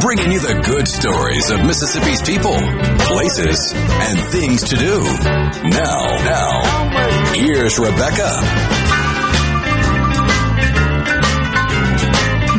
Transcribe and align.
Bringing 0.00 0.30
you 0.30 0.40
the 0.40 0.62
good 0.64 0.86
stories 0.86 1.50
of 1.50 1.64
Mississippi's 1.64 2.20
people, 2.22 2.56
places, 3.00 3.72
and 3.74 4.18
things 4.30 4.68
to 4.68 4.76
do. 4.76 5.00
Now, 5.68 6.18
now, 6.22 7.32
here's 7.32 7.78
Rebecca. 7.78 8.96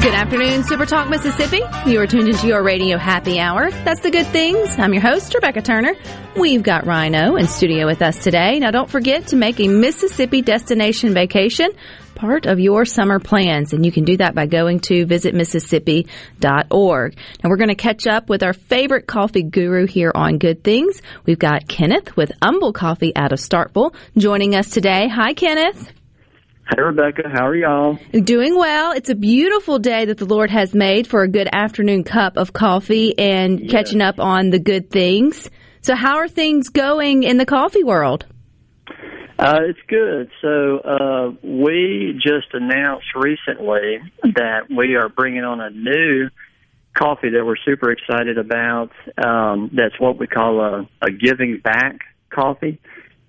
Good 0.02 0.13
afternoon, 0.16 0.63
Super 0.63 0.85
Talk 0.85 1.09
Mississippi. 1.09 1.61
You 1.85 1.99
are 1.99 2.08
tuned 2.08 2.30
into 2.30 2.47
your 2.47 2.63
radio 2.63 2.97
happy 2.97 3.39
hour. 3.39 3.69
That's 3.69 4.02
the 4.02 4.09
good 4.09 4.27
things. 4.27 4.77
I'm 4.80 4.94
your 4.94 5.02
host, 5.02 5.33
Rebecca 5.33 5.61
Turner. 5.61 5.95
We've 6.35 6.63
got 6.63 6.85
Rhino 6.85 7.35
in 7.35 7.47
studio 7.47 7.85
with 7.85 8.02
us 8.02 8.23
today. 8.23 8.59
Now, 8.59 8.72
don't 8.72 8.89
forget 8.89 9.27
to 9.27 9.35
make 9.35 9.59
a 9.59 9.67
Mississippi 9.67 10.41
destination 10.41 11.13
vacation 11.13 11.72
part 12.17 12.45
of 12.48 12.59
your 12.59 12.84
summer 12.84 13.20
plans, 13.20 13.71
and 13.71 13.85
you 13.85 13.91
can 13.91 14.03
do 14.03 14.17
that 14.17 14.35
by 14.35 14.48
going 14.48 14.80
to 14.81 15.05
visitmississippi.org. 15.05 17.17
Now, 17.44 17.49
we're 17.49 17.58
going 17.58 17.70
to 17.70 17.75
catch 17.75 18.08
up 18.08 18.27
with 18.27 18.44
our 18.44 18.53
favorite 18.53 19.08
coffee 19.08 19.44
guru 19.44 19.85
here 19.85 20.12
on 20.13 20.39
Good 20.39 20.63
Things. 20.63 21.02
We've 21.25 21.39
got 21.39 21.67
Kenneth 21.67 22.17
with 22.17 22.31
Humble 22.41 22.73
Coffee 22.73 23.16
out 23.16 23.31
of 23.31 23.39
Starkville 23.39 23.94
joining 24.17 24.56
us 24.56 24.69
today. 24.69 25.08
Hi, 25.08 25.33
Kenneth. 25.33 25.91
Hey, 26.75 26.81
Rebecca. 26.81 27.30
How 27.31 27.47
are 27.47 27.56
y'all? 27.56 27.97
Doing 28.11 28.58
well. 28.58 28.91
It's 28.91 29.09
a 29.09 29.16
beautiful 29.16 29.80
day 29.80 30.03
that 30.06 30.17
the 30.17 30.25
Lord 30.25 30.50
has 30.50 30.73
made 30.73 31.08
for 31.08 31.22
a 31.22 31.28
good 31.30 31.47
afternoon 31.53 32.03
cup 32.03 32.36
of 32.36 32.52
coffee 32.52 33.17
and 33.17 33.61
Yes. 33.61 33.72
catching 33.72 34.02
up 34.02 34.19
on 34.19 34.50
the 34.50 34.59
good 34.59 34.89
things. 34.89 35.50
So, 35.81 35.95
how 35.95 36.17
are 36.17 36.28
things 36.28 36.67
going 36.67 37.23
in 37.23 37.38
the 37.38 37.45
coffee 37.45 37.86
world? 37.86 38.25
Uh, 39.39 39.59
it's 39.61 39.80
good. 39.88 40.31
So 40.41 40.80
uh, 40.80 41.31
we 41.43 42.19
just 42.21 42.47
announced 42.53 43.07
recently 43.16 43.99
that 44.23 44.63
we 44.75 44.95
are 44.95 45.09
bringing 45.09 45.44
on 45.44 45.61
a 45.61 45.69
new 45.69 46.29
coffee 46.94 47.29
that 47.29 47.45
we're 47.45 47.57
super 47.57 47.91
excited 47.91 48.39
about. 48.39 48.91
Um, 49.23 49.69
that's 49.73 49.99
what 49.99 50.17
we 50.17 50.25
call 50.25 50.59
a, 50.59 50.89
a 51.02 51.11
giving 51.11 51.59
back 51.59 51.99
coffee. 52.29 52.79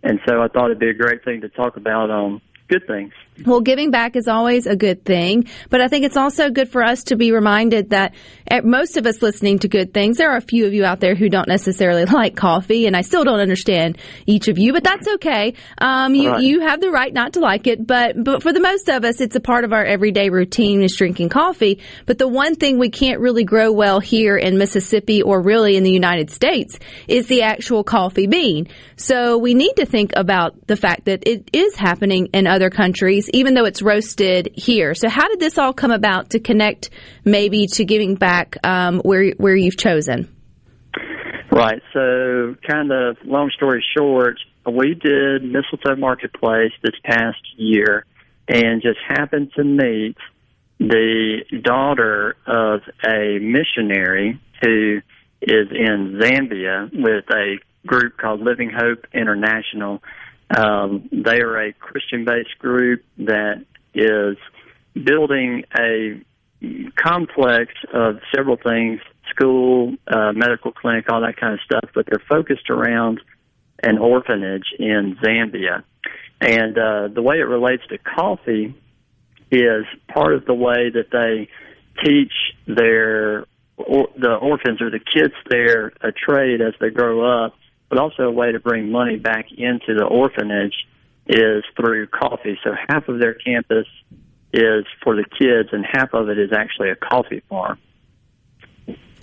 And 0.02 0.20
so 0.26 0.40
I 0.40 0.48
thought 0.48 0.66
it'd 0.66 0.78
be 0.78 0.88
a 0.88 0.94
great 0.94 1.24
thing 1.24 1.42
to 1.42 1.50
talk 1.50 1.76
about 1.76 2.10
on 2.10 2.40
good 2.68 2.86
things. 2.86 3.12
Well, 3.46 3.60
giving 3.60 3.90
back 3.90 4.16
is 4.16 4.28
always 4.28 4.66
a 4.66 4.76
good 4.76 5.04
thing, 5.04 5.48
but 5.70 5.80
I 5.80 5.88
think 5.88 6.04
it's 6.04 6.16
also 6.16 6.50
good 6.50 6.70
for 6.70 6.82
us 6.82 7.04
to 7.04 7.16
be 7.16 7.32
reminded 7.32 7.90
that 7.90 8.14
at 8.46 8.64
most 8.64 8.96
of 8.96 9.06
us 9.06 9.22
listening 9.22 9.60
to 9.60 9.68
good 9.68 9.94
things, 9.94 10.16
there 10.18 10.30
are 10.30 10.36
a 10.36 10.40
few 10.42 10.66
of 10.66 10.74
you 10.74 10.84
out 10.84 11.00
there 11.00 11.14
who 11.14 11.28
don't 11.28 11.48
necessarily 11.48 12.04
like 12.18 12.36
coffee, 12.36 12.86
and 12.86 12.96
I 12.96 13.02
still 13.02 13.24
don't 13.24 13.40
understand 13.40 13.98
each 14.26 14.48
of 14.48 14.58
you, 14.58 14.72
but 14.72 14.84
that's 14.84 15.06
okay. 15.14 15.54
Um, 15.78 16.14
you 16.14 16.28
Right. 16.28 16.42
you 16.42 16.60
have 16.60 16.80
the 16.80 16.90
right 16.90 17.12
not 17.12 17.34
to 17.34 17.40
like 17.40 17.66
it, 17.66 17.86
but 17.86 18.22
but 18.22 18.42
for 18.42 18.52
the 18.52 18.60
most 18.60 18.88
of 18.88 19.04
us, 19.04 19.20
it's 19.20 19.36
a 19.36 19.40
part 19.40 19.64
of 19.64 19.72
our 19.72 19.84
everyday 19.84 20.30
routine 20.30 20.82
is 20.82 20.94
drinking 20.96 21.28
coffee. 21.30 21.80
But 22.06 22.18
the 22.18 22.28
one 22.28 22.54
thing 22.54 22.78
we 22.78 22.90
can't 22.90 23.20
really 23.20 23.44
grow 23.44 23.72
well 23.72 24.00
here 24.00 24.36
in 24.36 24.58
Mississippi 24.58 25.22
or 25.22 25.40
really 25.40 25.76
in 25.76 25.84
the 25.84 25.90
United 25.92 26.30
States 26.30 26.78
is 27.06 27.28
the 27.28 27.42
actual 27.42 27.84
coffee 27.84 28.26
bean. 28.26 28.68
So 28.96 29.38
we 29.38 29.54
need 29.54 29.74
to 29.76 29.86
think 29.86 30.12
about 30.16 30.66
the 30.66 30.76
fact 30.76 31.06
that 31.06 31.26
it 31.26 31.48
is 31.52 31.76
happening 31.76 32.28
in 32.34 32.46
other 32.46 32.68
countries, 32.68 33.27
even 33.32 33.54
though 33.54 33.64
it's 33.64 33.82
roasted 33.82 34.50
here. 34.54 34.94
So 34.94 35.08
how 35.08 35.28
did 35.28 35.40
this 35.40 35.58
all 35.58 35.72
come 35.72 35.90
about 35.90 36.30
to 36.30 36.40
connect 36.40 36.90
maybe 37.24 37.66
to 37.68 37.84
giving 37.84 38.14
back 38.14 38.56
um, 38.64 39.00
where 39.00 39.32
where 39.38 39.56
you've 39.56 39.76
chosen? 39.76 40.34
Right. 41.50 41.82
So, 41.92 42.54
kind 42.68 42.92
of 42.92 43.16
long 43.24 43.50
story 43.56 43.84
short, 43.96 44.38
we 44.70 44.94
did 44.94 45.42
Mistletoe 45.42 45.96
Marketplace 45.96 46.72
this 46.82 46.94
past 47.04 47.40
year 47.56 48.04
and 48.48 48.82
just 48.82 48.98
happened 49.08 49.50
to 49.56 49.64
meet 49.64 50.16
the 50.78 51.38
daughter 51.62 52.36
of 52.46 52.82
a 53.04 53.38
missionary 53.40 54.40
who 54.62 55.00
is 55.42 55.68
in 55.70 56.20
Zambia 56.20 56.90
with 56.92 57.24
a 57.30 57.56
group 57.86 58.16
called 58.16 58.40
Living 58.40 58.70
Hope 58.70 59.06
International. 59.12 60.02
Um, 60.56 61.08
they 61.12 61.40
are 61.40 61.60
a 61.60 61.72
Christian 61.72 62.24
based 62.24 62.58
group 62.58 63.04
that 63.18 63.64
is 63.94 64.36
building 64.94 65.64
a 65.78 66.22
complex 66.96 67.72
of 67.92 68.18
several 68.34 68.56
things 68.56 69.00
school, 69.30 69.94
uh, 70.06 70.32
medical 70.32 70.72
clinic, 70.72 71.06
all 71.10 71.20
that 71.20 71.36
kind 71.36 71.54
of 71.54 71.60
stuff, 71.60 71.90
but 71.94 72.06
they're 72.06 72.22
focused 72.28 72.70
around 72.70 73.20
an 73.82 73.98
orphanage 73.98 74.74
in 74.78 75.16
Zambia. 75.22 75.84
And 76.40 76.78
uh, 76.78 77.08
the 77.14 77.22
way 77.22 77.36
it 77.36 77.46
relates 77.46 77.82
to 77.88 77.98
coffee 77.98 78.74
is 79.50 79.84
part 80.08 80.34
of 80.34 80.44
the 80.46 80.54
way 80.54 80.90
that 80.90 81.10
they 81.10 81.48
teach 82.04 82.32
their 82.66 83.46
or, 83.76 84.08
the 84.16 84.34
orphans 84.34 84.80
or 84.80 84.90
the 84.90 85.00
kids 85.00 85.34
there 85.48 85.92
a 86.00 86.12
trade 86.12 86.60
as 86.60 86.74
they 86.80 86.90
grow 86.90 87.44
up, 87.44 87.54
but 87.88 87.98
also 87.98 88.24
a 88.24 88.30
way 88.30 88.52
to 88.52 88.60
bring 88.60 88.90
money 88.90 89.16
back 89.16 89.46
into 89.56 89.94
the 89.94 90.04
orphanage 90.04 90.86
is 91.26 91.64
through 91.76 92.06
coffee. 92.08 92.58
So 92.64 92.74
half 92.88 93.08
of 93.08 93.18
their 93.18 93.34
campus 93.34 93.86
is 94.52 94.84
for 95.02 95.14
the 95.14 95.24
kids, 95.24 95.70
and 95.72 95.84
half 95.84 96.14
of 96.14 96.28
it 96.28 96.38
is 96.38 96.52
actually 96.52 96.90
a 96.90 96.96
coffee 96.96 97.42
farm. 97.48 97.78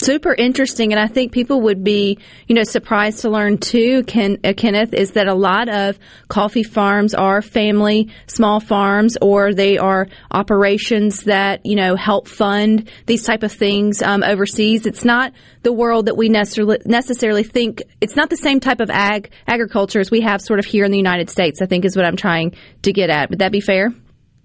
Super 0.06 0.36
interesting, 0.36 0.94
and 0.94 1.00
I 1.00 1.08
think 1.08 1.32
people 1.32 1.62
would 1.62 1.84
be, 1.84 2.20
you 2.48 2.54
know, 2.54 2.64
surprised 2.64 3.22
to 3.22 3.32
learn 3.32 3.58
too, 3.58 4.04
Ken, 4.04 4.38
uh, 4.44 4.54
Kenneth, 4.56 4.94
is 4.94 5.14
that 5.14 5.28
a 5.28 5.34
lot 5.34 5.68
of 5.68 5.98
coffee 6.28 6.62
farms 6.62 7.16
are 7.16 7.42
family 7.42 8.10
small 8.28 8.60
farms, 8.60 9.18
or 9.20 9.52
they 9.52 9.80
are 9.80 10.08
operations 10.30 11.24
that 11.24 11.66
you 11.66 11.76
know 11.76 11.96
help 11.96 12.28
fund 12.28 12.88
these 13.08 13.24
type 13.24 13.42
of 13.42 13.52
things 13.52 14.04
um, 14.04 14.22
overseas. 14.22 14.86
It's 14.86 15.04
not 15.04 15.34
the 15.64 15.74
world 15.74 16.06
that 16.06 16.16
we 16.16 16.30
necessarily 16.30 16.78
necessarily 16.86 17.44
think. 17.44 17.82
It's 18.00 18.16
not 18.16 18.30
the 18.30 18.38
same 18.38 18.60
type 18.60 18.82
of 18.82 18.92
ag 18.92 19.32
agriculture 19.48 20.00
as 20.00 20.12
we 20.12 20.22
have 20.22 20.40
sort 20.40 20.60
of 20.60 20.66
here 20.66 20.86
in 20.86 20.92
the 20.92 20.98
United 20.98 21.32
States. 21.32 21.64
I 21.64 21.66
think 21.66 21.84
is 21.84 21.96
what 21.96 22.06
I'm 22.06 22.16
trying 22.16 22.56
to 22.84 22.94
get 22.94 23.10
at. 23.10 23.32
Would 23.32 23.40
that 23.40 23.52
be 23.52 23.60
fair? 23.60 23.92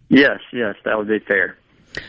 Yes, 0.08 0.40
yes, 0.54 0.76
that 0.86 0.96
would 0.96 1.06
be 1.06 1.18
fair. 1.18 1.59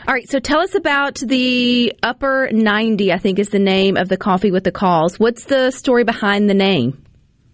All 0.07 0.13
right, 0.13 0.29
so 0.29 0.39
tell 0.39 0.59
us 0.59 0.75
about 0.75 1.15
the 1.15 1.93
Upper 2.03 2.49
90, 2.51 3.11
I 3.11 3.17
think 3.17 3.39
is 3.39 3.49
the 3.49 3.59
name 3.59 3.97
of 3.97 4.09
the 4.09 4.17
coffee 4.17 4.51
with 4.51 4.63
the 4.63 4.71
calls. 4.71 5.19
What's 5.19 5.45
the 5.45 5.71
story 5.71 6.03
behind 6.03 6.49
the 6.49 6.53
name? 6.53 7.03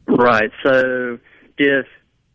Right. 0.08 0.52
So 0.66 1.20
if 1.58 1.86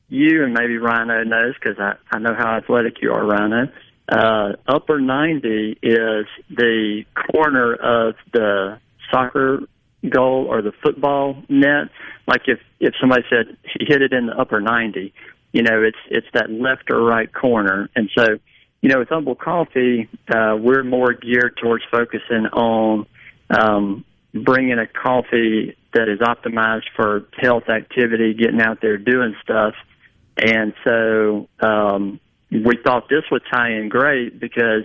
you 0.09 0.45
and 0.45 0.55
maybe 0.55 0.79
Rhino 0.79 1.25
knows, 1.25 1.55
because 1.61 1.79
I, 1.79 1.95
I 2.11 2.19
know 2.19 2.35
how 2.37 2.57
athletic 2.57 3.03
you 3.03 3.13
are, 3.13 3.25
Rhino, 3.25 3.69
uh, 4.11 4.53
upper 4.67 5.01
90 5.01 5.79
is 5.83 6.27
the 6.51 7.05
corner 7.33 7.75
of 7.75 8.15
the 8.33 8.79
soccer 9.11 9.61
goal 10.09 10.47
or 10.49 10.63
the 10.63 10.73
football 10.83 11.43
net. 11.49 11.89
Like 12.27 12.43
if, 12.47 12.59
if 12.81 12.95
somebody 13.01 13.23
said 13.31 13.57
hit 13.79 14.03
it 14.03 14.13
in 14.13 14.27
the 14.27 14.39
upper 14.39 14.61
90, 14.61 15.13
you 15.53 15.63
know, 15.63 15.83
it's, 15.83 15.99
it's 16.11 16.27
that 16.35 16.51
left 16.51 16.91
or 16.91 17.03
right 17.03 17.33
corner. 17.33 17.91
And 17.95 18.11
so, 18.17 18.39
you 18.83 18.89
know, 18.89 18.99
with 18.99 19.09
Humble 19.09 19.37
Coffee, 19.37 20.09
uh, 20.29 20.57
we're 20.59 20.83
more 20.83 21.13
geared 21.13 21.57
towards 21.57 21.85
focusing 21.91 22.47
on 22.53 23.07
um, 23.49 24.05
bringing 24.35 24.79
a 24.79 24.87
coffee 24.87 25.77
that 25.95 26.09
is 26.09 26.19
optimized 26.19 26.89
for 26.97 27.27
health 27.39 27.69
activity, 27.69 28.35
getting 28.35 28.61
out 28.61 28.81
there 28.81 28.99
doing 28.99 29.37
stuff. 29.43 29.75
And 30.37 30.75
so 30.85 31.49
um, 31.61 32.19
we 32.51 32.77
thought 32.85 33.09
this 33.09 33.23
would 33.31 33.43
tie 33.53 33.73
in 33.73 33.89
great 33.89 34.41
because 34.41 34.85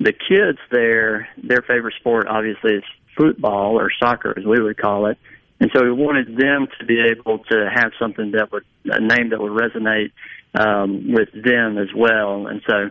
the 0.00 0.12
kids 0.12 0.58
there, 0.72 1.28
their 1.42 1.62
favorite 1.62 1.94
sport 2.00 2.26
obviously 2.26 2.74
is 2.74 2.84
football 3.16 3.78
or 3.78 3.90
soccer, 4.02 4.34
as 4.36 4.44
we 4.44 4.60
would 4.60 4.76
call 4.76 5.06
it. 5.06 5.18
And 5.60 5.70
so 5.74 5.84
we 5.84 5.92
wanted 5.92 6.36
them 6.36 6.66
to 6.78 6.86
be 6.86 7.00
able 7.00 7.40
to 7.50 7.70
have 7.72 7.92
something 7.98 8.32
that 8.32 8.50
would, 8.50 8.64
a 8.86 9.00
name 9.00 9.28
that 9.30 9.40
would 9.40 9.52
resonate 9.52 10.10
um, 10.54 11.12
with 11.12 11.28
them 11.32 11.76
as 11.78 11.88
well. 11.94 12.46
And 12.46 12.62
so, 12.66 12.90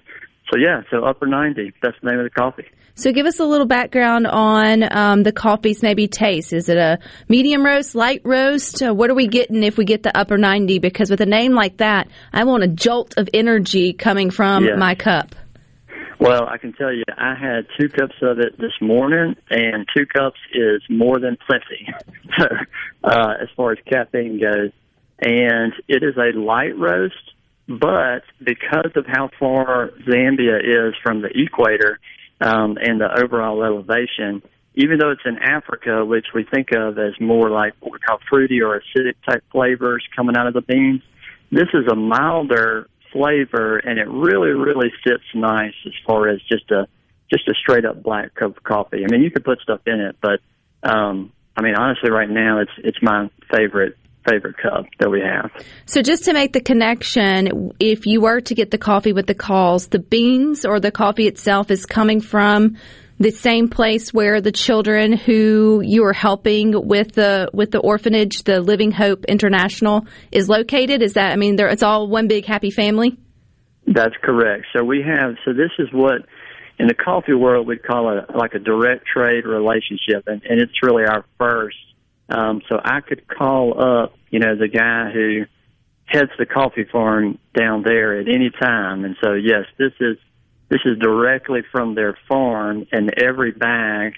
so 0.52 0.58
yeah, 0.58 0.82
so 0.90 1.04
upper 1.04 1.28
90, 1.28 1.74
that's 1.82 1.96
the 2.02 2.10
name 2.10 2.20
of 2.20 2.26
the 2.26 2.30
coffee. 2.30 2.66
So 2.96 3.14
give 3.14 3.26
us 3.26 3.40
a 3.40 3.46
little 3.46 3.66
background 3.66 4.28
on 4.28 4.84
um, 4.92 5.24
the 5.24 5.32
coffee's 5.32 5.82
maybe 5.82 6.08
taste. 6.08 6.52
Is 6.52 6.68
it 6.68 6.78
a 6.78 7.00
medium 7.30 7.66
roast, 7.66 7.96
light 7.96 8.22
roast? 8.26 8.84
Uh, 8.84 8.94
what 8.94 9.10
are 9.10 9.16
we 9.16 9.28
getting 9.28 9.64
if 9.64 9.78
we 9.78 9.86
get 9.86 10.04
the 10.04 10.18
upper 10.18 10.38
90? 10.38 10.80
Because 10.80 11.10
with 11.10 11.22
a 11.22 11.26
name 11.26 11.54
like 11.54 11.78
that, 11.78 12.10
I 12.34 12.44
want 12.44 12.64
a 12.64 12.68
jolt 12.68 13.14
of 13.18 13.30
energy 13.34 13.94
coming 13.94 14.32
from 14.32 14.66
Yeah. 14.66 14.76
my 14.76 14.96
cup. 14.96 15.34
Well, 16.20 16.50
I 16.50 16.58
can 16.58 16.74
tell 16.74 16.92
you, 16.92 17.04
I 17.18 17.34
had 17.36 17.68
two 17.80 17.88
cups 17.88 18.16
of 18.22 18.40
it 18.40 18.58
this 18.60 18.74
morning, 18.82 19.38
and 19.50 19.86
two 19.96 20.06
cups 20.06 20.40
is 20.54 20.82
more 20.90 21.20
than 21.20 21.38
plenty. 21.48 21.88
So, 22.38 22.46
uh, 23.04 23.34
as 23.42 23.48
far 23.58 23.72
as 23.72 23.80
caffeine 23.92 24.40
goes. 24.40 24.72
And 25.22 25.74
it 25.88 26.04
is 26.04 26.16
a 26.16 26.38
light 26.38 26.78
roast, 26.78 27.16
but 27.70 28.24
because 28.44 28.92
of 28.96 29.06
how 29.06 29.30
far 29.40 29.92
Zambia 30.08 30.60
is 30.60 30.96
from 31.04 31.22
the 31.22 31.30
equator 31.34 32.00
um, 32.42 32.78
and 32.82 33.00
the 33.00 33.22
overall 33.24 33.64
elevation, 33.64 34.42
even 34.74 34.98
though 34.98 35.12
it's 35.12 35.22
in 35.24 35.38
Africa, 35.38 36.04
which 36.04 36.28
we 36.34 36.46
think 36.52 36.70
of 36.72 36.98
as 36.98 37.14
more 37.20 37.52
like 37.52 37.74
what 37.80 37.92
we 37.92 38.00
call 38.00 38.18
fruity 38.28 38.62
or 38.64 38.82
acidic 38.82 39.14
type 39.30 39.44
flavors 39.52 40.04
coming 40.16 40.36
out 40.36 40.48
of 40.48 40.56
the 40.56 40.62
beans, 40.62 41.04
this 41.52 41.68
is 41.74 41.86
a 41.92 41.96
milder 41.96 42.90
flavor, 43.14 43.78
and 43.78 44.00
it 44.00 44.08
really, 44.08 44.50
really 44.50 44.92
sits 45.06 45.24
nice 45.36 45.74
as 45.86 45.94
far 46.08 46.28
as 46.28 46.42
just 46.50 46.72
a 46.72 46.88
just 47.32 47.48
a 47.48 47.54
straight 47.54 47.86
up 47.86 48.02
black 48.02 48.34
cup 48.34 48.58
of 48.58 48.64
coffee. 48.64 49.04
I 49.08 49.12
mean, 49.12 49.22
you 49.22 49.30
could 49.30 49.46
put 49.46 49.60
stuff 49.60 49.82
in 49.86 50.00
it, 50.00 50.16
but 50.20 50.40
um, 50.82 51.32
I 51.56 51.62
mean, 51.62 51.76
honestly, 51.76 52.10
right 52.10 52.30
now 52.30 52.62
it's 52.62 52.72
it's 52.80 52.98
my 53.02 53.30
favorite 53.54 53.96
favorite 54.30 54.56
cup 54.58 54.86
that 55.00 55.10
we 55.10 55.22
have. 55.22 55.52
So 55.86 56.02
just 56.02 56.26
to 56.26 56.34
make 56.34 56.54
the 56.54 56.62
connection, 56.62 57.72
if 57.80 58.06
you 58.06 58.22
were 58.22 58.42
to 58.42 58.56
get 58.56 58.72
the 58.72 58.78
coffee 58.78 59.14
with 59.14 59.28
the 59.28 59.36
calls, 59.36 59.88
the 59.88 60.00
beans 60.00 60.66
or 60.66 60.80
the 60.80 60.92
coffee 60.92 61.28
itself 61.28 61.72
is 61.72 61.86
coming 61.86 62.22
from 62.22 62.78
the 63.20 63.32
same 63.32 63.68
place 63.68 64.14
where 64.14 64.40
the 64.40 64.52
children 64.52 65.12
who 65.12 65.82
you 65.84 66.06
are 66.06 66.14
helping 66.14 66.88
with 66.88 67.12
the 67.14 67.50
with 67.54 67.72
the 67.72 67.80
orphanage, 67.80 68.44
the 68.44 68.62
Living 68.62 68.92
Hope 68.92 69.26
International, 69.26 70.06
is 70.32 70.48
located. 70.48 71.02
Is 71.02 71.14
that? 71.14 71.34
I 71.34 71.36
mean, 71.36 71.60
it's 71.60 71.84
all 71.84 72.08
one 72.08 72.28
big 72.28 72.46
happy 72.46 72.72
family. 72.72 73.18
That's 73.86 74.16
correct. 74.24 74.68
So 74.76 74.84
we 74.84 75.02
have. 75.02 75.36
So 75.44 75.52
this 75.52 75.72
is 75.80 75.90
what 75.92 76.22
in 76.78 76.88
the 76.88 76.94
coffee 76.94 77.34
world 77.34 77.68
we'd 77.68 77.84
call 77.84 78.18
it 78.18 78.34
like 78.34 78.54
a 78.54 78.60
direct 78.60 79.06
trade 79.06 79.46
relationship, 79.46 80.24
and, 80.28 80.42
and 80.44 80.62
it's 80.62 80.82
really 80.82 81.04
our 81.04 81.26
first. 81.38 81.76
Um, 82.30 82.62
so 82.70 82.80
I 82.84 83.02
could 83.02 83.28
call 83.28 83.82
up, 83.82 84.14
you 84.30 84.40
know, 84.40 84.56
the 84.56 84.68
guy 84.68 85.12
who 85.12 85.46
heads 86.06 86.32
the 86.38 86.46
coffee 86.46 86.86
farm 86.86 87.40
down 87.54 87.84
there 87.84 88.20
at 88.20 88.28
any 88.28 88.50
time, 88.50 89.06
and 89.06 89.16
so 89.24 89.34
yes, 89.34 89.66
this 89.78 89.94
is 90.00 90.18
this 90.70 90.82
is 90.86 91.00
directly 91.00 91.62
from 91.72 91.96
their 91.96 92.18
farm, 92.28 92.86
and 92.92 93.12
every 93.20 93.52
bag 93.52 94.14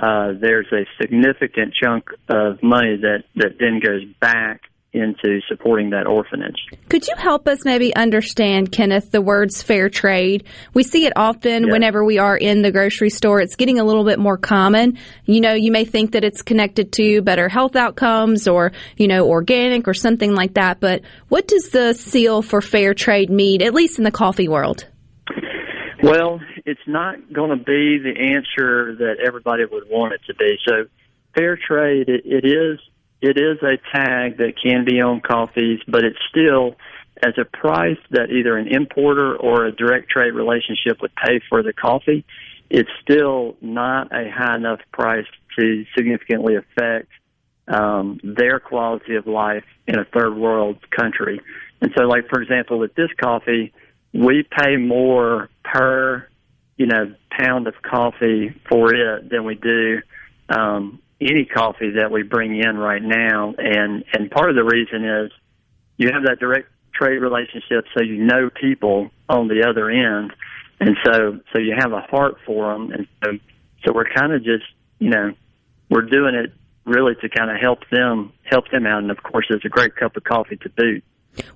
uh, 0.00 0.32
there's 0.40 0.68
a 0.72 0.86
significant 1.00 1.74
chunk 1.74 2.10
of 2.28 2.62
money 2.62 2.96
that 2.96 3.24
that 3.36 3.58
then 3.58 3.80
goes 3.80 4.04
back 4.20 4.62
into 4.92 5.40
supporting 5.48 5.90
that 5.90 6.06
orphanage. 6.06 6.56
Could 6.88 7.06
you 7.06 7.14
help 7.16 7.46
us 7.46 7.64
maybe 7.64 7.94
understand, 7.94 8.72
Kenneth, 8.72 9.10
the 9.10 9.20
words 9.20 9.62
fair 9.62 9.90
trade? 9.90 10.44
We 10.72 10.82
see 10.82 11.04
it 11.04 11.12
often 11.14 11.64
yes. 11.64 11.72
whenever 11.72 12.04
we 12.04 12.18
are 12.18 12.36
in 12.36 12.62
the 12.62 12.72
grocery 12.72 13.10
store. 13.10 13.40
It's 13.40 13.56
getting 13.56 13.78
a 13.78 13.84
little 13.84 14.04
bit 14.04 14.18
more 14.18 14.38
common. 14.38 14.98
You 15.26 15.40
know, 15.40 15.52
you 15.52 15.70
may 15.72 15.84
think 15.84 16.12
that 16.12 16.24
it's 16.24 16.42
connected 16.42 16.92
to 16.92 17.20
better 17.20 17.48
health 17.48 17.76
outcomes 17.76 18.48
or, 18.48 18.72
you 18.96 19.08
know, 19.08 19.28
organic 19.28 19.86
or 19.86 19.94
something 19.94 20.34
like 20.34 20.54
that. 20.54 20.80
But 20.80 21.02
what 21.28 21.46
does 21.46 21.68
the 21.68 21.92
seal 21.92 22.40
for 22.40 22.62
fair 22.62 22.94
trade 22.94 23.30
mean, 23.30 23.62
at 23.62 23.74
least 23.74 23.98
in 23.98 24.04
the 24.04 24.10
coffee 24.10 24.48
world? 24.48 24.86
Well, 26.02 26.40
it's 26.64 26.80
not 26.86 27.32
going 27.32 27.50
to 27.50 27.62
be 27.62 27.98
the 27.98 28.14
answer 28.34 28.94
that 28.96 29.16
everybody 29.26 29.64
would 29.70 29.84
want 29.90 30.14
it 30.14 30.20
to 30.28 30.34
be. 30.34 30.56
So, 30.66 30.86
fair 31.34 31.56
trade, 31.56 32.08
it, 32.08 32.22
it 32.24 32.46
is 32.46 32.78
it 33.20 33.36
is 33.36 33.58
a 33.62 33.76
tag 33.94 34.38
that 34.38 34.54
can 34.62 34.84
be 34.84 35.00
on 35.00 35.20
coffees, 35.20 35.80
but 35.88 36.04
it's 36.04 36.18
still 36.30 36.76
as 37.22 37.34
a 37.36 37.44
price 37.44 37.98
that 38.10 38.30
either 38.30 38.56
an 38.56 38.68
importer 38.68 39.36
or 39.36 39.66
a 39.66 39.72
direct 39.72 40.08
trade 40.08 40.34
relationship 40.34 41.00
would 41.00 41.14
pay 41.16 41.40
for 41.48 41.62
the 41.62 41.72
coffee. 41.72 42.24
It's 42.70 42.90
still 43.02 43.56
not 43.60 44.12
a 44.12 44.30
high 44.30 44.56
enough 44.56 44.80
price 44.92 45.26
to 45.58 45.84
significantly 45.96 46.54
affect 46.54 47.08
um, 47.66 48.20
their 48.22 48.60
quality 48.60 49.16
of 49.16 49.26
life 49.26 49.64
in 49.86 49.98
a 49.98 50.04
third 50.04 50.36
world 50.36 50.78
country. 50.90 51.40
And 51.80 51.92
so, 51.96 52.04
like 52.04 52.28
for 52.28 52.40
example, 52.40 52.78
with 52.78 52.94
this 52.94 53.10
coffee, 53.20 53.72
we 54.12 54.44
pay 54.44 54.76
more 54.76 55.50
per 55.64 56.26
you 56.76 56.86
know 56.86 57.14
pound 57.30 57.66
of 57.66 57.74
coffee 57.82 58.54
for 58.68 58.94
it 58.94 59.28
than 59.30 59.44
we 59.44 59.54
do 59.54 60.00
um, 60.48 61.00
any 61.20 61.44
coffee 61.44 61.90
that 61.90 62.10
we 62.10 62.22
bring 62.22 62.56
in 62.56 62.76
right 62.76 63.02
now. 63.02 63.54
And 63.58 64.04
and 64.12 64.30
part 64.30 64.50
of 64.50 64.56
the 64.56 64.64
reason 64.64 65.04
is 65.04 65.32
you 65.96 66.10
have 66.12 66.24
that 66.24 66.38
direct 66.38 66.68
trade 66.92 67.18
relationship, 67.18 67.86
so 67.96 68.02
you 68.02 68.24
know 68.24 68.50
people 68.50 69.10
on 69.28 69.48
the 69.48 69.66
other 69.68 69.90
end, 69.90 70.32
and 70.80 70.96
so 71.04 71.38
so 71.52 71.58
you 71.58 71.74
have 71.78 71.92
a 71.92 72.00
heart 72.00 72.36
for 72.46 72.72
them, 72.72 72.92
and 72.92 73.06
so 73.24 73.32
so 73.84 73.92
we're 73.92 74.08
kind 74.08 74.32
of 74.32 74.42
just 74.42 74.64
you 74.98 75.10
know 75.10 75.32
we're 75.90 76.02
doing 76.02 76.34
it 76.34 76.52
really 76.84 77.14
to 77.16 77.28
kind 77.28 77.50
of 77.50 77.58
help 77.60 77.80
them 77.90 78.32
help 78.44 78.70
them 78.70 78.86
out, 78.86 78.98
and 78.98 79.10
of 79.10 79.22
course 79.22 79.46
it's 79.50 79.64
a 79.64 79.68
great 79.68 79.94
cup 79.96 80.16
of 80.16 80.24
coffee 80.24 80.56
to 80.56 80.68
boot. 80.70 81.04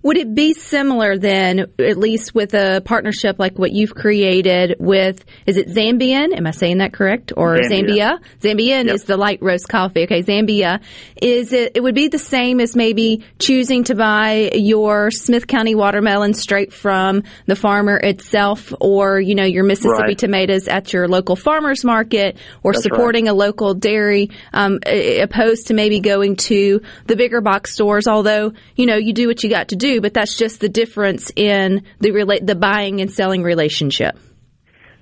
Would 0.03 0.17
it 0.17 0.35
be 0.35 0.55
similar 0.55 1.19
then, 1.19 1.67
at 1.79 1.97
least 1.97 2.35
with 2.35 2.55
a 2.55 2.83
partnership 2.85 3.39
like 3.39 3.59
what 3.59 3.73
you've 3.73 3.95
created 3.95 4.77
with, 4.79 5.25
is 5.47 5.57
it 5.57 5.69
Zambian? 5.69 6.37
Am 6.37 6.47
I 6.47 6.51
saying 6.51 6.79
that 6.79 6.93
correct? 6.93 7.33
Or 7.37 7.57
Zambia? 7.57 7.89
Zambia? 7.89 8.19
Zambian 8.41 8.87
yep. 8.87 8.95
is 8.95 9.05
the 9.05 9.17
light 9.17 9.41
roast 9.43 9.69
coffee. 9.69 10.05
Okay, 10.05 10.23
Zambia. 10.23 10.81
Is 11.21 11.53
it, 11.53 11.73
it 11.77 11.83
would 11.83 11.95
be 11.95 12.09
the 12.09 12.19
same 12.19 12.61
as 12.61 12.77
maybe 12.77 13.25
choosing 13.39 13.85
to 13.85 13.95
buy 13.95 14.51
your 14.55 15.11
Smith 15.11 15.47
County 15.47 15.75
watermelon 15.75 16.35
straight 16.35 16.73
from 16.73 17.25
the 17.47 17.57
farmer 17.57 17.97
itself 17.97 18.73
or, 18.81 19.21
you 19.21 19.35
know, 19.35 19.45
your 19.45 19.65
Mississippi 19.65 20.03
right. 20.03 20.19
tomatoes 20.19 20.69
at 20.69 20.93
your 20.93 21.09
local 21.09 21.37
farmer's 21.37 21.85
market 21.85 22.37
or 22.63 22.73
That's 22.73 22.85
supporting 22.85 23.27
right. 23.27 23.33
a 23.33 23.35
local 23.35 23.75
dairy, 23.75 24.31
um, 24.53 24.79
opposed 24.87 25.69
to 25.69 25.75
maybe 25.75 26.01
going 26.01 26.37
to 26.37 26.83
the 27.07 27.17
bigger 27.17 27.41
box 27.41 27.73
stores, 27.73 28.07
although, 28.07 28.53
you 28.77 28.87
know, 28.87 28.97
you 28.97 29.13
do 29.13 29.27
what 29.27 29.43
you 29.43 29.51
got 29.51 29.62
to 29.69 29.76
do, 29.76 30.00
but 30.00 30.14
that's 30.14 30.37
just 30.37 30.61
the 30.61 30.69
difference 30.69 31.31
in 31.35 31.85
the 32.00 32.11
rela- 32.11 32.44
the 32.44 32.55
buying 32.55 33.00
and 33.00 33.11
selling 33.11 33.43
relationship. 33.43 34.19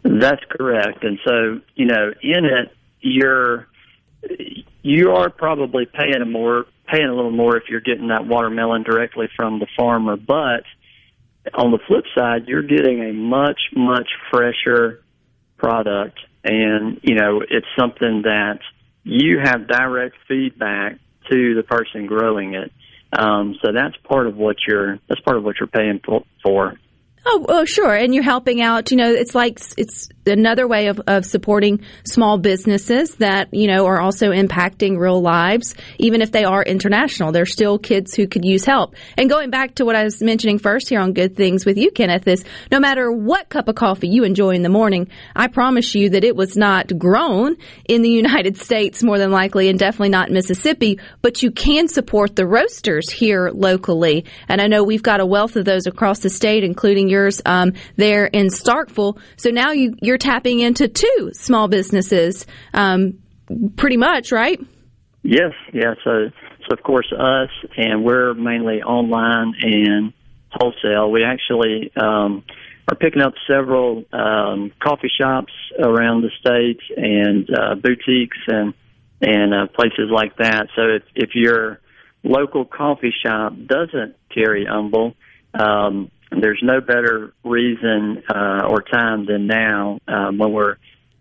That's 0.02 0.42
correct. 0.50 1.04
And 1.04 1.18
so, 1.26 1.60
you 1.74 1.86
know, 1.86 2.12
in 2.22 2.44
it, 2.44 2.72
you're 3.00 3.68
you 4.82 5.10
are 5.10 5.30
probably 5.30 5.86
paying 5.86 6.22
a 6.22 6.26
more 6.26 6.66
paying 6.86 7.08
a 7.08 7.14
little 7.14 7.30
more 7.30 7.56
if 7.56 7.64
you're 7.68 7.80
getting 7.80 8.08
that 8.08 8.26
watermelon 8.26 8.82
directly 8.82 9.28
from 9.36 9.58
the 9.60 9.66
farmer, 9.76 10.16
but 10.16 10.64
on 11.54 11.70
the 11.70 11.78
flip 11.86 12.04
side, 12.16 12.46
you're 12.46 12.62
getting 12.62 13.02
a 13.02 13.12
much 13.12 13.60
much 13.74 14.08
fresher 14.30 15.02
product 15.56 16.18
and, 16.42 17.00
you 17.02 17.14
know, 17.14 17.42
it's 17.48 17.66
something 17.78 18.22
that 18.22 18.60
you 19.04 19.38
have 19.42 19.68
direct 19.68 20.16
feedback 20.26 20.98
to 21.30 21.54
the 21.54 21.62
person 21.62 22.06
growing 22.06 22.54
it. 22.54 22.72
Um, 23.12 23.56
so 23.62 23.72
that's 23.72 23.96
part 24.08 24.26
of 24.26 24.36
what 24.36 24.56
you're 24.66 24.98
that's 25.08 25.20
part 25.22 25.36
of 25.36 25.44
what 25.44 25.56
you're 25.58 25.66
paying 25.66 26.00
for. 26.42 26.74
Oh, 27.26 27.44
oh, 27.48 27.64
sure. 27.64 27.94
And 27.94 28.14
you're 28.14 28.24
helping 28.24 28.62
out. 28.62 28.90
You 28.90 28.96
know, 28.96 29.12
it's 29.12 29.34
like 29.34 29.60
it's 29.76 30.08
another 30.30 30.66
way 30.66 30.86
of, 30.86 31.00
of 31.06 31.24
supporting 31.24 31.82
small 32.04 32.38
businesses 32.38 33.16
that, 33.16 33.52
you 33.52 33.66
know, 33.66 33.86
are 33.86 34.00
also 34.00 34.30
impacting 34.30 34.98
real 34.98 35.20
lives. 35.20 35.74
Even 35.98 36.22
if 36.22 36.32
they 36.32 36.44
are 36.44 36.62
international, 36.62 37.32
they're 37.32 37.46
still 37.46 37.78
kids 37.78 38.14
who 38.14 38.26
could 38.26 38.44
use 38.44 38.64
help. 38.64 38.94
And 39.16 39.28
going 39.28 39.50
back 39.50 39.76
to 39.76 39.84
what 39.84 39.96
I 39.96 40.04
was 40.04 40.22
mentioning 40.22 40.58
first 40.58 40.88
here 40.88 41.00
on 41.00 41.12
Good 41.12 41.36
Things 41.36 41.66
with 41.66 41.76
you, 41.76 41.90
Kenneth, 41.90 42.26
is 42.26 42.44
no 42.70 42.80
matter 42.80 43.10
what 43.10 43.48
cup 43.48 43.68
of 43.68 43.74
coffee 43.74 44.08
you 44.08 44.24
enjoy 44.24 44.50
in 44.50 44.62
the 44.62 44.68
morning, 44.68 45.08
I 45.34 45.48
promise 45.48 45.94
you 45.94 46.10
that 46.10 46.24
it 46.24 46.36
was 46.36 46.56
not 46.56 46.98
grown 46.98 47.56
in 47.84 48.02
the 48.02 48.08
United 48.20 48.56
States 48.56 49.02
more 49.02 49.18
than 49.18 49.30
likely 49.30 49.68
and 49.68 49.78
definitely 49.78 50.10
not 50.10 50.30
Mississippi, 50.30 50.98
but 51.22 51.42
you 51.42 51.50
can 51.50 51.88
support 51.88 52.36
the 52.36 52.46
roasters 52.46 53.10
here 53.10 53.50
locally. 53.52 54.24
And 54.48 54.60
I 54.60 54.66
know 54.66 54.84
we've 54.84 55.02
got 55.02 55.20
a 55.20 55.26
wealth 55.26 55.56
of 55.56 55.64
those 55.64 55.86
across 55.86 56.20
the 56.20 56.30
state, 56.30 56.64
including 56.64 57.08
yours 57.08 57.40
um, 57.44 57.72
there 57.96 58.26
in 58.26 58.48
Starkville. 58.48 59.18
So 59.36 59.50
now 59.50 59.72
you, 59.72 59.94
you're 60.00 60.18
tapping 60.20 60.60
into 60.60 60.88
two 60.88 61.30
small 61.32 61.68
businesses, 61.68 62.46
um, 62.74 63.18
pretty 63.76 63.96
much, 63.96 64.32
right? 64.32 64.60
Yes, 65.22 65.52
yeah. 65.72 65.94
So, 66.04 66.30
so 66.68 66.72
of 66.72 66.82
course, 66.82 67.12
us 67.12 67.50
and 67.76 68.04
we're 68.04 68.34
mainly 68.34 68.82
online 68.82 69.54
and 69.60 70.12
wholesale. 70.50 71.10
We 71.10 71.24
actually 71.24 71.92
um, 71.96 72.44
are 72.88 72.96
picking 72.96 73.22
up 73.22 73.34
several 73.48 74.04
um, 74.12 74.72
coffee 74.82 75.10
shops 75.16 75.52
around 75.78 76.22
the 76.22 76.30
state 76.40 76.80
and 76.96 77.48
uh, 77.50 77.74
boutiques 77.74 78.38
and 78.46 78.74
and 79.22 79.52
uh, 79.52 79.66
places 79.66 80.10
like 80.10 80.36
that. 80.38 80.68
So 80.74 80.82
if 80.82 81.02
if 81.14 81.30
your 81.34 81.80
local 82.22 82.64
coffee 82.64 83.12
shop 83.24 83.52
doesn't 83.66 84.16
carry 84.34 84.64
Humble, 84.64 85.14
um, 85.54 86.10
there's 86.30 86.60
no 86.62 86.80
better 86.80 87.32
reason 87.44 88.22
uh, 88.28 88.66
or 88.68 88.82
time 88.82 89.26
than 89.26 89.46
now 89.46 89.98
um, 90.06 90.38
when 90.38 90.52
we're 90.52 90.76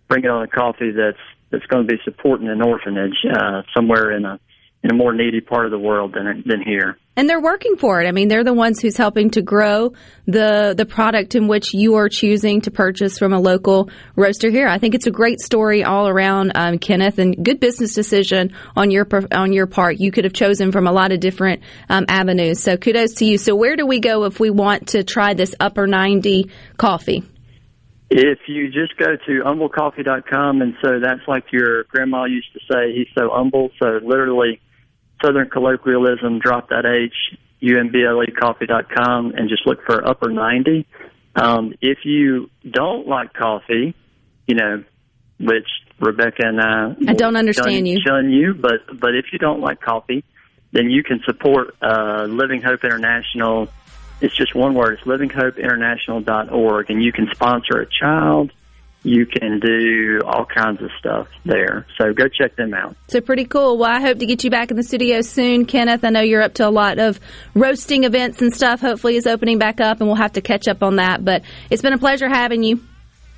bringing 0.08 0.30
on 0.30 0.44
a 0.44 0.48
coffee 0.48 0.92
that's 0.92 1.18
that's 1.52 1.66
going 1.66 1.88
to 1.88 1.92
be 1.92 2.00
supporting 2.04 2.48
an 2.48 2.62
orphanage 2.62 3.26
uh, 3.34 3.64
somewhere 3.76 4.12
in 4.12 4.26
a 4.26 4.40
in 4.84 4.92
a 4.92 4.94
more 4.94 5.14
needy 5.14 5.42
part 5.42 5.66
of 5.66 5.72
the 5.72 5.80
world 5.80 6.14
than 6.14 6.44
than 6.46 6.62
here. 6.62 6.98
And 7.18 7.30
they're 7.30 7.42
working 7.42 7.76
for 7.76 8.02
it. 8.02 8.08
I 8.08 8.14
mean, 8.14 8.30
they're 8.30 8.46
the 8.46 8.54
ones 8.54 8.80
who's 8.82 8.96
helping 8.96 9.32
to 9.32 9.42
grow 9.42 9.92
the 10.26 10.74
the 10.78 10.86
product 10.86 11.36
in 11.36 11.50
which 11.50 11.74
you 11.74 11.96
are 11.96 12.08
choosing 12.08 12.62
to 12.62 12.72
purchase 12.72 13.20
from 13.20 13.34
a 13.34 13.40
local 13.40 13.90
roaster 14.16 14.50
here. 14.50 14.70
I 14.70 14.78
think 14.78 14.96
it's 14.96 15.08
a 15.08 15.12
great 15.12 15.42
story 15.42 15.84
all 15.84 16.08
around, 16.08 16.54
um, 16.56 16.78
Kenneth, 16.80 17.20
and 17.20 17.44
good 17.44 17.60
business 17.60 17.94
decision 17.94 18.56
on 18.78 18.90
your 18.90 19.06
on 19.34 19.52
your 19.52 19.68
part. 19.68 20.00
You 20.00 20.12
could 20.12 20.24
have 20.24 20.34
chosen 20.34 20.72
from 20.72 20.88
a 20.88 20.94
lot 20.94 21.12
of 21.12 21.20
different 21.20 21.62
um, 21.90 22.06
avenues. 22.08 22.62
So 22.62 22.78
kudos 22.78 23.16
to 23.16 23.26
you. 23.26 23.38
So 23.38 23.56
where 23.56 23.76
do 23.76 23.86
we 23.86 24.00
go 24.00 24.24
if 24.24 24.40
we 24.40 24.50
want 24.50 24.90
to 24.90 25.04
try 25.04 25.34
this 25.34 25.54
upper 25.60 25.88
ninety 25.88 26.52
coffee? 26.78 27.26
If 28.12 28.40
you 28.48 28.72
just 28.72 28.98
go 28.98 29.18
to 29.28 29.44
umblecoffee.com, 29.46 30.62
and 30.62 30.74
so 30.82 31.00
that's 31.00 31.28
like 31.28 31.52
your 31.52 31.84
grandma 31.84 32.26
used 32.26 32.52
to 32.54 32.60
say, 32.72 32.92
he's 32.92 33.08
so 33.14 33.30
humble. 33.32 33.70
So 33.78 34.00
literally 34.04 34.60
Southern 35.24 35.50
colloquialism, 35.50 36.40
drop 36.40 36.70
that 36.70 36.86
H, 36.86 37.38
umble 37.62 38.26
coffee.com, 38.40 39.34
and 39.36 39.50
just 39.50 39.66
look 39.66 39.84
for 39.86 40.08
upper 40.08 40.30
90. 40.30 40.86
Um, 41.36 41.74
if 41.82 42.00
you 42.06 42.50
don't 42.70 43.08
like 43.08 43.34
coffee, 43.34 43.96
you 44.48 44.56
know, 44.56 44.84
which 45.40 45.68
Rebecca 46.00 46.44
and 46.46 46.60
I, 46.60 46.96
I 47.12 47.14
don't 47.14 47.36
understand 47.36 47.72
shun, 47.72 47.86
you. 47.86 48.00
Shun 48.06 48.30
you, 48.32 48.54
but 48.54 49.00
but 49.00 49.16
if 49.16 49.26
you 49.32 49.40
don't 49.40 49.62
like 49.62 49.80
coffee, 49.82 50.24
then 50.72 50.90
you 50.90 51.04
can 51.04 51.22
support 51.26 51.76
uh, 51.82 52.26
Living 52.28 52.62
Hope 52.62 52.84
International. 52.84 53.70
It's 54.22 54.36
just 54.36 54.54
one 54.54 54.74
word. 54.74 55.00
It's 55.00 55.04
livinghopeinternational.org, 55.04 56.90
and 56.90 57.04
you 57.04 57.12
can 57.14 57.30
sponsor 57.32 57.80
a 57.80 57.86
child 57.86 58.52
you 59.10 59.26
can 59.26 59.60
do 59.60 60.22
all 60.24 60.46
kinds 60.46 60.82
of 60.84 60.92
stuff 61.00 61.28
there. 61.44 61.88
So 61.98 62.14
go 62.14 62.28
check 62.28 62.56
them 62.56 62.76
out. 62.76 62.96
So 63.08 63.22
pretty 63.22 63.46
cool. 63.46 63.80
Well, 63.80 63.90
I 63.90 64.00
hope 64.00 64.20
to 64.20 64.26
get 64.28 64.44
you 64.44 64.52
back 64.52 64.70
in 64.70 64.78
the 64.78 64.84
studio 64.84 65.22
soon, 65.22 65.66
Kenneth. 65.66 66.04
I 66.04 66.10
know 66.10 66.22
you're 66.22 66.44
up 66.44 66.54
to 66.56 66.68
a 66.68 66.70
lot 66.70 67.00
of 67.00 67.20
roasting 67.56 68.04
events 68.04 68.40
and 68.42 68.54
stuff. 68.54 68.82
Hopefully, 68.82 69.16
is 69.16 69.26
opening 69.26 69.58
back 69.58 69.82
up, 69.82 70.00
and 70.00 70.08
we'll 70.08 70.18
have 70.18 70.34
to 70.34 70.42
catch 70.42 70.68
up 70.68 70.84
on 70.84 70.98
that. 70.98 71.26
But 71.26 71.42
it's 71.72 71.82
been 71.82 71.94
a 71.94 71.98
pleasure 71.98 72.30
having 72.30 72.62
you. 72.62 72.84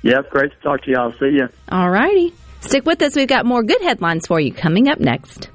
Yep, 0.02 0.30
great 0.30 0.50
to 0.50 0.58
talk 0.58 0.82
to 0.82 0.90
y'all. 0.90 1.12
See 1.12 1.36
you. 1.36 1.48
All 1.70 1.90
righty. 1.90 2.34
Stick 2.60 2.84
with 2.84 3.00
us. 3.00 3.16
We've 3.16 3.26
got 3.26 3.46
more 3.46 3.62
good 3.62 3.80
headlines 3.80 4.26
for 4.26 4.38
you 4.38 4.52
coming 4.52 4.88
up 4.88 5.00
next. 5.00 5.48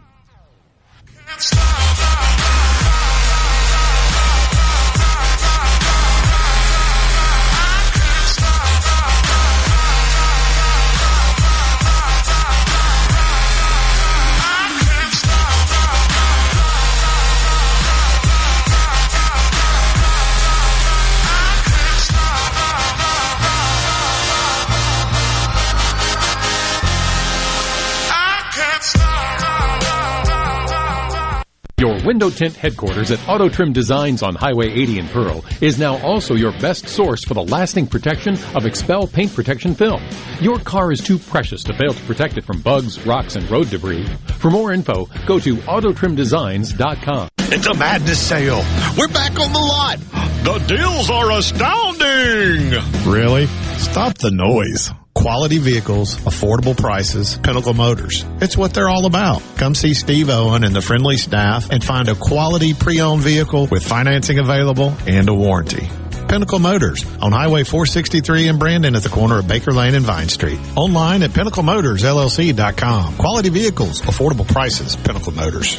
Your 31.79 32.03
window 32.03 32.31
tint 32.31 32.55
headquarters 32.55 33.11
at 33.11 33.29
Auto 33.29 33.49
Trim 33.49 33.71
Designs 33.71 34.23
on 34.23 34.33
Highway 34.33 34.67
80 34.71 34.97
in 34.97 35.07
Pearl 35.09 35.45
is 35.61 35.77
now 35.77 35.99
also 35.99 36.33
your 36.33 36.51
best 36.53 36.87
source 36.87 37.23
for 37.23 37.35
the 37.35 37.43
lasting 37.43 37.85
protection 37.85 38.33
of 38.33 38.63
XPEL 38.63 39.13
paint 39.13 39.31
protection 39.35 39.75
film. 39.75 40.01
Your 40.41 40.57
car 40.57 40.91
is 40.91 41.03
too 41.03 41.19
precious 41.19 41.63
to 41.65 41.73
fail 41.75 41.93
to 41.93 42.03
protect 42.05 42.35
it 42.35 42.45
from 42.45 42.61
bugs, 42.61 43.05
rocks, 43.05 43.35
and 43.35 43.47
road 43.51 43.69
debris. 43.69 44.07
For 44.39 44.49
more 44.49 44.73
info, 44.73 45.07
go 45.27 45.37
to 45.37 45.57
autotrimdesigns.com. 45.57 47.29
It's 47.37 47.67
a 47.67 47.75
madness 47.75 48.27
sale. 48.27 48.65
We're 48.97 49.07
back 49.09 49.39
on 49.39 49.53
the 49.53 49.59
lot. 49.59 49.99
The 50.45 50.57
deals 50.65 51.11
are 51.11 51.31
astounding. 51.31 52.71
Really? 53.07 53.45
Stop 53.77 54.17
the 54.17 54.31
noise. 54.31 54.89
Quality 55.27 55.57
vehicles, 55.57 56.15
affordable 56.19 56.77
prices, 56.77 57.37
Pinnacle 57.39 57.73
Motors. 57.73 58.23
It's 58.39 58.55
what 58.55 58.73
they're 58.73 58.87
all 58.87 59.05
about. 59.05 59.43
Come 59.57 59.75
see 59.75 59.93
Steve 59.93 60.29
Owen 60.29 60.63
and 60.63 60.73
the 60.73 60.81
friendly 60.81 61.17
staff 61.17 61.69
and 61.69 61.83
find 61.83 62.07
a 62.07 62.15
quality 62.15 62.73
pre-owned 62.73 63.23
vehicle 63.23 63.67
with 63.69 63.85
financing 63.85 64.39
available 64.39 64.95
and 65.05 65.27
a 65.27 65.33
warranty. 65.33 65.89
Pinnacle 66.29 66.59
Motors 66.59 67.05
on 67.21 67.33
Highway 67.33 67.65
463 67.65 68.47
in 68.47 68.57
Brandon 68.57 68.95
at 68.95 69.03
the 69.03 69.09
corner 69.09 69.39
of 69.39 69.49
Baker 69.49 69.73
Lane 69.73 69.95
and 69.95 70.05
Vine 70.05 70.29
Street. 70.29 70.61
Online 70.77 71.21
at 71.23 71.31
pinnaclemotorsllc.com. 71.31 73.17
Quality 73.17 73.49
vehicles, 73.49 74.01
affordable 74.03 74.47
prices, 74.47 74.95
Pinnacle 74.95 75.33
Motors. 75.33 75.77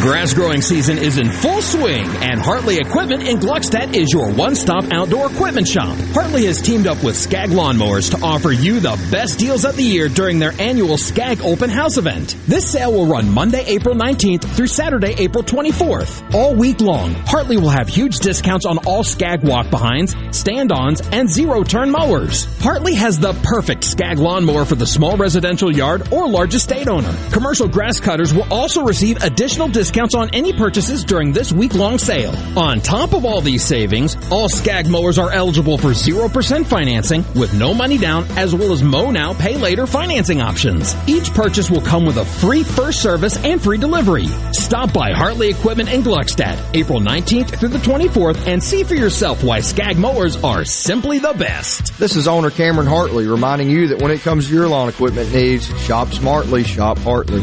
Grass 0.00 0.32
growing 0.32 0.62
season 0.62 0.96
is 0.96 1.18
in 1.18 1.28
full 1.28 1.60
swing, 1.60 2.06
and 2.22 2.38
Hartley 2.38 2.78
Equipment 2.78 3.26
in 3.26 3.38
Gluckstadt 3.38 3.96
is 3.96 4.12
your 4.12 4.30
one-stop 4.30 4.84
outdoor 4.92 5.26
equipment 5.26 5.66
shop. 5.66 5.98
Hartley 6.12 6.46
has 6.46 6.62
teamed 6.62 6.86
up 6.86 7.02
with 7.02 7.16
Scag 7.16 7.50
Lawnmowers 7.50 8.12
to 8.12 8.24
offer 8.24 8.52
you 8.52 8.78
the 8.78 8.96
best 9.10 9.40
deals 9.40 9.64
of 9.64 9.74
the 9.74 9.82
year 9.82 10.08
during 10.08 10.38
their 10.38 10.52
annual 10.60 10.98
Scag 10.98 11.42
Open 11.42 11.68
House 11.68 11.96
event. 11.96 12.36
This 12.46 12.70
sale 12.70 12.92
will 12.92 13.06
run 13.06 13.28
Monday, 13.28 13.64
April 13.66 13.96
19th 13.96 14.44
through 14.54 14.68
Saturday, 14.68 15.16
April 15.18 15.42
24th. 15.42 16.32
All 16.32 16.54
week 16.54 16.80
long, 16.80 17.14
Hartley 17.14 17.56
will 17.56 17.68
have 17.68 17.88
huge 17.88 18.20
discounts 18.20 18.66
on 18.66 18.78
all 18.86 19.02
Scag 19.02 19.42
walk-behinds, 19.42 20.14
stand-ons, 20.30 21.00
and 21.08 21.28
zero-turn 21.28 21.90
mowers. 21.90 22.44
Hartley 22.60 22.94
has 22.94 23.18
the 23.18 23.32
perfect 23.42 23.82
Scag 23.82 24.20
lawnmower 24.20 24.64
for 24.64 24.76
the 24.76 24.86
small 24.86 25.16
residential 25.16 25.74
yard 25.74 26.12
or 26.12 26.28
large 26.28 26.54
estate 26.54 26.86
owner. 26.86 27.12
Commercial 27.32 27.66
grass 27.66 27.98
cutters 27.98 28.32
will 28.32 28.46
also 28.52 28.84
receive 28.84 29.24
additional 29.24 29.66
discounts 29.66 29.87
discounts 29.88 30.14
on 30.14 30.28
any 30.34 30.52
purchases 30.52 31.02
during 31.02 31.32
this 31.32 31.50
week-long 31.50 31.96
sale. 31.96 32.34
On 32.58 32.78
top 32.78 33.14
of 33.14 33.24
all 33.24 33.40
these 33.40 33.64
savings, 33.64 34.18
all 34.30 34.46
Scag 34.46 34.86
mowers 34.86 35.18
are 35.18 35.30
eligible 35.30 35.78
for 35.78 35.88
0% 35.88 36.66
financing 36.66 37.24
with 37.34 37.54
no 37.54 37.72
money 37.72 37.96
down 37.96 38.26
as 38.36 38.54
well 38.54 38.72
as 38.72 38.82
mow 38.82 39.10
now, 39.10 39.32
pay 39.32 39.56
later 39.56 39.86
financing 39.86 40.42
options. 40.42 40.94
Each 41.06 41.32
purchase 41.32 41.70
will 41.70 41.80
come 41.80 42.04
with 42.04 42.18
a 42.18 42.24
free 42.26 42.64
first 42.64 43.02
service 43.02 43.42
and 43.42 43.62
free 43.62 43.78
delivery. 43.78 44.26
Stop 44.52 44.92
by 44.92 45.12
Hartley 45.12 45.48
Equipment 45.48 45.88
in 45.88 46.02
Gluckstadt, 46.02 46.58
April 46.74 47.00
19th 47.00 47.58
through 47.58 47.70
the 47.70 47.78
24th 47.78 48.46
and 48.46 48.62
see 48.62 48.84
for 48.84 48.94
yourself 48.94 49.42
why 49.42 49.60
Scag 49.60 49.96
mowers 49.96 50.36
are 50.44 50.66
simply 50.66 51.18
the 51.18 51.32
best. 51.32 51.98
This 51.98 52.14
is 52.14 52.28
owner 52.28 52.50
Cameron 52.50 52.86
Hartley 52.86 53.26
reminding 53.26 53.70
you 53.70 53.88
that 53.88 54.02
when 54.02 54.10
it 54.10 54.20
comes 54.20 54.48
to 54.48 54.52
your 54.52 54.68
lawn 54.68 54.90
equipment 54.90 55.32
needs, 55.32 55.66
shop 55.80 56.08
smartly, 56.08 56.62
shop 56.62 56.98
Hartley. 56.98 57.42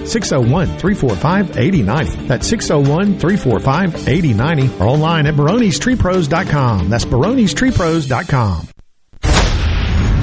601 0.07 0.67
345 0.77 1.57
8090. 1.57 2.27
That's 2.27 2.47
601 2.47 3.19
345 3.19 4.07
8090 4.07 4.83
or 4.83 4.87
online 4.87 5.27
at 5.27 5.35
baronestreepros.com. 5.35 6.89
That's 6.89 7.05
baronestreepros.com. 7.05 8.67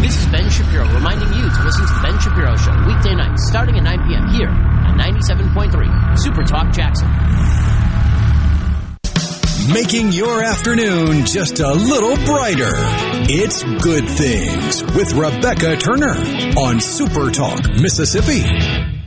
This 0.02 0.16
is 0.16 0.26
Ben 0.28 0.48
Shapiro 0.48 0.86
reminding 0.94 1.28
you 1.34 1.50
to 1.50 1.62
listen 1.64 1.86
to 1.86 1.92
The 1.92 2.00
Ben 2.02 2.18
Shapiro 2.20 2.56
Show 2.56 2.72
weekday 2.86 3.14
nights 3.14 3.46
starting 3.48 3.76
at 3.76 3.82
9 3.82 4.08
p.m. 4.08 4.28
here 4.28 4.48
on 4.48 4.98
97.3 4.98 6.18
Super 6.18 6.44
Talk 6.44 6.72
Jackson. 6.72 7.08
making 9.72 10.12
your 10.12 10.42
afternoon 10.42 11.26
just 11.26 11.60
a 11.60 11.72
little 11.74 12.16
brighter. 12.24 12.72
It's 13.28 13.62
Good 13.82 14.08
Things 14.08 14.82
with 14.94 15.12
Rebecca 15.12 15.76
Turner 15.76 16.14
on 16.58 16.80
Super 16.80 17.30
Talk, 17.30 17.68
Mississippi. 17.80 18.97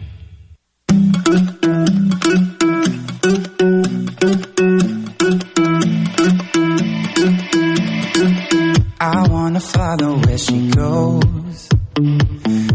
I 9.00 9.28
wanna 9.30 9.60
follow 9.60 10.18
where 10.18 10.38
she 10.38 10.70
goes. 10.70 11.70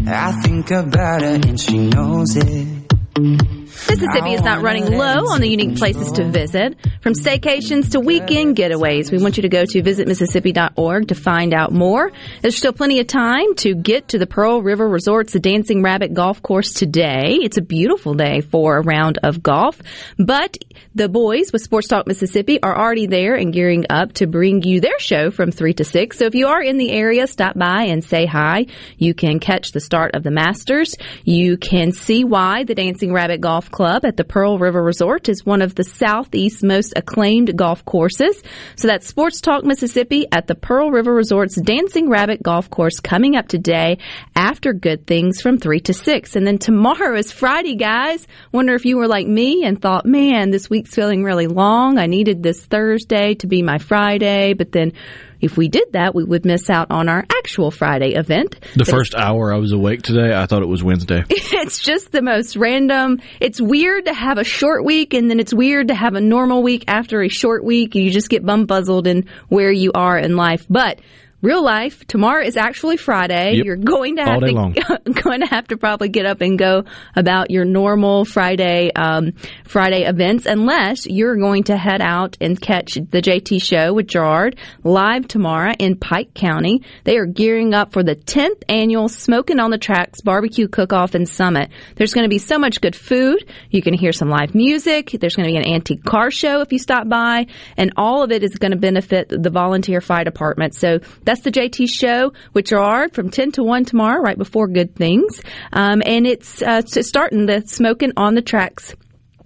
I 0.07 0.41
think 0.43 0.71
about 0.71 1.21
her 1.23 1.39
and 1.47 1.59
she 1.59 1.77
knows 1.89 2.37
it. 2.37 3.66
Mississippi 3.89 4.33
is 4.33 4.41
not 4.41 4.61
running 4.61 4.91
low 4.91 5.29
on 5.29 5.39
the 5.39 5.47
unique 5.47 5.77
places 5.77 6.11
to 6.13 6.25
visit. 6.25 6.75
From 7.01 7.13
staycations 7.13 7.91
to 7.91 7.99
weekend 7.99 8.57
getaways, 8.57 9.11
we 9.11 9.21
want 9.21 9.37
you 9.37 9.43
to 9.43 9.49
go 9.49 9.65
to 9.65 9.81
visitmississippi.org 9.81 11.07
to 11.07 11.15
find 11.15 11.53
out 11.53 11.71
more. 11.71 12.11
There's 12.41 12.57
still 12.57 12.73
plenty 12.73 12.99
of 12.99 13.07
time 13.07 13.55
to 13.55 13.75
get 13.75 14.09
to 14.09 14.17
the 14.17 14.27
Pearl 14.27 14.61
River 14.61 14.89
Resort's 14.89 15.33
the 15.33 15.39
Dancing 15.39 15.83
Rabbit 15.83 16.13
Golf 16.13 16.41
Course 16.41 16.73
today. 16.73 17.37
It's 17.41 17.57
a 17.57 17.61
beautiful 17.61 18.13
day 18.13 18.41
for 18.41 18.77
a 18.77 18.81
round 18.81 19.19
of 19.23 19.41
golf, 19.43 19.81
but 20.17 20.57
the 20.95 21.07
boys 21.07 21.53
with 21.53 21.61
Sports 21.61 21.87
Talk 21.87 22.07
Mississippi 22.07 22.61
are 22.61 22.75
already 22.75 23.05
there 23.05 23.35
and 23.35 23.53
gearing 23.53 23.85
up 23.89 24.13
to 24.13 24.27
bring 24.27 24.63
you 24.63 24.81
their 24.81 24.99
show 24.99 25.29
from 25.31 25.51
3 25.51 25.73
to 25.75 25.83
6. 25.83 26.17
So 26.17 26.25
if 26.25 26.35
you 26.35 26.47
are 26.47 26.61
in 26.61 26.77
the 26.77 26.91
area, 26.91 27.27
stop 27.27 27.57
by 27.57 27.83
and 27.83 28.03
say 28.03 28.25
hi. 28.25 28.65
You 28.97 29.13
can 29.13 29.39
catch 29.39 29.71
the 29.71 29.79
start 29.79 30.15
of 30.15 30.23
the 30.23 30.31
Masters. 30.31 30.95
You 31.23 31.57
can 31.57 31.91
see 31.91 32.23
why 32.23 32.63
the 32.63 32.75
Dancing 32.75 33.13
Rabbit 33.13 33.41
Golf 33.41 33.66
Club 33.71 34.05
at 34.05 34.17
the 34.17 34.23
Pearl 34.23 34.57
River 34.57 34.83
Resort 34.83 35.29
is 35.29 35.45
one 35.45 35.61
of 35.61 35.75
the 35.75 35.83
Southeast's 35.83 36.63
most 36.63 36.93
acclaimed 36.95 37.55
golf 37.57 37.83
courses. 37.85 38.41
So 38.75 38.87
that's 38.87 39.07
Sports 39.07 39.41
Talk 39.41 39.63
Mississippi 39.63 40.25
at 40.31 40.47
the 40.47 40.55
Pearl 40.55 40.91
River 40.91 41.13
Resort's 41.13 41.59
Dancing 41.61 42.09
Rabbit 42.09 42.43
Golf 42.43 42.69
Course 42.69 42.99
coming 42.99 43.35
up 43.35 43.47
today 43.47 43.97
after 44.35 44.73
Good 44.73 45.07
Things 45.07 45.41
from 45.41 45.57
3 45.57 45.79
to 45.81 45.93
6. 45.93 46.35
And 46.35 46.45
then 46.45 46.57
tomorrow 46.57 47.17
is 47.17 47.31
Friday, 47.31 47.75
guys. 47.75 48.27
Wonder 48.51 48.73
if 48.73 48.85
you 48.85 48.97
were 48.97 49.07
like 49.07 49.27
me 49.27 49.63
and 49.63 49.81
thought, 49.81 50.05
man, 50.05 50.51
this 50.51 50.69
week's 50.69 50.95
feeling 50.95 51.23
really 51.23 51.47
long. 51.47 51.97
I 51.97 52.05
needed 52.07 52.43
this 52.43 52.65
Thursday 52.65 53.35
to 53.35 53.47
be 53.47 53.61
my 53.61 53.77
Friday, 53.77 54.53
but 54.53 54.71
then 54.71 54.93
if 55.41 55.57
we 55.57 55.67
did 55.67 55.93
that, 55.93 56.15
we 56.15 56.23
would 56.23 56.45
miss 56.45 56.69
out 56.69 56.91
on 56.91 57.09
our 57.09 57.25
actual 57.37 57.71
Friday 57.71 58.13
event. 58.13 58.59
The 58.73 58.79
But 58.79 58.87
first 58.87 59.15
hour 59.15 59.53
I 59.53 59.57
was 59.57 59.71
awake 59.71 60.01
today, 60.01 60.35
I 60.35 60.45
thought 60.45 60.61
it 60.61 60.67
was 60.67 60.83
Wednesday. 60.83 61.23
it's 61.29 61.79
just 61.79 62.11
the 62.11 62.21
most 62.21 62.55
random. 62.55 63.21
It's 63.39 63.61
weird 63.61 64.05
to 64.05 64.13
have 64.13 64.37
a 64.37 64.43
short 64.43 64.83
week 64.83 65.13
and 65.13 65.29
then 65.29 65.39
it's 65.39 65.53
weird 65.53 65.89
to 65.89 65.95
have 65.95 66.15
a 66.15 66.21
normal 66.21 66.63
week 66.63 66.85
after 66.87 67.21
a 67.21 67.29
short 67.29 67.63
week. 67.63 67.95
You 67.95 68.11
just 68.11 68.29
get 68.29 68.43
bumpuzzled 68.43 69.07
in 69.07 69.27
where 69.49 69.71
you 69.71 69.91
are 69.93 70.17
in 70.17 70.35
life. 70.35 70.65
But 70.69 70.99
real 71.41 71.63
life, 71.63 72.05
tomorrow 72.07 72.43
is 72.43 72.57
actually 72.57 72.97
Friday. 72.97 73.55
Yep. 73.55 73.65
You're 73.65 73.75
going 73.75 74.15
to 74.15 74.23
have 74.23 74.39
to 74.39 75.01
going 75.23 75.41
to 75.41 75.47
have 75.47 75.67
to 75.67 75.77
probably 75.77 76.09
get 76.09 76.25
up 76.25 76.41
and 76.41 76.57
go 76.57 76.83
about 77.15 77.51
your 77.51 77.65
normal 77.65 78.25
Friday 78.25 78.91
um, 78.93 79.33
Friday 79.65 80.03
events 80.03 80.45
unless 80.45 81.05
you're 81.05 81.35
going 81.35 81.63
to 81.65 81.77
head 81.77 82.01
out 82.01 82.37
and 82.41 82.59
catch 82.59 82.95
the 82.95 83.21
JT 83.21 83.61
show 83.61 83.93
with 83.93 84.07
Gerard 84.07 84.57
live 84.83 85.27
tomorrow 85.27 85.73
in 85.77 85.95
Pike 85.95 86.33
County. 86.33 86.83
They 87.03 87.17
are 87.17 87.25
gearing 87.25 87.73
up 87.73 87.93
for 87.93 88.03
the 88.03 88.15
10th 88.15 88.63
annual 88.69 89.09
Smoking 89.09 89.59
on 89.59 89.71
the 89.71 89.77
Tracks 89.77 90.21
barbecue 90.21 90.67
cook-off 90.67 91.13
and 91.13 91.27
summit. 91.27 91.69
There's 91.95 92.13
going 92.13 92.25
to 92.25 92.29
be 92.29 92.39
so 92.39 92.57
much 92.57 92.81
good 92.81 92.95
food. 92.95 93.47
You 93.69 93.81
can 93.81 93.93
hear 93.93 94.11
some 94.11 94.29
live 94.29 94.55
music. 94.55 95.11
There's 95.11 95.35
going 95.35 95.47
to 95.47 95.53
be 95.53 95.57
an 95.57 95.73
antique 95.73 96.03
car 96.03 96.31
show 96.31 96.61
if 96.61 96.71
you 96.71 96.79
stop 96.79 97.07
by, 97.07 97.47
and 97.75 97.93
all 97.95 98.23
of 98.23 98.31
it 98.31 98.43
is 98.43 98.55
going 98.55 98.71
to 98.71 98.77
benefit 98.77 99.29
the 99.29 99.49
volunteer 99.49 100.01
fire 100.01 100.23
department. 100.23 100.75
So 100.75 100.99
that's 101.27 101.41
the 101.41 101.51
JT 101.51 101.89
show 101.89 102.31
with 102.53 102.67
Gerard 102.67 103.13
from 103.13 103.29
10 103.29 103.51
to 103.53 103.63
1 103.63 103.83
tomorrow, 103.83 104.21
right 104.21 104.37
before 104.37 104.69
Good 104.69 104.95
Things. 104.95 105.41
Um, 105.73 106.01
and 106.05 106.25
it's 106.25 106.61
uh, 106.61 106.81
starting 106.85 107.47
the 107.47 107.63
Smoking 107.67 108.13
on 108.15 108.33
the 108.33 108.41
Tracks 108.41 108.95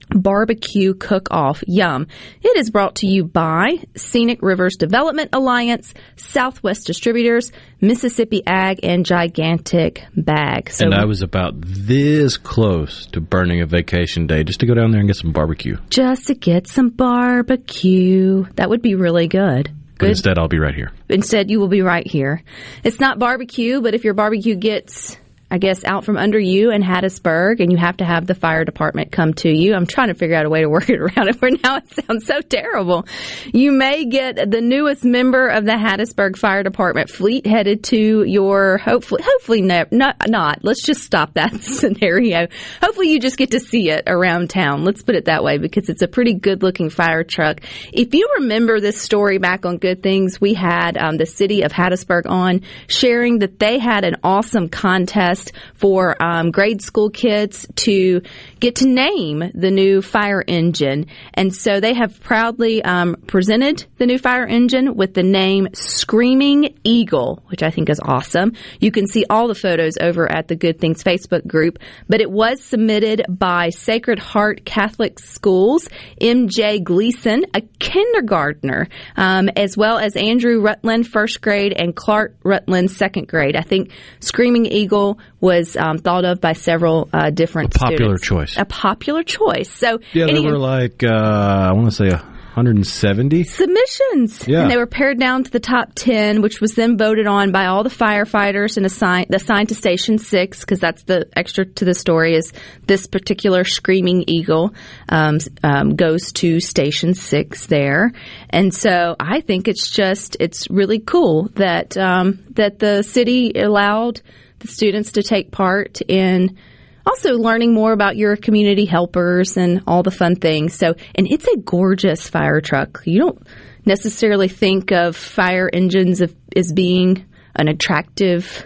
barbecue 0.10 0.94
cook 0.94 1.30
off. 1.32 1.64
Yum. 1.66 2.06
It 2.44 2.58
is 2.58 2.70
brought 2.70 2.98
to 2.98 3.08
you 3.08 3.24
by 3.24 3.78
Scenic 3.96 4.44
Rivers 4.44 4.76
Development 4.76 5.30
Alliance, 5.34 5.96
Southwest 6.18 6.86
Distributors, 6.86 7.52
Mississippi 7.80 8.44
Ag, 8.46 8.82
and 8.84 9.04
Gigantic 9.04 10.04
Bag. 10.16 10.70
So 10.70 10.86
and 10.86 10.94
I 10.94 11.06
was 11.06 11.24
about 11.24 11.56
this 11.62 12.38
close 12.38 13.08
to 13.08 13.22
burning 13.22 13.62
a 13.62 13.66
vacation 13.66 14.28
day 14.28 14.44
just 14.44 14.60
to 14.60 14.68
go 14.68 14.76
down 14.76 14.92
there 14.92 15.00
and 15.00 15.10
get 15.10 15.18
some 15.18 15.32
barbecue. 15.32 15.78
just 15.90 16.28
to 16.28 16.36
get 16.36 16.68
some 16.68 16.90
barbecue. 16.90 18.46
That 18.56 18.70
would 18.70 18.84
be 18.84 18.94
really 18.94 19.28
good. 19.28 19.72
But 20.02 20.10
instead, 20.10 20.38
I'll 20.38 20.48
be 20.48 20.60
right 20.60 20.76
here. 20.76 20.92
Instead, 21.10 21.50
you 21.50 21.60
will 21.60 21.68
be 21.68 21.82
right 21.82 22.06
here. 22.06 22.44
It's 22.84 23.00
not 23.00 23.20
barbecue, 23.20 23.82
but 23.82 23.94
if 23.94 24.04
your 24.04 24.14
barbecue 24.14 24.56
gets, 24.56 25.18
I 25.52 25.58
guess, 25.58 25.84
out 25.84 26.06
from 26.06 26.16
under 26.16 26.40
you 26.40 26.72
in 26.72 26.82
Hattiesburg 26.82 27.60
and 27.60 27.70
you 27.70 27.78
have 27.78 27.98
to 27.98 28.06
have 28.06 28.26
the 28.26 28.34
fire 28.34 28.64
department 28.64 29.12
come 29.12 29.34
to 29.36 29.50
you, 29.50 29.74
I'm 29.74 29.86
trying 29.86 30.08
to 30.08 30.14
figure 30.14 30.38
out 30.38 30.46
a 30.46 30.50
way 30.50 30.62
to 30.62 30.70
work 30.70 30.90
it 30.90 31.02
around 31.02 31.28
it 31.28 31.42
where 31.42 31.52
now 31.52 31.76
it 31.76 31.90
sounds 31.90 32.26
so 32.26 32.40
terrible. 32.40 33.06
You 33.54 33.74
may 33.74 34.06
get 34.06 34.50
the 34.50 34.62
newest 34.62 35.04
member 35.04 35.50
of 35.50 35.66
the 35.66 35.74
Hattiesburg 35.74 36.38
Fire 36.38 36.64
Department 36.64 37.10
fleet 37.10 37.46
headed 37.46 37.84
to 37.86 38.24
your, 38.24 38.78
hopefully, 38.78 39.24
hopefully 39.26 39.62
no, 39.62 39.84
not, 39.92 40.30
not. 40.30 40.60
Let's 40.64 40.86
just 40.86 41.02
stop 41.02 41.34
that 41.34 41.54
scenario. 41.62 42.48
Hopefully 42.82 43.12
you 43.12 43.20
just 43.20 43.36
get 43.36 43.52
to 43.52 43.60
see 43.60 43.90
it 43.90 44.04
around 44.08 44.50
town. 44.52 44.86
Let's 44.86 45.04
put 45.04 45.16
it 45.16 45.26
that 45.26 45.44
way 45.44 45.58
because 45.58 45.90
it's 45.90 46.02
a 46.02 46.08
pretty 46.08 46.34
good 46.34 46.64
looking 46.64 46.90
fire 46.90 47.26
truck. 47.26 47.60
If 47.92 48.14
you 48.14 48.36
remember 48.40 48.80
this 48.80 49.02
story 49.02 49.38
back 49.38 49.66
on 49.66 49.80
Good 49.80 50.02
Things, 50.02 50.40
we 50.40 50.54
had 50.54 50.98
um, 50.98 51.18
the 51.18 51.26
city 51.26 51.64
of 51.64 51.74
Hattiesburg 51.74 52.26
on 52.26 52.62
sharing 52.88 53.40
that 53.40 53.60
they 53.60 53.80
had 53.80 54.06
an 54.06 54.16
awesome 54.24 54.70
contest 54.70 55.41
for 55.76 56.22
um, 56.22 56.52
grade 56.52 56.82
school 56.82 57.10
kids 57.10 57.68
to 57.76 58.22
get 58.60 58.76
to 58.76 58.88
name 58.88 59.44
the 59.54 59.72
new 59.72 60.02
fire 60.02 60.44
engine. 60.46 61.08
And 61.34 61.56
so 61.56 61.80
they 61.80 61.94
have 61.94 62.22
proudly 62.22 62.84
um, 62.84 63.16
presented 63.28 63.86
the 63.98 64.06
new 64.06 64.18
fire 64.18 64.46
engine 64.46 64.96
with 64.96 65.14
the 65.14 65.24
name 65.24 65.70
Screaming 65.74 66.78
Eagle, 66.84 67.44
which 67.48 67.64
I 67.64 67.70
think 67.72 67.90
is 67.90 68.00
awesome. 68.04 68.54
You 68.80 68.92
can 68.92 69.08
see 69.08 69.26
all 69.30 69.48
the 69.48 69.56
photos 69.56 69.98
over 70.00 70.32
at 70.32 70.48
the 70.48 70.56
Good 70.56 70.80
Things 70.80 71.04
Facebook 71.04 71.48
group, 71.48 71.80
but 72.08 72.22
it 72.22 72.30
was 72.30 72.64
submitted 72.64 73.26
by 73.30 73.70
Sacred 73.70 74.20
Heart 74.20 74.66
Catholic 74.66 75.20
Schools, 75.20 75.88
MJ 76.20 76.84
Gleason, 76.84 77.46
a 77.54 77.62
kindergartner, 77.80 78.88
um, 79.16 79.50
as 79.56 79.78
well 79.78 79.98
as 79.98 80.16
Andrew 80.16 80.62
Rutland, 80.62 81.08
first 81.08 81.42
grade, 81.42 81.74
and 81.74 81.96
Clark 81.96 82.36
Rutland, 82.44 82.92
second 82.92 83.28
grade. 83.28 83.56
I 83.56 83.62
think 83.62 83.92
Screaming 84.20 84.66
Eagle 84.66 85.20
was 85.42 85.76
um, 85.76 85.98
thought 85.98 86.24
of 86.24 86.40
by 86.40 86.54
several 86.54 87.10
uh, 87.12 87.30
different 87.32 87.74
Popular 87.74 88.18
students. 88.18 88.54
choice. 88.54 88.58
A 88.58 88.66
popular 88.66 89.24
choice. 89.24 89.70
So 89.72 90.00
Yeah, 90.14 90.28
there 90.28 90.36
anyhow- 90.36 90.52
were 90.52 90.58
like, 90.60 91.04
uh, 91.04 91.08
I 91.10 91.72
want 91.74 91.88
to 91.88 91.92
say 91.92 92.10
170. 92.54 93.44
submissions. 93.46 94.46
Yeah. 94.48 94.62
And 94.64 94.72
they 94.72 94.76
were 94.78 94.86
pared 94.86 95.18
down 95.18 95.46
to 95.46 95.52
the 95.52 95.60
top 95.62 95.94
10, 95.96 96.42
which 96.42 96.60
was 96.60 96.74
then 96.76 96.98
voted 96.98 97.26
on 97.26 97.52
by 97.54 97.68
all 97.68 97.84
the 97.84 97.90
firefighters 97.90 98.76
and 98.78 98.86
assigned, 98.86 99.34
assigned 99.34 99.70
to 99.70 99.76
Station 99.76 100.18
6, 100.18 100.60
because 100.60 100.80
that's 100.80 101.04
the 101.04 101.28
extra 101.36 101.66
to 101.66 101.86
the 101.86 101.94
story 101.94 102.36
is 102.36 102.52
this 102.88 103.08
particular 103.08 103.64
Screaming 103.64 104.26
Eagle 104.28 104.74
um, 105.10 105.38
um, 105.64 105.96
goes 105.96 106.34
to 106.34 106.60
Station 106.60 107.14
6 107.14 107.68
there. 107.68 108.12
And 108.50 108.74
so 108.74 109.16
I 109.20 109.40
think 109.42 109.70
it's 109.70 109.90
just, 109.90 110.36
it's 110.40 110.70
really 110.70 111.00
cool 111.00 111.48
that, 111.56 111.98
um, 111.98 112.44
that 112.52 112.80
the 112.80 113.02
city 113.04 113.54
allowed 113.56 114.22
the 114.62 114.68
students 114.68 115.14
to 115.14 115.24
take 115.24 115.52
part 115.52 116.02
in 116.02 116.58
also 117.06 117.34
learning 117.34 117.74
more 117.74 117.92
about 117.92 118.16
your 118.16 118.36
community 118.36 118.86
helpers 118.86 119.58
and 119.58 119.84
all 119.88 120.04
the 120.04 120.12
fun 120.12 120.36
things. 120.36 120.74
So, 120.74 120.96
and 121.16 121.28
it's 121.30 121.48
a 121.48 121.58
gorgeous 121.58 122.30
fire 122.30 122.62
truck. 122.62 123.02
You 123.06 123.20
don't 123.20 123.48
necessarily 123.86 124.48
think 124.48 124.92
of 124.92 125.16
fire 125.16 125.70
engines 125.72 126.22
of, 126.22 126.36
as 126.56 126.72
being 126.72 127.26
an 127.56 127.68
attractive. 127.68 128.66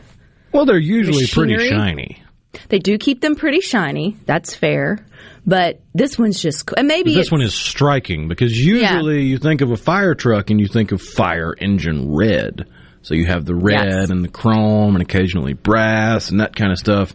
Well, 0.51 0.65
they're 0.65 0.77
usually 0.77 1.25
pretty 1.27 1.57
shiny. 1.69 2.21
They 2.69 2.79
do 2.79 2.97
keep 2.97 3.21
them 3.21 3.35
pretty 3.35 3.61
shiny. 3.61 4.15
That's 4.25 4.55
fair. 4.55 5.05
But 5.45 5.81
this 5.93 6.17
one's 6.17 6.41
just. 6.41 6.71
And 6.75 6.87
maybe 6.87 7.13
But 7.13 7.19
this 7.19 7.31
one 7.31 7.41
is 7.41 7.53
striking 7.53 8.27
because 8.27 8.57
usually 8.57 9.23
you 9.23 9.37
think 9.37 9.61
of 9.61 9.71
a 9.71 9.77
fire 9.77 10.15
truck 10.15 10.49
and 10.49 10.59
you 10.59 10.67
think 10.67 10.91
of 10.91 11.01
fire 11.01 11.53
engine 11.59 12.15
red. 12.15 12.67
So 13.05 13.13
you 13.13 13.27
have 13.27 13.45
the 13.45 13.53
red 13.53 13.85
Yes. 13.91 14.09
and 14.09 14.23
the 14.23 14.27
chrome 14.29 14.95
and 14.95 15.01
occasionally 15.03 15.53
brass 15.53 16.31
and 16.31 16.39
that 16.39 16.55
kind 16.55 16.71
of 16.71 16.79
stuff. 16.79 17.13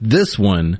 This 0.00 0.38
one 0.38 0.78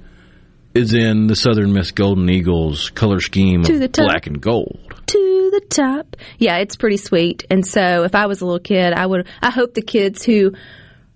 is 0.72 0.94
in 0.94 1.27
the 1.27 1.35
Southern 1.35 1.72
Miss 1.72 1.90
Golden 1.90 2.31
Eagles 2.31 2.88
color 2.90 3.18
scheme 3.18 3.64
To 3.64 3.75
of 3.75 3.81
the 3.81 3.88
top. 3.88 4.07
black 4.07 4.27
and 4.29 4.40
gold. 4.40 4.79
to 5.09 5.51
the 5.53 5.62
top. 5.68 6.16
Yeah, 6.38 6.59
it's 6.59 6.77
pretty 6.77 6.96
sweet. 6.96 7.44
And 7.51 7.66
so 7.66 8.05
if 8.05 8.14
I 8.14 8.27
was 8.27 8.40
a 8.40 8.44
little 8.46 8.61
kid, 8.61 8.92
I 8.92 9.05
would 9.05 9.27
I 9.42 9.51
hope 9.51 9.75
the 9.75 9.83
kids 9.83 10.22
who 10.25 10.53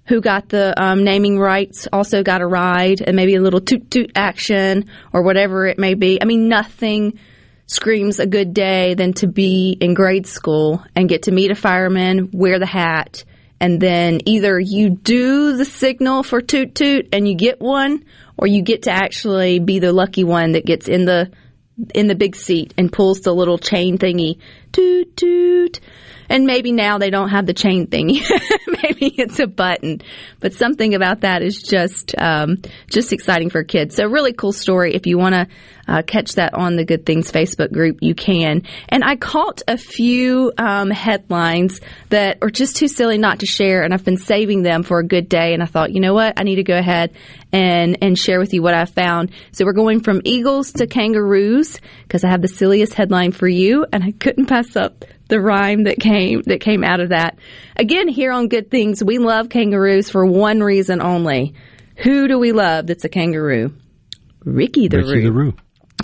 who 0.07 0.21
got 0.21 0.49
the 0.49 0.75
um, 0.83 1.05
naming 1.05 1.39
rights 1.39 1.87
also 1.93 2.25
got 2.25 2.41
a 2.43 2.47
ride 2.49 3.01
and 3.01 3.15
maybe 3.15 3.37
a 3.37 3.41
little 3.41 3.61
toot 3.61 3.89
toot 3.93 4.11
action 4.17 4.87
or 5.13 5.23
whatever 5.23 5.67
it 5.67 5.79
may 5.79 5.95
be. 5.95 6.21
I 6.21 6.25
mean, 6.25 6.49
nothing 6.49 7.21
screams 7.67 8.19
a 8.19 8.27
good 8.27 8.55
day 8.55 8.95
than 8.95 9.13
to 9.13 9.29
be 9.29 9.77
in 9.81 9.95
grade 9.95 10.27
school 10.27 10.85
and 10.97 11.09
get 11.09 11.23
to 11.25 11.31
meet 11.33 11.53
a 11.53 11.55
fireman, 11.55 12.31
wear 12.33 12.59
the 12.59 12.67
hat, 12.67 13.25
and 13.61 13.81
then 13.81 14.21
either 14.27 14.59
you 14.59 14.90
do 14.90 15.57
the 15.57 15.64
signal 15.64 16.23
for 16.23 16.40
toot 16.40 16.75
toot 16.75 17.09
and 17.12 17.27
you 17.27 17.35
get 17.35 17.61
one, 17.61 18.05
or 18.37 18.47
you 18.47 18.62
get 18.62 18.83
to 18.83 18.90
actually 18.90 19.59
be 19.59 19.79
the 19.79 19.92
lucky 19.92 20.25
one 20.25 20.53
that 20.53 20.66
gets 20.66 20.88
in 20.88 21.05
the 21.05 21.31
in 21.95 22.07
the 22.07 22.14
big 22.14 22.35
seat 22.35 22.73
and 22.79 22.92
pulls 22.92 23.21
the 23.21 23.35
little 23.35 23.59
chain 23.59 23.99
thingy 23.99 24.38
toot 24.73 25.16
toot. 25.16 25.81
And 26.29 26.47
maybe 26.47 26.73
now 26.73 26.99
they 26.99 27.11
don't 27.11 27.31
have 27.31 27.47
the 27.47 27.55
chain 27.55 27.87
thing. 27.87 28.07
maybe 28.83 29.15
it's 29.17 29.39
a 29.39 29.47
button, 29.47 30.03
but 30.41 30.55
something 30.55 30.95
about 30.95 31.21
that 31.21 31.43
is 31.43 31.62
just 31.62 32.15
um, 32.19 32.57
just 32.89 33.12
exciting 33.12 33.51
for 33.51 33.65
kids. 33.65 33.97
So 33.97 34.07
really 34.07 34.33
cool 34.33 34.53
story. 34.53 34.95
If 34.95 35.07
you 35.07 35.19
want 35.19 35.35
to 35.35 35.47
uh, 35.89 36.03
catch 36.03 36.35
that 36.35 36.55
on 36.55 36.77
the 36.77 36.85
Good 36.85 37.07
Things 37.07 37.31
Facebook 37.31 37.73
group, 37.73 37.99
you 38.01 38.15
can. 38.15 38.62
And 38.89 39.05
I 39.05 39.17
caught 39.17 39.62
a 39.69 39.77
few 39.77 40.53
um, 40.59 40.91
headlines 40.91 41.81
that 42.09 42.39
are 42.43 42.51
just 42.51 42.77
too 42.77 42.89
silly 42.89 43.19
not 43.19 43.41
to 43.41 43.47
share, 43.47 43.83
and 43.83 43.95
I've 43.95 44.05
been 44.05 44.17
saving 44.17 44.62
them 44.62 44.83
for 44.83 44.99
a 44.99 45.07
good 45.07 45.29
day. 45.29 45.55
And 45.55 45.62
I 45.62 45.67
thought, 45.67 45.93
you 45.93 46.01
know 46.01 46.15
what, 46.15 46.35
I 46.39 46.43
need 46.43 46.57
to 46.57 46.65
go 46.65 46.77
ahead 46.77 47.12
and 47.53 47.99
and 48.03 48.19
share 48.19 48.39
with 48.39 48.53
you 48.53 48.62
what 48.62 48.75
I 48.75 48.85
found. 48.85 49.31
So 49.53 49.65
we're 49.65 49.73
going 49.73 50.01
from 50.01 50.21
eagles 50.25 50.73
to 50.73 50.87
kangaroos 50.87 51.81
because 52.03 52.25
I 52.25 52.31
have 52.31 52.43
the 52.43 52.49
silliest 52.49 52.95
headline 52.95 53.33
for 53.33 53.49
you, 53.49 53.87
and 53.93 54.03
I 54.03 54.12
couldn't 54.12 54.47
pass 54.47 54.77
up 54.77 55.05
the 55.29 55.41
rhyme 55.41 55.85
that 55.85 55.99
came 55.99 56.43
that 56.43 56.61
came 56.61 56.85
out 56.85 57.01
of 57.01 57.11
that. 57.11 57.39
Again, 57.77 58.09
here 58.09 58.33
on 58.33 58.49
Good 58.49 58.71
Things, 58.71 59.03
we 59.03 59.19
love 59.19 59.49
kangaroos 59.49 60.11
for 60.11 60.25
one 60.25 60.61
reason 60.61 61.03
only. 61.03 61.55
Who 61.97 62.29
do 62.29 62.39
we 62.39 62.53
love 62.53 62.87
that's 62.87 63.05
a 63.05 63.09
kangaroo? 63.09 63.75
Ricky 64.45 64.89
the 64.89 64.99
Ricky 64.99 65.12
Roo. 65.15 65.23
the 65.23 65.33
Roo. 65.33 65.55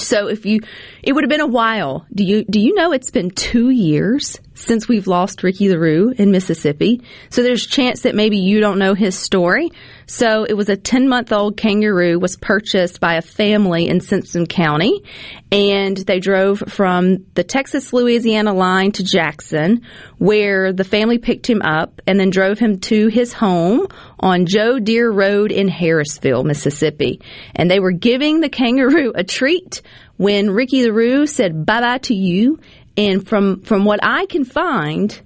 So 0.00 0.28
if 0.28 0.46
you, 0.46 0.60
it 1.02 1.12
would 1.12 1.22
have 1.22 1.28
been 1.30 1.40
a 1.42 1.46
while. 1.46 2.06
Do 2.12 2.24
you 2.24 2.44
do 2.44 2.58
you 2.58 2.74
know 2.74 2.92
it's 2.92 3.10
been 3.10 3.30
two 3.30 3.70
years 3.70 4.40
since 4.54 4.88
we've 4.88 5.06
lost 5.06 5.42
Ricky 5.42 5.68
LaRue 5.68 6.14
in 6.16 6.30
Mississippi? 6.30 7.02
So 7.28 7.42
there's 7.42 7.66
a 7.66 7.68
chance 7.68 8.02
that 8.02 8.14
maybe 8.14 8.38
you 8.38 8.60
don't 8.60 8.78
know 8.78 8.94
his 8.94 9.18
story. 9.18 9.70
So 10.12 10.44
it 10.44 10.52
was 10.52 10.68
a 10.68 10.76
10 10.76 11.08
month 11.08 11.32
old 11.32 11.56
kangaroo 11.56 12.18
was 12.18 12.36
purchased 12.36 13.00
by 13.00 13.14
a 13.14 13.22
family 13.22 13.88
in 13.88 14.00
Simpson 14.00 14.44
County, 14.44 15.02
and 15.50 15.96
they 15.96 16.20
drove 16.20 16.58
from 16.68 17.24
the 17.32 17.42
Texas 17.42 17.94
Louisiana 17.94 18.52
line 18.52 18.92
to 18.92 19.04
Jackson, 19.04 19.80
where 20.18 20.70
the 20.74 20.84
family 20.84 21.16
picked 21.16 21.48
him 21.48 21.62
up 21.62 22.02
and 22.06 22.20
then 22.20 22.28
drove 22.28 22.58
him 22.58 22.78
to 22.80 23.06
his 23.06 23.32
home 23.32 23.86
on 24.20 24.44
Joe 24.44 24.78
Deere 24.78 25.10
Road 25.10 25.50
in 25.50 25.70
Harrisville, 25.70 26.44
Mississippi. 26.44 27.22
And 27.56 27.70
they 27.70 27.80
were 27.80 27.92
giving 27.92 28.40
the 28.40 28.50
kangaroo 28.50 29.12
a 29.14 29.24
treat 29.24 29.80
when 30.18 30.50
Ricky 30.50 30.84
LaRue 30.84 31.26
said 31.26 31.64
bye 31.64 31.80
bye 31.80 31.98
to 31.98 32.14
you. 32.14 32.60
And 32.98 33.26
from, 33.26 33.62
from 33.62 33.86
what 33.86 34.00
I 34.02 34.26
can 34.26 34.44
find, 34.44 35.18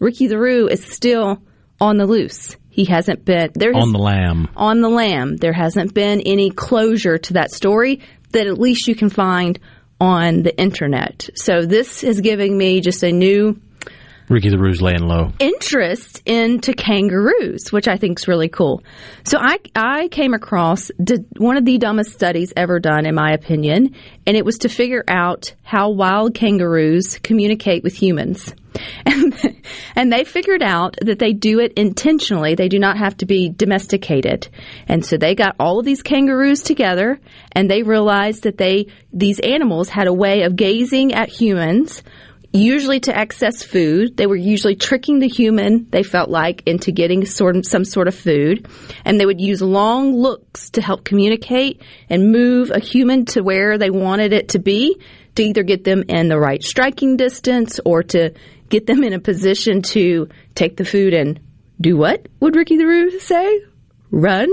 Ricky 0.00 0.28
LaRue 0.28 0.68
is 0.68 0.84
still 0.84 1.42
on 1.80 1.96
the 1.96 2.04
loose. 2.04 2.58
He 2.74 2.84
hasn't 2.86 3.24
been 3.24 3.50
there. 3.54 3.72
has- 3.72 3.80
On 3.82 3.92
the 3.92 3.98
lamb. 4.00 4.48
on 4.56 4.80
the 4.80 4.88
lamb. 4.88 5.36
There 5.36 5.52
hasn't 5.52 5.94
been 5.94 6.20
any 6.22 6.50
closure 6.50 7.18
to 7.18 7.34
that 7.34 7.52
story 7.52 8.00
that 8.32 8.48
at 8.48 8.58
least 8.58 8.88
you 8.88 8.96
can 8.96 9.10
find 9.10 9.60
on 10.00 10.42
the 10.42 10.58
internet. 10.58 11.28
So 11.36 11.64
this 11.64 12.02
is 12.02 12.20
giving 12.20 12.58
me 12.58 12.80
just 12.80 13.04
a 13.04 13.12
new 13.12 13.56
Ricky 14.28 14.48
the 14.48 14.58
Roo's 14.58 14.80
laying 14.80 15.06
low. 15.06 15.32
interest 15.38 16.22
into 16.24 16.72
kangaroos, 16.72 17.70
which 17.70 17.88
I 17.88 17.96
think 17.96 18.18
is 18.18 18.28
really 18.28 18.48
cool. 18.48 18.82
So 19.24 19.38
I 19.38 19.58
I 19.74 20.08
came 20.08 20.34
across 20.34 20.90
one 21.36 21.56
of 21.56 21.64
the 21.64 21.78
dumbest 21.78 22.12
studies 22.12 22.52
ever 22.56 22.80
done, 22.80 23.06
in 23.06 23.14
my 23.14 23.32
opinion, 23.32 23.94
and 24.26 24.36
it 24.36 24.44
was 24.44 24.58
to 24.58 24.68
figure 24.68 25.04
out 25.08 25.54
how 25.62 25.90
wild 25.90 26.34
kangaroos 26.34 27.18
communicate 27.22 27.82
with 27.82 27.94
humans. 27.94 28.54
And, 29.06 29.34
and 29.94 30.12
they 30.12 30.24
figured 30.24 30.62
out 30.62 30.96
that 31.02 31.20
they 31.20 31.32
do 31.32 31.60
it 31.60 31.74
intentionally. 31.74 32.56
They 32.56 32.68
do 32.68 32.80
not 32.80 32.96
have 32.96 33.16
to 33.18 33.26
be 33.26 33.48
domesticated. 33.48 34.48
And 34.88 35.06
so 35.06 35.16
they 35.16 35.36
got 35.36 35.54
all 35.60 35.78
of 35.78 35.84
these 35.84 36.02
kangaroos 36.02 36.62
together 36.62 37.20
and 37.52 37.70
they 37.70 37.82
realized 37.84 38.42
that 38.42 38.58
they, 38.58 38.86
these 39.12 39.38
animals 39.38 39.88
had 39.88 40.08
a 40.08 40.12
way 40.12 40.42
of 40.42 40.56
gazing 40.56 41.14
at 41.14 41.28
humans 41.28 42.02
usually 42.54 43.00
to 43.00 43.14
access 43.14 43.62
food. 43.62 44.16
They 44.16 44.26
were 44.26 44.36
usually 44.36 44.76
tricking 44.76 45.18
the 45.18 45.28
human, 45.28 45.88
they 45.90 46.04
felt 46.04 46.30
like, 46.30 46.62
into 46.66 46.92
getting 46.92 47.26
sort 47.26 47.56
of, 47.56 47.66
some 47.66 47.84
sort 47.84 48.06
of 48.06 48.14
food. 48.14 48.68
And 49.04 49.20
they 49.20 49.26
would 49.26 49.40
use 49.40 49.60
long 49.60 50.14
looks 50.14 50.70
to 50.70 50.80
help 50.80 51.04
communicate 51.04 51.82
and 52.08 52.30
move 52.30 52.70
a 52.70 52.78
human 52.78 53.24
to 53.26 53.42
where 53.42 53.76
they 53.76 53.90
wanted 53.90 54.32
it 54.32 54.50
to 54.50 54.60
be 54.60 55.00
to 55.34 55.42
either 55.42 55.64
get 55.64 55.82
them 55.82 56.04
in 56.08 56.28
the 56.28 56.38
right 56.38 56.62
striking 56.62 57.16
distance 57.16 57.80
or 57.84 58.04
to 58.04 58.32
get 58.68 58.86
them 58.86 59.02
in 59.02 59.12
a 59.12 59.20
position 59.20 59.82
to 59.82 60.28
take 60.54 60.76
the 60.76 60.84
food 60.84 61.12
and 61.12 61.40
do 61.80 61.96
what 61.96 62.28
would 62.38 62.54
Ricky 62.54 62.76
the 62.76 62.86
Roo 62.86 63.18
say? 63.18 63.62
Run? 64.12 64.48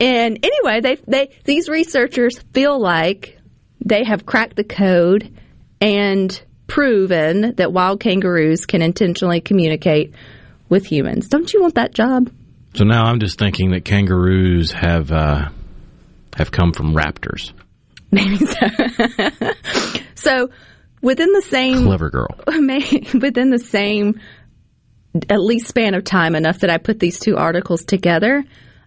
And 0.00 0.38
anyway, 0.42 0.80
they, 0.80 0.96
they, 1.06 1.36
these 1.44 1.68
researchers 1.68 2.38
feel 2.54 2.80
like 2.80 3.38
they 3.84 4.02
have 4.04 4.24
cracked 4.24 4.56
the 4.56 4.64
code 4.64 5.36
and 5.80 6.42
proven 6.72 7.54
that 7.56 7.70
wild 7.70 8.00
kangaroos 8.00 8.64
can 8.64 8.80
intentionally 8.80 9.42
communicate 9.42 10.14
with 10.70 10.86
humans. 10.86 11.28
Don't 11.28 11.52
you 11.52 11.60
want 11.60 11.74
that 11.74 11.92
job? 11.92 12.32
So 12.72 12.84
now 12.84 13.04
I'm 13.04 13.20
just 13.20 13.38
thinking 13.38 13.72
that 13.72 13.84
kangaroos 13.84 14.72
have 14.72 15.12
uh, 15.12 15.50
have 16.34 16.50
come 16.50 16.72
from 16.72 16.94
raptors. 16.94 17.52
Maybe 18.10 18.36
so. 18.46 19.52
so 20.14 20.50
within 21.02 21.30
the 21.34 21.42
same 21.42 21.84
Clever 21.84 22.08
girl. 22.08 22.34
within 22.46 23.50
the 23.50 23.62
same 23.62 24.18
at 25.28 25.42
least 25.42 25.68
span 25.68 25.92
of 25.92 26.04
time 26.04 26.34
enough 26.34 26.60
that 26.60 26.70
I 26.70 26.78
put 26.78 26.98
these 26.98 27.18
two 27.18 27.36
articles 27.36 27.84
together. 27.84 28.44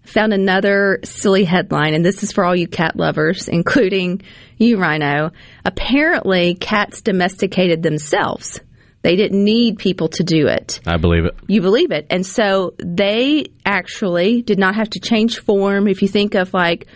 Found 0.08 0.34
another 0.34 1.00
silly 1.04 1.44
headline, 1.44 1.94
and 1.94 2.06
this 2.06 2.24
is 2.24 2.32
for 2.32 2.46
all 2.46 2.56
you 2.56 2.68
cat 2.68 2.96
lovers, 2.96 3.48
including 3.48 4.22
you, 4.58 4.78
Rhino. 4.78 5.32
Apparently, 5.66 6.56
cats 6.56 7.02
domesticated 7.02 7.84
themselves. 7.84 8.60
They 9.02 9.16
didn't 9.16 9.44
need 9.44 9.78
people 9.78 10.08
to 10.10 10.24
do 10.24 10.48
it. 10.48 10.80
I 10.88 10.98
believe 10.98 11.26
it. 11.26 11.36
You 11.48 11.62
believe 11.62 11.92
it. 11.92 12.08
And 12.10 12.26
so 12.26 12.74
they 12.80 13.46
actually 13.64 14.42
did 14.42 14.58
not 14.58 14.76
have 14.76 14.90
to 14.92 15.00
change 15.00 15.40
form. 15.40 15.88
If 15.88 16.02
you 16.02 16.08
think 16.08 16.34
of 16.34 16.54
like 16.56 16.88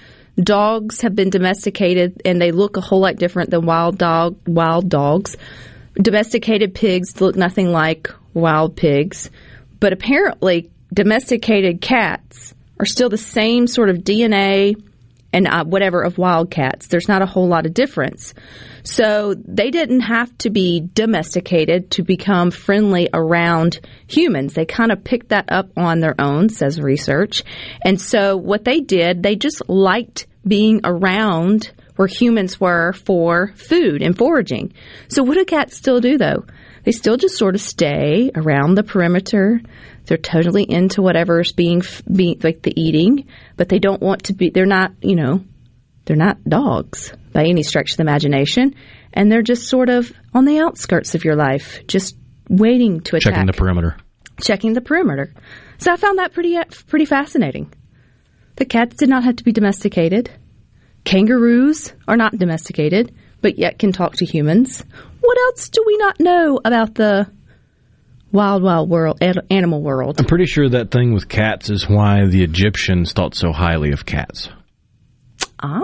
dogs 0.41 1.01
have 1.01 1.15
been 1.15 1.29
domesticated 1.29 2.21
and 2.25 2.41
they 2.41 2.51
look 2.51 2.77
a 2.77 2.81
whole 2.81 3.01
lot 3.01 3.17
different 3.17 3.51
than 3.51 3.65
wild 3.65 3.97
dog 3.97 4.37
wild 4.47 4.89
dogs. 4.89 5.37
Domesticated 5.95 6.73
pigs 6.73 7.19
look 7.19 7.35
nothing 7.35 7.71
like 7.71 8.09
wild 8.33 8.75
pigs, 8.75 9.29
but 9.79 9.91
apparently 9.93 10.71
domesticated 10.93 11.81
cats 11.81 12.53
are 12.79 12.85
still 12.85 13.09
the 13.09 13.17
same 13.17 13.67
sort 13.67 13.89
of 13.89 13.97
DNA 13.97 14.75
and 15.31 15.47
uh, 15.47 15.63
whatever 15.63 16.01
of 16.01 16.17
wildcats. 16.17 16.87
There's 16.87 17.07
not 17.07 17.21
a 17.21 17.27
whole 17.27 17.47
lot 17.47 17.65
of 17.65 17.73
difference. 17.73 18.33
So 18.83 19.35
they 19.35 19.69
didn't 19.69 20.01
have 20.01 20.35
to 20.39 20.49
be 20.49 20.81
domesticated 20.93 21.91
to 21.91 22.03
become 22.03 22.51
friendly 22.51 23.09
around 23.13 23.79
humans. 24.07 24.53
They 24.53 24.65
kind 24.65 24.91
of 24.91 25.03
picked 25.03 25.29
that 25.29 25.45
up 25.49 25.69
on 25.77 25.99
their 25.99 26.15
own, 26.19 26.49
says 26.49 26.81
research. 26.81 27.43
And 27.83 28.01
so 28.01 28.37
what 28.37 28.65
they 28.65 28.79
did, 28.79 29.21
they 29.21 29.35
just 29.35 29.67
liked 29.69 30.27
being 30.47 30.81
around 30.83 31.71
where 31.95 32.07
humans 32.07 32.59
were 32.59 32.93
for 32.93 33.53
food 33.55 34.01
and 34.01 34.17
foraging. 34.17 34.73
So 35.09 35.21
what 35.21 35.35
do 35.35 35.45
cats 35.45 35.75
still 35.75 35.99
do 35.99 36.17
though? 36.17 36.45
They 36.83 36.91
still 36.91 37.17
just 37.17 37.37
sort 37.37 37.55
of 37.55 37.61
stay 37.61 38.31
around 38.35 38.75
the 38.75 38.83
perimeter. 38.83 39.61
They're 40.05 40.17
totally 40.17 40.63
into 40.63 41.01
whatever's 41.01 41.51
being, 41.51 41.81
being 42.11 42.39
like 42.43 42.61
the 42.61 42.73
eating, 42.79 43.27
but 43.57 43.69
they 43.69 43.79
don't 43.79 44.01
want 44.01 44.23
to 44.25 44.33
be, 44.33 44.49
they're 44.49 44.65
not, 44.65 44.93
you 45.01 45.15
know, 45.15 45.43
they're 46.05 46.15
not 46.15 46.43
dogs 46.43 47.13
by 47.33 47.45
any 47.45 47.63
stretch 47.63 47.91
of 47.91 47.97
the 47.97 48.03
imagination. 48.03 48.75
And 49.13 49.31
they're 49.31 49.41
just 49.41 49.67
sort 49.67 49.89
of 49.89 50.11
on 50.33 50.45
the 50.45 50.59
outskirts 50.59 51.15
of 51.15 51.25
your 51.25 51.35
life, 51.35 51.85
just 51.87 52.15
waiting 52.49 53.01
to 53.01 53.15
attack. 53.15 53.33
Checking 53.33 53.47
the 53.47 53.53
perimeter. 53.53 53.97
Checking 54.41 54.73
the 54.73 54.81
perimeter. 54.81 55.33
So 55.77 55.91
I 55.91 55.97
found 55.97 56.19
that 56.19 56.33
pretty, 56.33 56.57
pretty 56.87 57.05
fascinating. 57.05 57.73
The 58.55 58.65
cats 58.65 58.97
did 58.97 59.09
not 59.09 59.23
have 59.23 59.37
to 59.37 59.43
be 59.43 59.51
domesticated. 59.51 60.31
Kangaroos 61.05 61.93
are 62.07 62.17
not 62.17 62.37
domesticated, 62.37 63.15
but 63.41 63.57
yet 63.57 63.79
can 63.79 63.91
talk 63.91 64.17
to 64.17 64.25
humans. 64.25 64.83
What 65.29 65.37
else 65.45 65.69
do 65.69 65.83
we 65.85 65.95
not 65.97 66.19
know 66.19 66.59
about 66.65 66.95
the 66.95 67.29
wild, 68.31 68.63
wild 68.63 68.89
world, 68.89 69.21
animal 69.51 69.83
world? 69.83 70.15
I'm 70.17 70.25
pretty 70.25 70.47
sure 70.47 70.67
that 70.67 70.89
thing 70.89 71.13
with 71.13 71.29
cats 71.29 71.69
is 71.69 71.87
why 71.87 72.25
the 72.25 72.41
Egyptians 72.41 73.13
thought 73.13 73.35
so 73.35 73.51
highly 73.51 73.91
of 73.91 74.07
cats. 74.07 74.49
Ah, 75.59 75.83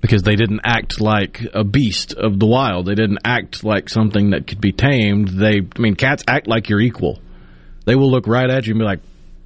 Because 0.00 0.22
they 0.22 0.36
didn't 0.36 0.62
act 0.64 1.02
like 1.02 1.42
a 1.52 1.64
beast 1.64 2.14
of 2.14 2.38
the 2.38 2.46
wild. 2.46 2.86
They 2.86 2.94
didn't 2.94 3.18
act 3.26 3.62
like 3.62 3.90
something 3.90 4.30
that 4.30 4.46
could 4.46 4.62
be 4.62 4.72
tamed. 4.72 5.28
They, 5.28 5.58
I 5.58 5.78
mean, 5.78 5.94
cats 5.94 6.24
act 6.26 6.46
like 6.46 6.70
your 6.70 6.80
equal. 6.80 7.20
They 7.84 7.94
will 7.94 8.10
look 8.10 8.26
right 8.26 8.48
at 8.48 8.66
you 8.66 8.72
and 8.72 8.78
be 8.78 8.86
like, 8.86 9.00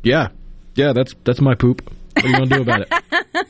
"Yeah, 0.05 0.28
yeah, 0.76 0.92
that's 0.92 1.16
that's 1.24 1.40
my 1.40 1.57
poop. 1.57 1.83
What 2.14 2.24
are 2.24 2.28
you 2.28 2.35
gonna 2.35 2.46
do 2.46 2.62
about 2.62 2.83
it?" 2.83 3.46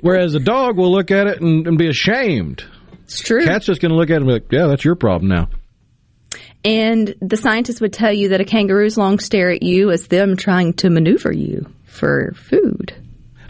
Whereas 0.00 0.34
a 0.34 0.40
dog 0.40 0.76
will 0.76 0.90
look 0.90 1.12
at 1.12 1.28
it 1.28 1.40
and, 1.40 1.68
and 1.68 1.78
be 1.78 1.88
ashamed. 1.88 2.64
It's 3.06 3.20
true. 3.20 3.44
Cat's 3.44 3.66
just 3.66 3.80
going 3.80 3.90
to 3.90 3.96
look 3.96 4.10
at 4.10 4.14
it 4.14 4.16
and 4.16 4.26
be 4.26 4.32
like, 4.32 4.50
yeah, 4.50 4.66
that's 4.66 4.84
your 4.84 4.96
problem 4.96 5.28
now. 5.28 5.48
And 6.64 7.14
the 7.20 7.36
scientists 7.36 7.80
would 7.80 7.92
tell 7.92 8.12
you 8.12 8.30
that 8.30 8.40
a 8.40 8.44
kangaroo's 8.44 8.98
long 8.98 9.20
stare 9.20 9.50
at 9.50 9.62
you 9.62 9.90
is 9.90 10.08
them 10.08 10.36
trying 10.36 10.74
to 10.74 10.90
maneuver 10.90 11.32
you 11.32 11.66
for 11.84 12.32
food. 12.34 12.92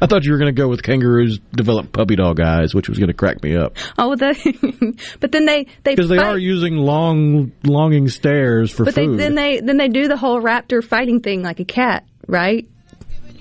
I 0.00 0.06
thought 0.06 0.24
you 0.24 0.32
were 0.32 0.38
going 0.38 0.54
to 0.54 0.60
go 0.60 0.68
with 0.68 0.82
kangaroos 0.82 1.38
develop 1.52 1.90
puppy 1.90 2.16
dog 2.16 2.38
eyes, 2.38 2.74
which 2.74 2.90
was 2.90 2.98
going 2.98 3.08
to 3.08 3.14
crack 3.14 3.42
me 3.42 3.56
up. 3.56 3.78
Oh, 3.96 4.14
the, 4.14 4.98
but 5.20 5.32
then 5.32 5.46
they 5.46 5.66
they 5.84 5.94
Because 5.94 6.10
they 6.10 6.18
are 6.18 6.36
using 6.36 6.76
long, 6.76 7.52
longing 7.64 8.08
stares 8.08 8.70
for 8.70 8.84
but 8.84 8.94
they, 8.94 9.06
food. 9.06 9.18
then 9.18 9.34
they 9.34 9.60
then 9.60 9.78
they 9.78 9.88
do 9.88 10.08
the 10.08 10.18
whole 10.18 10.40
raptor 10.40 10.84
fighting 10.84 11.20
thing 11.20 11.42
like 11.42 11.60
a 11.60 11.64
cat, 11.64 12.04
right? 12.26 12.68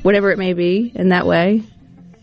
Whatever 0.02 0.32
it 0.32 0.38
may 0.38 0.54
be, 0.54 0.94
in 0.96 1.10
that 1.10 1.26
way. 1.26 1.64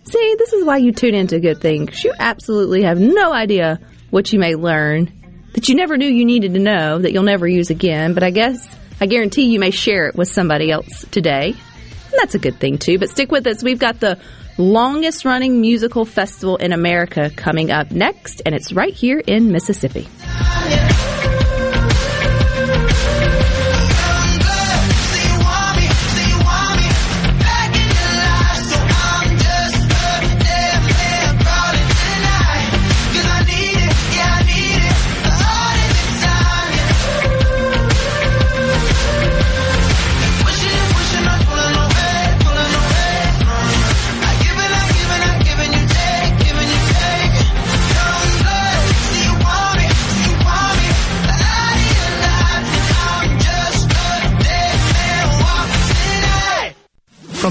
See, 0.04 0.34
this 0.38 0.52
is 0.52 0.64
why 0.64 0.78
you 0.78 0.92
tune 0.92 1.14
into 1.14 1.40
good 1.40 1.60
things. 1.60 2.02
You 2.02 2.12
absolutely 2.18 2.82
have 2.82 2.98
no 2.98 3.32
idea 3.32 3.80
what 4.10 4.32
you 4.32 4.38
may 4.38 4.54
learn 4.54 5.12
that 5.54 5.68
you 5.68 5.74
never 5.74 5.96
knew 5.96 6.08
you 6.08 6.24
needed 6.24 6.54
to 6.54 6.60
know 6.60 6.98
that 6.98 7.12
you'll 7.12 7.22
never 7.22 7.46
use 7.46 7.70
again. 7.70 8.14
But 8.14 8.22
I 8.22 8.30
guess 8.30 8.76
I 9.00 9.06
guarantee 9.06 9.44
you 9.44 9.60
may 9.60 9.70
share 9.70 10.08
it 10.08 10.14
with 10.14 10.28
somebody 10.28 10.70
else 10.70 11.04
today. 11.10 11.50
And 11.50 12.14
that's 12.18 12.34
a 12.34 12.38
good 12.38 12.58
thing 12.58 12.78
too. 12.78 12.98
But 12.98 13.10
stick 13.10 13.30
with 13.30 13.46
us. 13.46 13.62
We've 13.62 13.78
got 13.78 14.00
the 14.00 14.18
longest 14.58 15.24
running 15.24 15.60
musical 15.60 16.04
festival 16.04 16.56
in 16.56 16.72
America 16.72 17.30
coming 17.34 17.70
up 17.70 17.90
next, 17.90 18.42
and 18.44 18.54
it's 18.54 18.72
right 18.72 18.92
here 18.92 19.18
in 19.18 19.50
Mississippi. 19.50 20.06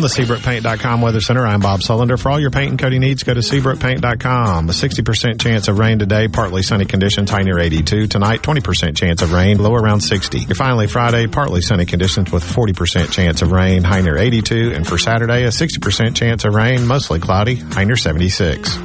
From 0.01 0.09
the 0.09 0.33
SeabrookPaint.com 0.33 1.01
Weather 1.01 1.21
Center, 1.21 1.45
I'm 1.45 1.59
Bob 1.59 1.81
Sullender. 1.81 2.19
For 2.19 2.31
all 2.31 2.39
your 2.39 2.49
paint 2.49 2.71
and 2.71 2.79
coating 2.79 3.01
needs, 3.01 3.21
go 3.21 3.35
to 3.35 3.41
SeabrookPaint.com. 3.41 4.67
A 4.67 4.71
60% 4.71 5.39
chance 5.39 5.67
of 5.67 5.77
rain 5.77 5.99
today, 5.99 6.27
partly 6.27 6.63
sunny 6.63 6.85
conditions, 6.85 7.29
high 7.29 7.43
near 7.43 7.59
82. 7.59 8.07
Tonight, 8.07 8.41
20% 8.41 8.97
chance 8.97 9.21
of 9.21 9.31
rain, 9.31 9.59
low 9.59 9.75
around 9.75 10.01
60. 10.01 10.39
Your 10.39 10.55
finally 10.55 10.87
Friday, 10.87 11.27
partly 11.27 11.61
sunny 11.61 11.85
conditions 11.85 12.31
with 12.31 12.43
40% 12.43 13.11
chance 13.11 13.43
of 13.43 13.51
rain, 13.51 13.83
high 13.83 14.01
near 14.01 14.17
82. 14.17 14.71
And 14.73 14.87
for 14.87 14.97
Saturday, 14.97 15.43
a 15.43 15.49
60% 15.49 16.15
chance 16.15 16.45
of 16.45 16.55
rain, 16.55 16.87
mostly 16.87 17.19
cloudy, 17.19 17.57
high 17.57 17.83
near 17.83 17.95
76. 17.95 18.75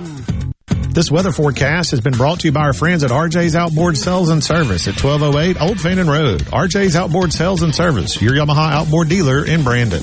This 0.90 1.10
weather 1.10 1.32
forecast 1.32 1.92
has 1.92 2.02
been 2.02 2.18
brought 2.18 2.40
to 2.40 2.48
you 2.48 2.52
by 2.52 2.60
our 2.60 2.74
friends 2.74 3.02
at 3.04 3.10
RJ's 3.10 3.56
Outboard 3.56 3.96
Sales 3.96 4.28
and 4.28 4.44
Service 4.44 4.86
at 4.86 5.02
1208 5.02 5.62
Old 5.62 5.80
Fannin 5.80 6.10
Road. 6.10 6.42
RJ's 6.42 6.94
Outboard 6.94 7.32
Sales 7.32 7.62
and 7.62 7.74
Service, 7.74 8.20
your 8.20 8.32
Yamaha 8.32 8.70
outboard 8.70 9.08
dealer 9.08 9.46
in 9.46 9.64
Brandon. 9.64 10.02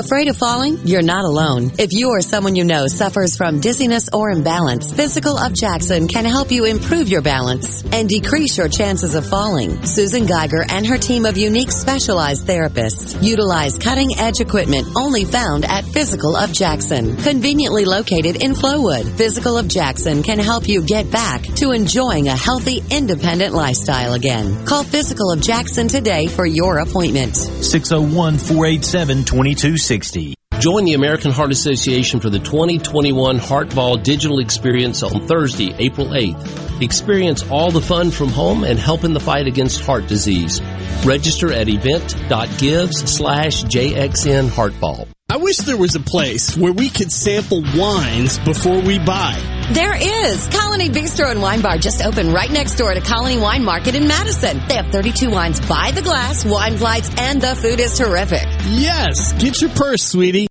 Afraid 0.01 0.29
of 0.29 0.37
falling? 0.37 0.79
You're 0.83 1.03
not 1.03 1.25
alone. 1.25 1.73
If 1.77 1.93
you 1.93 2.09
or 2.09 2.21
someone 2.21 2.55
you 2.55 2.63
know 2.63 2.87
suffers 2.87 3.37
from 3.37 3.59
dizziness 3.59 4.09
or 4.11 4.31
imbalance, 4.31 4.91
Physical 4.91 5.37
of 5.37 5.53
Jackson 5.53 6.07
can 6.07 6.25
help 6.25 6.49
you 6.49 6.65
improve 6.65 7.07
your 7.07 7.21
balance 7.21 7.83
and 7.93 8.09
decrease 8.09 8.57
your 8.57 8.67
chances 8.67 9.13
of 9.13 9.27
falling. 9.27 9.85
Susan 9.85 10.25
Geiger 10.25 10.65
and 10.67 10.87
her 10.87 10.97
team 10.97 11.25
of 11.25 11.37
unique 11.37 11.69
specialized 11.69 12.47
therapists 12.47 13.21
utilize 13.21 13.77
cutting 13.77 14.17
edge 14.17 14.39
equipment 14.39 14.87
only 14.95 15.23
found 15.23 15.65
at 15.65 15.85
Physical 15.85 16.35
of 16.35 16.51
Jackson, 16.51 17.15
conveniently 17.17 17.85
located 17.85 18.41
in 18.41 18.53
Flowood. 18.53 19.05
Physical 19.17 19.55
of 19.55 19.67
Jackson 19.67 20.23
can 20.23 20.39
help 20.39 20.67
you 20.67 20.81
get 20.81 21.11
back 21.11 21.43
to 21.57 21.73
enjoying 21.73 22.27
a 22.27 22.35
healthy, 22.35 22.81
independent 22.89 23.53
lifestyle 23.53 24.13
again. 24.13 24.65
Call 24.65 24.83
Physical 24.83 25.31
of 25.31 25.41
Jackson 25.41 25.87
today 25.87 26.25
for 26.25 26.47
your 26.47 26.79
appointment. 26.79 27.35
601 27.35 28.39
487 28.39 29.25
2260. 29.91 30.35
Join 30.59 30.85
the 30.85 30.93
American 30.93 31.31
Heart 31.31 31.51
Association 31.51 32.19
for 32.19 32.29
the 32.29 32.39
2021 32.39 33.37
Heart 33.39 33.75
Ball 33.75 33.97
Digital 33.97 34.39
Experience 34.39 35.01
on 35.03 35.27
Thursday, 35.27 35.73
April 35.79 36.07
8th. 36.07 36.81
Experience 36.81 37.49
all 37.49 37.71
the 37.71 37.81
fun 37.81 38.11
from 38.11 38.29
home 38.29 38.63
and 38.63 38.77
help 38.79 39.03
in 39.03 39.13
the 39.13 39.19
fight 39.19 39.47
against 39.47 39.83
heart 39.83 40.07
disease. 40.07 40.61
Register 41.03 41.51
at 41.51 41.67
event.gives 41.67 43.11
slash 43.11 43.63
JXN 43.63 44.49
Heartball. 44.49 45.07
I 45.29 45.37
wish 45.37 45.57
there 45.57 45.77
was 45.77 45.95
a 45.95 45.99
place 45.99 46.55
where 46.55 46.73
we 46.73 46.89
could 46.89 47.11
sample 47.11 47.63
wines 47.75 48.37
before 48.39 48.81
we 48.81 48.99
buy. 48.99 49.60
There 49.73 49.95
is. 49.95 50.47
Colony 50.49 50.89
Bistro 50.89 51.31
and 51.31 51.41
Wine 51.41 51.61
Bar 51.61 51.77
just 51.77 52.03
opened 52.03 52.33
right 52.33 52.51
next 52.51 52.75
door 52.75 52.93
to 52.93 52.99
Colony 52.99 53.39
Wine 53.39 53.63
Market 53.63 53.95
in 53.95 54.05
Madison. 54.05 54.61
They 54.67 54.75
have 54.75 54.87
32 54.87 55.29
wines 55.29 55.61
by 55.61 55.91
the 55.91 56.01
glass, 56.01 56.43
wine 56.43 56.75
flights, 56.77 57.09
and 57.17 57.41
the 57.41 57.55
food 57.55 57.79
is 57.79 57.97
terrific. 57.97 58.43
Yes, 58.67 59.31
get 59.41 59.61
your 59.61 59.69
purse, 59.69 60.03
sweetie. 60.03 60.50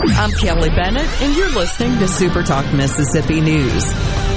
I'm 0.00 0.30
Kelly 0.30 0.68
Bennett, 0.68 1.08
and 1.22 1.36
you're 1.36 1.50
listening 1.50 1.98
to 1.98 2.06
Super 2.06 2.44
Talk 2.44 2.72
Mississippi 2.72 3.40
News. 3.40 3.82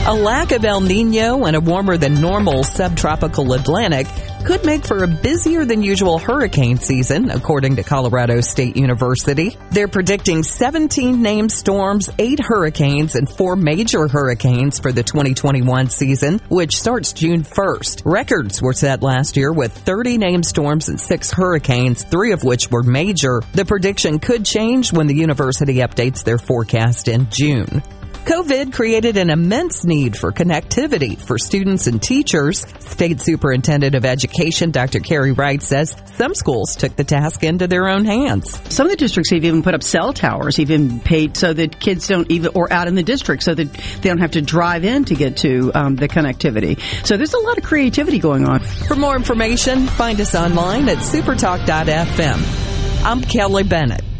A 0.07 0.13
lack 0.13 0.51
of 0.51 0.65
El 0.65 0.81
Nino 0.81 1.45
and 1.45 1.55
a 1.55 1.59
warmer 1.59 1.97
than 1.97 2.19
normal 2.19 2.63
subtropical 2.63 3.53
Atlantic 3.53 4.07
could 4.41 4.65
make 4.65 4.85
for 4.85 5.03
a 5.03 5.07
busier 5.07 5.65
than 5.65 5.81
usual 5.81 6.17
hurricane 6.17 6.77
season, 6.77 7.29
according 7.29 7.75
to 7.75 7.83
Colorado 7.83 8.41
State 8.41 8.75
University. 8.75 9.57
They're 9.71 9.87
predicting 9.87 10.43
17 10.43 11.21
named 11.21 11.51
storms, 11.51 12.09
8 12.17 12.39
hurricanes, 12.39 13.15
and 13.15 13.29
4 13.29 13.55
major 13.55 14.07
hurricanes 14.07 14.79
for 14.79 14.91
the 14.91 15.03
2021 15.03 15.89
season, 15.89 16.39
which 16.49 16.77
starts 16.77 17.13
June 17.13 17.43
1st. 17.43 18.01
Records 18.05 18.61
were 18.61 18.73
set 18.73 19.03
last 19.03 19.37
year 19.37 19.53
with 19.53 19.71
30 19.71 20.17
named 20.17 20.45
storms 20.45 20.89
and 20.89 20.99
6 20.99 21.31
hurricanes, 21.31 22.03
3 22.03 22.31
of 22.31 22.43
which 22.43 22.69
were 22.71 22.83
major. 22.83 23.41
The 23.53 23.65
prediction 23.65 24.19
could 24.19 24.45
change 24.45 24.91
when 24.91 25.07
the 25.07 25.15
university 25.15 25.75
updates 25.75 26.23
their 26.23 26.37
forecast 26.37 27.07
in 27.07 27.29
June. 27.29 27.83
COVID 28.25 28.71
created 28.71 29.17
an 29.17 29.31
immense 29.31 29.83
need 29.83 30.15
for 30.15 30.31
connectivity 30.31 31.17
for 31.17 31.39
students 31.39 31.87
and 31.87 32.01
teachers. 32.01 32.65
State 32.79 33.19
Superintendent 33.19 33.95
of 33.95 34.05
Education 34.05 34.69
Dr. 34.69 34.99
Carey 34.99 35.31
Wright 35.31 35.61
says 35.61 35.95
some 36.17 36.35
schools 36.35 36.75
took 36.75 36.95
the 36.95 37.03
task 37.03 37.43
into 37.43 37.67
their 37.67 37.87
own 37.87 38.05
hands. 38.05 38.51
Some 38.73 38.85
of 38.85 38.91
the 38.91 38.97
districts 38.97 39.31
have 39.31 39.43
even 39.43 39.63
put 39.63 39.73
up 39.73 39.81
cell 39.81 40.13
towers, 40.13 40.59
even 40.59 40.99
paid 40.99 41.35
so 41.35 41.51
that 41.51 41.79
kids 41.79 42.07
don't 42.07 42.29
even, 42.29 42.51
or 42.53 42.71
out 42.71 42.87
in 42.87 42.93
the 42.93 43.03
district 43.03 43.41
so 43.41 43.55
that 43.55 43.73
they 43.73 44.09
don't 44.09 44.19
have 44.19 44.31
to 44.31 44.41
drive 44.41 44.85
in 44.85 45.03
to 45.05 45.15
get 45.15 45.37
to 45.37 45.71
um, 45.73 45.95
the 45.95 46.07
connectivity. 46.07 46.79
So 47.05 47.17
there's 47.17 47.33
a 47.33 47.39
lot 47.39 47.57
of 47.57 47.63
creativity 47.63 48.19
going 48.19 48.47
on. 48.47 48.59
For 48.59 48.95
more 48.95 49.15
information, 49.15 49.87
find 49.87 50.21
us 50.21 50.35
online 50.35 50.87
at 50.89 50.97
supertalk.fm. 50.97 53.03
I'm 53.03 53.21
Kelly 53.21 53.63
Bennett. 53.63 54.10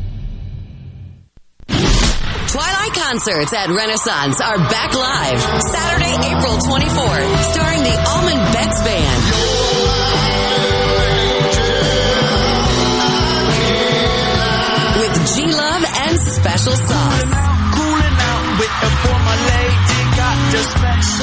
Twilight 2.51 2.91
concerts 2.91 3.53
at 3.53 3.69
Renaissance 3.69 4.41
are 4.41 4.57
back 4.57 4.93
live 4.93 5.39
Saturday, 5.39 6.11
April 6.35 6.57
24th, 6.57 7.43
starring 7.53 7.81
the 7.81 7.95
Allman 8.09 8.51
Betts 8.51 8.81
Band. 8.83 9.21
With 14.99 15.15
G 15.33 15.53
Love 15.53 15.85
and 15.95 16.19
Special 16.19 16.75
Sauce. 16.75 17.40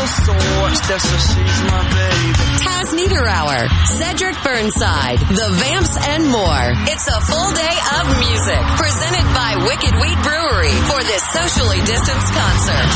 Special 0.06 0.38
sauce. 0.38 0.80
That's 0.88 1.02
so 1.08 1.16
she's 1.18 1.62
my 1.66 1.82
baby. 1.90 2.30
Taz 2.62 2.88
Niederauer, 2.94 3.66
Cedric 3.98 4.36
Burnside, 4.44 5.18
The 5.18 5.48
Vamps, 5.58 5.96
and 6.06 6.28
more. 6.30 6.66
It's 6.86 7.06
a 7.08 7.20
full 7.20 7.50
day 7.52 7.76
of 7.98 8.04
music 8.18 8.62
presented 8.78 9.26
by 9.34 9.58
Wicked 9.66 9.94
Wheat 9.98 10.18
Brewery 10.22 10.74
for 10.86 11.02
this 11.02 11.22
socially 11.32 11.80
distanced 11.82 12.32
concert. 12.32 12.88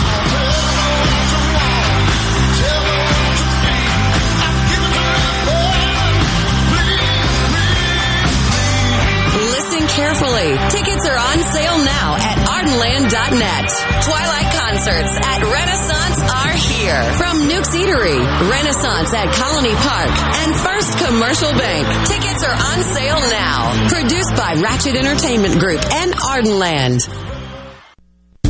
Listen 9.53 9.87
carefully. 9.89 10.51
Tickets 10.71 11.05
are 11.09 11.19
on 11.19 11.39
sale 11.51 11.79
now 11.85 12.17
at 12.21 12.37
ardenland.net. 12.47 13.67
Twilight 14.05 14.51
concerts 14.55 15.13
at 15.25 15.43
Renaissance 15.43 16.12
From 16.83 17.47
Nuke's 17.47 17.71
Eatery, 17.77 18.19
Renaissance 18.51 19.15
at 19.15 19.33
Colony 19.35 19.75
Park, 19.75 20.11
and 20.43 20.57
First 20.57 20.99
Commercial 20.99 21.53
Bank. 21.53 21.87
Tickets 22.09 22.43
are 22.43 22.55
on 22.55 22.83
sale 22.83 23.21
now. 23.31 23.89
Produced 23.89 24.35
by 24.35 24.55
Ratchet 24.61 24.97
Entertainment 24.97 25.61
Group 25.61 25.81
and 25.93 26.13
Ardenland. 26.13 27.07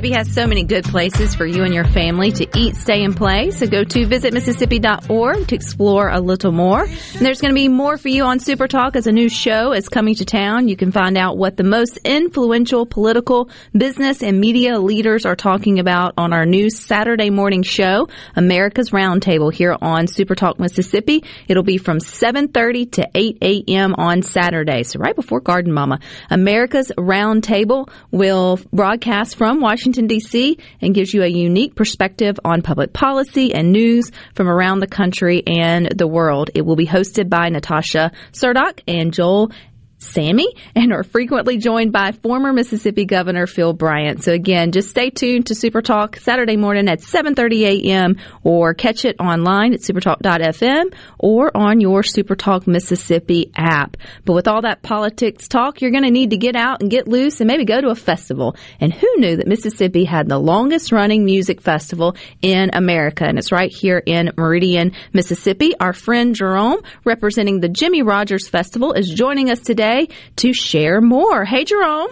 Mississippi 0.00 0.16
has 0.16 0.32
so 0.32 0.46
many 0.46 0.64
good 0.64 0.84
places 0.84 1.34
for 1.34 1.44
you 1.44 1.62
and 1.62 1.74
your 1.74 1.84
family 1.84 2.32
to 2.32 2.48
eat, 2.58 2.74
stay, 2.74 3.04
and 3.04 3.14
play. 3.14 3.50
So 3.50 3.66
go 3.66 3.84
to 3.84 4.06
visitmississippi.org 4.06 5.48
to 5.48 5.54
explore 5.54 6.08
a 6.08 6.20
little 6.20 6.52
more. 6.52 6.84
And 6.84 7.26
there's 7.26 7.42
going 7.42 7.50
to 7.50 7.54
be 7.54 7.68
more 7.68 7.98
for 7.98 8.08
you 8.08 8.24
on 8.24 8.40
Super 8.40 8.66
Talk 8.66 8.96
as 8.96 9.06
a 9.06 9.12
new 9.12 9.28
show 9.28 9.72
is 9.74 9.90
coming 9.90 10.14
to 10.14 10.24
town. 10.24 10.68
You 10.68 10.76
can 10.76 10.90
find 10.90 11.18
out 11.18 11.36
what 11.36 11.58
the 11.58 11.64
most 11.64 11.98
influential 11.98 12.86
political, 12.86 13.50
business, 13.76 14.22
and 14.22 14.40
media 14.40 14.78
leaders 14.78 15.26
are 15.26 15.36
talking 15.36 15.78
about 15.78 16.14
on 16.16 16.32
our 16.32 16.46
new 16.46 16.70
Saturday 16.70 17.28
morning 17.28 17.62
show, 17.62 18.08
America's 18.34 18.90
Roundtable, 18.90 19.52
here 19.52 19.76
on 19.82 20.06
Super 20.06 20.34
Talk 20.34 20.58
Mississippi. 20.58 21.24
It'll 21.46 21.62
be 21.62 21.76
from 21.76 21.98
7.30 21.98 22.92
to 22.92 23.10
8 23.14 23.38
a.m. 23.42 23.94
on 23.98 24.22
Saturday. 24.22 24.82
So 24.84 24.98
right 24.98 25.14
before 25.14 25.40
Garden 25.40 25.74
Mama. 25.74 26.00
America's 26.30 26.90
Roundtable 26.96 27.90
will 28.10 28.58
broadcast 28.72 29.36
from 29.36 29.60
Washington, 29.60 29.89
D.C. 29.92 30.58
and 30.80 30.94
gives 30.94 31.12
you 31.12 31.22
a 31.22 31.26
unique 31.26 31.74
perspective 31.74 32.38
on 32.44 32.62
public 32.62 32.92
policy 32.92 33.52
and 33.54 33.72
news 33.72 34.10
from 34.34 34.48
around 34.48 34.80
the 34.80 34.86
country 34.86 35.42
and 35.46 35.86
the 35.86 36.06
world. 36.06 36.50
It 36.54 36.62
will 36.62 36.76
be 36.76 36.86
hosted 36.86 37.28
by 37.28 37.48
Natasha 37.48 38.12
Srdoc 38.32 38.80
and 38.86 39.12
Joel 39.12 39.50
Samy 40.00 40.46
and 40.74 40.92
are 40.92 41.04
frequently 41.04 41.58
joined 41.58 41.92
by 41.92 42.12
former 42.12 42.52
Mississippi 42.52 43.04
Governor 43.04 43.46
Phil 43.46 43.74
Bryant. 43.74 44.24
So 44.24 44.32
again, 44.32 44.72
just 44.72 44.88
stay 44.88 45.10
tuned 45.10 45.46
to 45.46 45.54
Super 45.54 45.82
Talk 45.82 46.16
Saturday 46.16 46.56
morning 46.56 46.88
at 46.88 47.00
7:30 47.00 47.84
a.m. 47.84 48.16
or 48.42 48.72
catch 48.72 49.04
it 49.04 49.16
online 49.20 49.74
at 49.74 49.80
supertalk.fm 49.80 50.94
or 51.18 51.54
on 51.54 51.80
your 51.80 52.02
Super 52.02 52.34
Talk 52.34 52.66
Mississippi 52.66 53.52
app. 53.54 53.98
But 54.24 54.32
with 54.32 54.48
all 54.48 54.62
that 54.62 54.82
politics 54.82 55.48
talk, 55.48 55.82
you're 55.82 55.90
going 55.90 56.04
to 56.04 56.10
need 56.10 56.30
to 56.30 56.38
get 56.38 56.56
out 56.56 56.80
and 56.80 56.90
get 56.90 57.06
loose 57.06 57.40
and 57.40 57.48
maybe 57.48 57.66
go 57.66 57.80
to 57.80 57.88
a 57.88 57.94
festival. 57.94 58.56
And 58.80 58.92
who 58.94 59.08
knew 59.18 59.36
that 59.36 59.46
Mississippi 59.46 60.04
had 60.04 60.28
the 60.28 60.38
longest 60.38 60.92
running 60.92 61.26
music 61.26 61.60
festival 61.60 62.16
in 62.40 62.70
America? 62.72 63.26
And 63.26 63.38
it's 63.38 63.52
right 63.52 63.70
here 63.70 64.02
in 64.04 64.30
Meridian, 64.38 64.92
Mississippi. 65.12 65.74
Our 65.78 65.92
friend 65.92 66.34
Jerome, 66.34 66.80
representing 67.04 67.60
the 67.60 67.68
Jimmie 67.68 68.02
Rodgers 68.02 68.48
Festival, 68.48 68.94
is 68.94 69.12
joining 69.12 69.50
us 69.50 69.60
today 69.60 69.89
to 70.36 70.52
share 70.52 71.00
more. 71.00 71.44
Hey, 71.44 71.64
Jerome. 71.64 72.10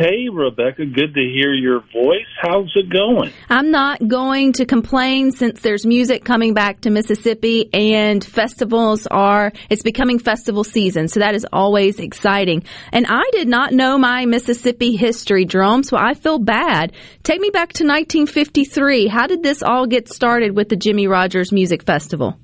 Hey, 0.00 0.30
Rebecca. 0.32 0.86
Good 0.86 1.12
to 1.12 1.20
hear 1.20 1.52
your 1.52 1.80
voice. 1.92 2.24
How's 2.40 2.72
it 2.74 2.88
going? 2.88 3.30
I'm 3.50 3.70
not 3.70 4.08
going 4.08 4.54
to 4.54 4.64
complain 4.64 5.30
since 5.30 5.60
there's 5.60 5.84
music 5.84 6.24
coming 6.24 6.54
back 6.54 6.80
to 6.80 6.90
Mississippi 6.90 7.68
and 7.74 8.24
festivals 8.24 9.06
are, 9.06 9.52
it's 9.68 9.82
becoming 9.82 10.18
festival 10.18 10.64
season. 10.64 11.08
So 11.08 11.20
that 11.20 11.34
is 11.34 11.46
always 11.52 12.00
exciting. 12.00 12.62
And 12.92 13.04
I 13.10 13.28
did 13.32 13.46
not 13.46 13.74
know 13.74 13.98
my 13.98 14.24
Mississippi 14.24 14.96
history, 14.96 15.44
Jerome, 15.44 15.82
so 15.82 15.98
I 15.98 16.14
feel 16.14 16.38
bad. 16.38 16.94
Take 17.22 17.42
me 17.42 17.50
back 17.50 17.74
to 17.74 17.84
1953. 17.84 19.06
How 19.06 19.26
did 19.26 19.42
this 19.42 19.62
all 19.62 19.86
get 19.86 20.08
started 20.08 20.56
with 20.56 20.70
the 20.70 20.76
Jimmie 20.76 21.08
Rodgers 21.08 21.52
Music 21.52 21.82
Festival? 21.82 22.38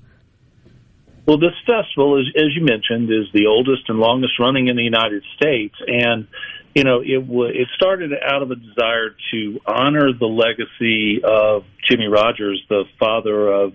Well, 1.26 1.38
this 1.38 1.54
festival, 1.66 2.20
as, 2.20 2.26
as 2.36 2.54
you 2.54 2.62
mentioned, 2.64 3.10
is 3.10 3.26
the 3.34 3.46
oldest 3.46 3.88
and 3.88 3.98
longest 3.98 4.38
running 4.38 4.68
in 4.68 4.76
the 4.76 4.84
United 4.84 5.24
States, 5.36 5.74
and 5.84 6.28
you 6.72 6.84
know 6.84 7.00
it 7.00 7.26
w- 7.26 7.50
it 7.50 7.66
started 7.74 8.12
out 8.22 8.42
of 8.42 8.52
a 8.52 8.54
desire 8.54 9.10
to 9.32 9.60
honor 9.66 10.12
the 10.12 10.26
legacy 10.26 11.20
of 11.24 11.64
Jimmie 11.88 12.06
Rodgers, 12.06 12.62
the 12.68 12.84
father 13.00 13.48
of, 13.48 13.74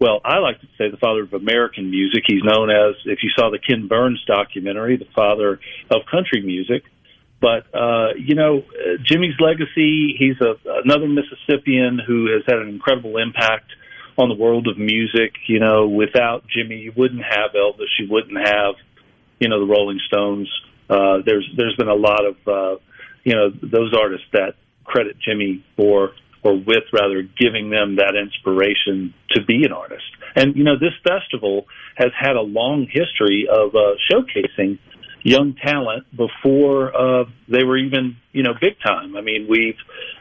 well, 0.00 0.20
I 0.24 0.38
like 0.38 0.60
to 0.60 0.66
say 0.76 0.90
the 0.90 0.96
father 0.96 1.22
of 1.22 1.32
American 1.34 1.88
music. 1.88 2.24
He's 2.26 2.42
known 2.42 2.68
as, 2.68 2.96
if 3.04 3.20
you 3.22 3.30
saw 3.38 3.50
the 3.50 3.60
Ken 3.60 3.86
Burns 3.86 4.24
documentary, 4.26 4.96
the 4.96 5.12
father 5.14 5.60
of 5.90 6.02
country 6.10 6.42
music. 6.42 6.82
But 7.40 7.72
uh, 7.72 8.14
you 8.18 8.34
know, 8.34 8.64
Jimmie's 9.04 9.38
legacy. 9.38 10.16
He's 10.18 10.40
a, 10.40 10.56
another 10.84 11.06
Mississippian 11.06 12.00
who 12.04 12.26
has 12.32 12.42
had 12.48 12.58
an 12.58 12.68
incredible 12.68 13.18
impact 13.18 13.70
on 14.18 14.28
the 14.28 14.34
world 14.34 14.66
of 14.68 14.76
music. 14.76 15.32
You 15.46 15.60
know, 15.60 15.88
without 15.88 16.44
Jimmie, 16.48 16.80
you 16.80 16.92
wouldn't 16.94 17.22
have 17.22 17.52
Elvis. 17.52 17.88
You 17.98 18.08
wouldn't 18.10 18.36
have, 18.36 18.74
you 19.38 19.48
know, 19.48 19.60
the 19.60 19.72
Rolling 19.72 20.00
Stones. 20.06 20.50
Uh, 20.90 21.18
there's 21.24 21.48
there's 21.56 21.76
been 21.76 21.88
a 21.88 21.94
lot 21.94 22.26
of, 22.26 22.36
uh, 22.46 22.80
you 23.24 23.34
know, 23.34 23.50
those 23.50 23.94
artists 23.94 24.26
that 24.32 24.54
credit 24.84 25.16
Jimmie 25.20 25.64
for 25.76 26.12
or 26.42 26.54
with 26.54 26.84
rather 26.92 27.22
giving 27.22 27.70
them 27.70 27.96
that 27.96 28.14
inspiration 28.14 29.12
to 29.30 29.44
be 29.44 29.64
an 29.64 29.72
artist. 29.72 30.04
And 30.36 30.56
you 30.56 30.64
know, 30.64 30.78
this 30.78 30.94
festival 31.06 31.66
has 31.96 32.10
had 32.18 32.36
a 32.36 32.40
long 32.40 32.86
history 32.90 33.48
of 33.50 33.74
uh, 33.74 33.94
showcasing 34.10 34.78
young 35.22 35.54
talent 35.54 36.06
before 36.16 36.96
uh, 36.96 37.24
they 37.48 37.64
were 37.64 37.76
even 37.76 38.16
you 38.32 38.42
know 38.42 38.52
big 38.60 38.78
time. 38.84 39.16
I 39.16 39.20
mean, 39.20 39.46
we've 39.48 39.76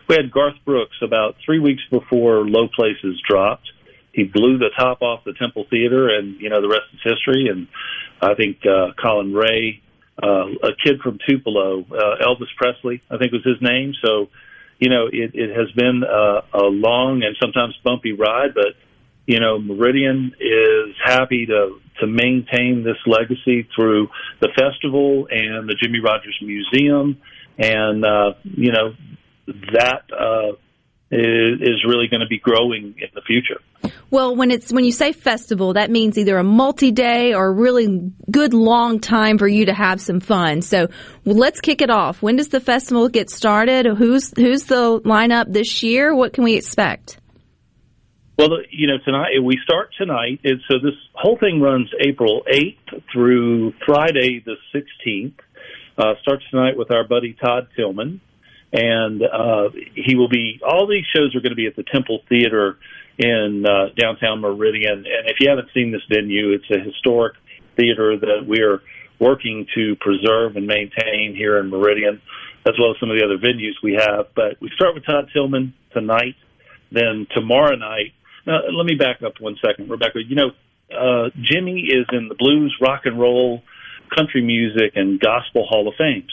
we 0.07 0.15
had 0.15 0.31
Garth 0.31 0.55
Brooks 0.65 0.97
about 1.01 1.35
three 1.45 1.59
weeks 1.59 1.83
before 1.91 2.47
Low 2.47 2.67
Places 2.67 3.21
dropped. 3.27 3.71
He 4.17 4.23
blew 4.23 4.57
the 4.57 4.71
top 4.75 5.03
off 5.03 5.23
the 5.25 5.33
Temple 5.33 5.67
Theater, 5.69 6.09
and 6.09 6.41
you 6.41 6.49
know 6.49 6.59
the 6.59 6.67
rest 6.67 6.89
is 6.91 6.99
history. 7.03 7.49
And 7.49 7.67
I 8.19 8.33
think 8.33 8.57
uh, 8.65 8.93
Collin 8.99 9.31
Raye, 9.31 9.79
uh, 10.21 10.47
a 10.63 10.71
kid 10.83 11.01
from 11.03 11.19
Tupelo, 11.29 11.81
uh, 11.81 12.25
Elvis 12.25 12.49
Presley, 12.57 13.03
I 13.11 13.19
think 13.19 13.31
was 13.31 13.43
his 13.45 13.61
name. 13.61 13.93
So, 14.03 14.29
you 14.79 14.89
know, 14.89 15.05
it, 15.05 15.35
it 15.35 15.55
has 15.55 15.71
been 15.73 16.03
uh, 16.03 16.41
a 16.51 16.65
long 16.65 17.21
and 17.23 17.35
sometimes 17.39 17.77
bumpy 17.83 18.13
ride, 18.13 18.55
but 18.55 18.73
you 19.27 19.39
know, 19.39 19.59
Meridian 19.59 20.33
is 20.39 20.95
happy 21.05 21.45
to 21.45 21.79
to 21.99 22.07
maintain 22.07 22.83
this 22.83 22.97
legacy 23.05 23.67
through 23.75 24.09
the 24.39 24.49
festival 24.57 25.27
and 25.29 25.69
the 25.69 25.75
Jimmie 25.75 25.99
Rodgers 25.99 26.39
Museum, 26.41 27.21
and 27.59 28.03
uh, 28.03 28.33
you 28.45 28.71
know 28.71 28.95
that 29.73 30.03
uh, 30.11 30.55
is, 31.11 31.61
is 31.61 31.85
really 31.85 32.07
going 32.07 32.21
to 32.21 32.27
be 32.27 32.39
growing 32.39 32.95
in 32.97 33.07
the 33.13 33.21
future. 33.21 33.61
Well, 34.09 34.35
when 34.35 34.51
it's 34.51 34.71
when 34.71 34.85
you 34.85 34.91
say 34.91 35.11
festival, 35.11 35.73
that 35.73 35.91
means 35.91 36.17
either 36.17 36.37
a 36.37 36.43
multi-day 36.43 37.33
or 37.33 37.47
a 37.47 37.51
really 37.51 38.11
good 38.29 38.53
long 38.53 38.99
time 38.99 39.37
for 39.37 39.47
you 39.47 39.65
to 39.65 39.73
have 39.73 40.01
some 40.01 40.19
fun. 40.19 40.61
So 40.61 40.87
let's 41.25 41.61
kick 41.61 41.81
it 41.81 41.89
off. 41.89 42.21
When 42.21 42.37
does 42.37 42.49
the 42.49 42.59
festival 42.59 43.09
get 43.09 43.29
started? 43.29 43.85
Who's 43.85 44.33
who's 44.35 44.63
the 44.65 45.01
lineup 45.01 45.51
this 45.51 45.83
year? 45.83 46.15
What 46.15 46.33
can 46.33 46.43
we 46.43 46.55
expect? 46.55 47.19
Well, 48.37 48.49
you 48.69 48.87
know, 48.87 48.97
tonight 49.03 49.31
we 49.43 49.57
start 49.63 49.89
tonight. 49.97 50.41
and 50.43 50.61
so 50.69 50.77
this 50.77 50.93
whole 51.13 51.37
thing 51.39 51.59
runs 51.59 51.89
April 51.99 52.43
8th 52.47 53.01
through 53.11 53.73
Friday 53.85 54.43
the 54.45 54.55
16th. 54.75 55.33
Uh, 55.97 56.13
starts 56.21 56.43
tonight 56.51 56.77
with 56.77 56.91
our 56.91 57.03
buddy 57.03 57.33
Todd 57.33 57.69
Tilghman, 57.75 58.19
and 58.73 59.21
uh, 59.21 59.69
he 59.95 60.15
will 60.15 60.29
be. 60.29 60.59
All 60.67 60.87
these 60.87 61.05
shows 61.15 61.35
are 61.35 61.39
going 61.39 61.51
to 61.51 61.55
be 61.55 61.67
at 61.67 61.75
the 61.75 61.83
Temple 61.83 62.21
Theater 62.29 62.77
in 63.17 63.65
uh, 63.65 63.93
downtown 63.97 64.41
Meridian. 64.41 64.99
And 64.99 65.27
if 65.29 65.39
you 65.39 65.49
haven't 65.49 65.69
seen 65.73 65.91
this 65.91 66.01
venue, 66.09 66.53
it's 66.53 66.69
a 66.69 66.79
historic 66.79 67.35
theater 67.75 68.17
that 68.17 68.45
we 68.47 68.61
are 68.61 68.81
working 69.19 69.65
to 69.75 69.95
preserve 69.99 70.55
and 70.55 70.67
maintain 70.67 71.35
here 71.35 71.57
in 71.57 71.69
Meridian, 71.69 72.21
as 72.67 72.73
well 72.79 72.91
as 72.91 72.97
some 72.99 73.09
of 73.09 73.17
the 73.17 73.25
other 73.25 73.37
venues 73.37 73.73
we 73.81 73.93
have. 73.93 74.27
But 74.35 74.61
we 74.61 74.69
start 74.75 74.93
with 74.93 75.05
Todd 75.05 75.29
Tilghman 75.35 75.73
tonight. 75.93 76.35
Then 76.91 77.27
tomorrow 77.33 77.75
night, 77.75 78.13
now, 78.47 78.59
let 78.71 78.85
me 78.85 78.95
back 78.95 79.21
up 79.23 79.33
one 79.41 79.57
second, 79.63 79.89
Rebecca. 79.89 80.19
You 80.25 80.35
know, 80.35 80.51
uh, 80.97 81.29
Jimmie 81.41 81.89
is 81.91 82.05
in 82.13 82.29
the 82.29 82.35
blues, 82.35 82.73
rock 82.81 83.01
and 83.03 83.19
roll, 83.19 83.61
country 84.15 84.41
music, 84.41 84.93
and 84.95 85.19
gospel 85.19 85.65
Hall 85.67 85.89
of 85.89 85.95
Fames. 85.97 86.31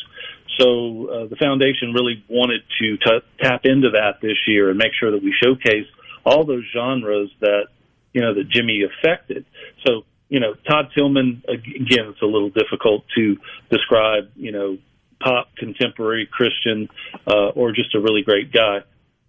So 0.59 1.09
uh, 1.09 1.27
the 1.29 1.37
foundation 1.37 1.93
really 1.93 2.25
wanted 2.29 2.63
to 2.81 2.97
t- 2.97 3.27
tap 3.41 3.63
into 3.65 3.91
that 3.91 4.21
this 4.21 4.37
year 4.47 4.71
and 4.71 4.79
make 4.79 4.93
sure 4.99 5.11
that 5.11 5.23
we 5.23 5.35
showcase 5.43 5.87
all 6.25 6.45
those 6.45 6.65
genres 6.73 7.31
that 7.41 7.67
you 8.13 8.21
know 8.21 8.35
that 8.35 8.49
Jimmie 8.49 8.83
affected. 8.83 9.45
So 9.87 10.03
you 10.29 10.41
know, 10.41 10.55
Todd 10.69 10.91
Tilghman 10.97 11.43
again, 11.49 12.07
it's 12.09 12.23
a 12.23 12.27
little 12.27 12.51
difficult 12.51 13.05
to 13.17 13.37
describe. 13.71 14.31
You 14.37 14.53
know, 14.53 14.79
pop, 15.21 15.55
contemporary, 15.57 16.29
Christian, 16.31 16.89
uh, 17.27 17.49
or 17.51 17.73
just 17.73 17.95
a 17.95 18.01
really 18.01 18.23
great 18.23 18.53
guy. 18.53 18.81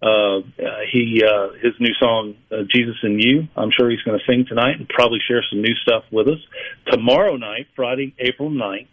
Uh, 0.02 0.40
he 0.92 1.22
uh, 1.26 1.52
his 1.62 1.72
new 1.80 1.94
song 1.98 2.34
uh, 2.52 2.62
"Jesus 2.72 2.96
and 3.02 3.22
You." 3.22 3.48
I'm 3.56 3.70
sure 3.70 3.90
he's 3.90 4.02
going 4.02 4.18
to 4.18 4.24
sing 4.30 4.44
tonight 4.46 4.76
and 4.78 4.88
probably 4.88 5.20
share 5.26 5.42
some 5.50 5.62
new 5.62 5.74
stuff 5.76 6.04
with 6.10 6.28
us 6.28 6.38
tomorrow 6.90 7.36
night, 7.36 7.66
Friday, 7.74 8.14
April 8.18 8.50
9th. 8.50 8.88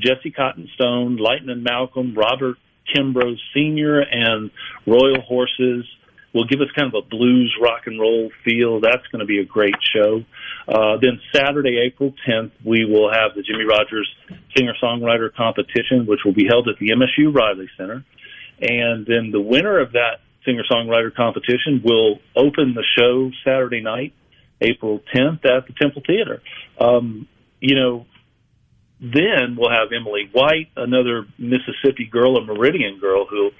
Jesse 0.00 0.30
Cottonstone, 0.30 1.16
Lightning 1.16 1.62
Malcolm, 1.62 2.14
Robert 2.14 2.56
Kimbrough 2.94 3.36
Sr., 3.54 4.00
and 4.00 4.50
Royal 4.86 5.20
Horses 5.20 5.84
will 6.32 6.44
give 6.44 6.60
us 6.60 6.68
kind 6.76 6.94
of 6.94 7.04
a 7.04 7.08
blues 7.08 7.54
rock 7.60 7.86
and 7.86 8.00
roll 8.00 8.30
feel. 8.44 8.80
That's 8.80 9.06
going 9.10 9.20
to 9.20 9.26
be 9.26 9.40
a 9.40 9.44
great 9.44 9.74
show. 9.94 10.22
Uh, 10.68 10.96
then 11.00 11.20
Saturday, 11.34 11.82
April 11.84 12.14
10th, 12.28 12.52
we 12.64 12.84
will 12.84 13.12
have 13.12 13.34
the 13.34 13.42
Jimmie 13.42 13.64
Rodgers 13.64 14.08
Singer 14.56 14.74
Songwriter 14.82 15.34
Competition, 15.34 16.06
which 16.06 16.20
will 16.24 16.34
be 16.34 16.46
held 16.48 16.68
at 16.68 16.78
the 16.78 16.90
MSU 16.90 17.34
Riley 17.34 17.68
Center. 17.76 18.04
And 18.60 19.06
then 19.06 19.30
the 19.32 19.40
winner 19.40 19.80
of 19.80 19.92
that 19.92 20.20
singer 20.44 20.62
songwriter 20.70 21.14
competition 21.14 21.82
will 21.84 22.18
open 22.36 22.74
the 22.74 22.84
show 22.96 23.30
Saturday 23.44 23.80
night, 23.80 24.12
April 24.60 25.00
10th 25.14 25.44
at 25.44 25.66
the 25.66 25.74
Temple 25.80 26.02
Theater. 26.06 26.42
Um, 26.78 27.26
you 27.60 27.74
know, 27.74 28.06
then 29.00 29.56
we'll 29.56 29.70
have 29.70 29.88
Emily 29.92 30.28
White, 30.32 30.68
another 30.76 31.26
Mississippi 31.38 32.06
girl, 32.10 32.36
a 32.36 32.44
Meridian 32.44 32.98
girl, 32.98 33.26
who'll 33.26 33.52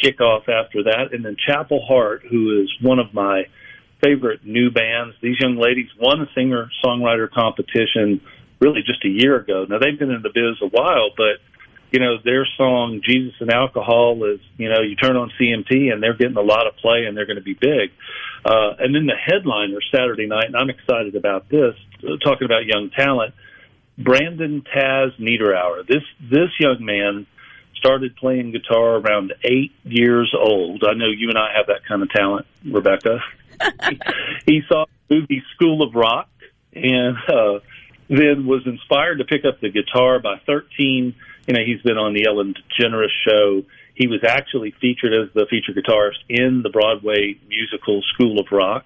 kick 0.00 0.20
off 0.20 0.48
after 0.48 0.84
that, 0.84 1.12
and 1.12 1.24
then 1.24 1.36
Chapel 1.46 1.84
Hart, 1.86 2.22
who 2.28 2.62
is 2.62 2.72
one 2.82 2.98
of 2.98 3.14
my 3.14 3.44
favorite 4.02 4.44
new 4.44 4.70
bands. 4.70 5.14
These 5.20 5.38
young 5.40 5.56
ladies 5.56 5.88
won 5.98 6.20
a 6.20 6.26
singer 6.34 6.70
songwriter 6.84 7.30
competition 7.30 8.20
really 8.60 8.82
just 8.84 9.04
a 9.04 9.08
year 9.08 9.36
ago. 9.36 9.66
Now 9.68 9.78
they've 9.78 9.98
been 9.98 10.10
in 10.10 10.22
the 10.22 10.30
biz 10.30 10.60
a 10.62 10.68
while, 10.68 11.10
but 11.16 11.38
you 11.90 11.98
know, 11.98 12.16
their 12.24 12.46
song 12.56 13.00
Jesus 13.04 13.34
and 13.40 13.50
Alcohol 13.50 14.24
is, 14.24 14.40
you 14.56 14.68
know, 14.68 14.80
you 14.80 14.94
turn 14.94 15.16
on 15.16 15.30
CMT 15.40 15.92
and 15.92 16.02
they're 16.02 16.14
getting 16.14 16.36
a 16.36 16.42
lot 16.42 16.66
of 16.66 16.76
play 16.76 17.04
and 17.06 17.16
they're 17.16 17.26
going 17.26 17.36
to 17.38 17.42
be 17.42 17.54
big. 17.54 17.90
Uh, 18.44 18.74
and 18.78 18.94
then 18.94 19.06
the 19.06 19.16
headliner 19.16 19.78
Saturday 19.92 20.26
night, 20.26 20.46
and 20.46 20.56
I'm 20.56 20.70
excited 20.70 21.16
about 21.16 21.48
this, 21.48 21.74
uh, 22.04 22.16
talking 22.22 22.44
about 22.44 22.64
young 22.64 22.90
talent, 22.90 23.34
Brandon 24.02 24.62
Taz 24.74 25.18
Niederauer. 25.18 25.86
This, 25.86 26.02
this 26.20 26.50
young 26.58 26.84
man 26.84 27.26
started 27.76 28.16
playing 28.16 28.52
guitar 28.52 28.96
around 28.96 29.32
eight 29.44 29.72
years 29.84 30.34
old. 30.38 30.84
I 30.86 30.94
know 30.94 31.06
you 31.06 31.28
and 31.28 31.38
I 31.38 31.52
have 31.56 31.66
that 31.66 31.84
kind 31.88 32.02
of 32.02 32.10
talent, 32.10 32.46
Rebecca. 32.64 33.20
he 34.46 34.62
saw 34.68 34.84
the 35.08 35.14
movie 35.16 35.42
School 35.54 35.82
of 35.82 35.94
Rock 35.94 36.28
and, 36.74 37.16
uh, 37.28 37.60
then 38.08 38.46
was 38.46 38.62
inspired 38.66 39.18
to 39.18 39.24
pick 39.24 39.44
up 39.44 39.60
the 39.60 39.70
guitar 39.70 40.18
by 40.18 40.40
13 40.44 41.14
you 41.50 41.54
know, 41.54 41.62
he's 41.66 41.82
been 41.82 41.98
on 41.98 42.14
the 42.14 42.26
Ellen 42.26 42.54
DeGeneres 42.54 43.08
show. 43.26 43.64
He 43.94 44.06
was 44.06 44.20
actually 44.22 44.72
featured 44.80 45.12
as 45.12 45.34
the 45.34 45.46
featured 45.50 45.76
guitarist 45.76 46.22
in 46.28 46.62
the 46.62 46.70
Broadway 46.70 47.38
musical 47.48 48.02
School 48.14 48.38
of 48.38 48.46
Rock. 48.52 48.84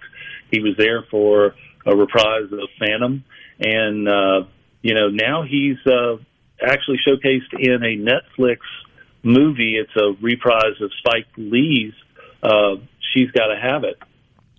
He 0.51 0.61
was 0.61 0.75
there 0.79 1.05
for 1.11 1.55
a 1.85 1.95
reprise 1.95 2.51
of 2.51 2.61
Phantom, 2.79 3.23
and 3.61 4.09
uh, 4.09 4.45
you 4.85 4.95
know 4.95 5.09
now 5.09 5.43
he's 5.43 5.79
uh, 5.87 6.19
actually 6.63 6.99
showcased 7.09 7.59
in 7.59 7.83
a 7.83 7.97
Netflix 7.97 8.59
movie. 9.23 9.79
It's 9.79 9.97
a 9.97 10.13
reprise 10.23 10.79
of 10.81 10.91
Spike 10.99 11.27
Lee's 11.39 11.95
uh, 12.43 12.77
"She's 13.13 13.31
Got 13.31 13.47
to 13.47 13.59
Have 13.61 13.85
It." 13.85 13.97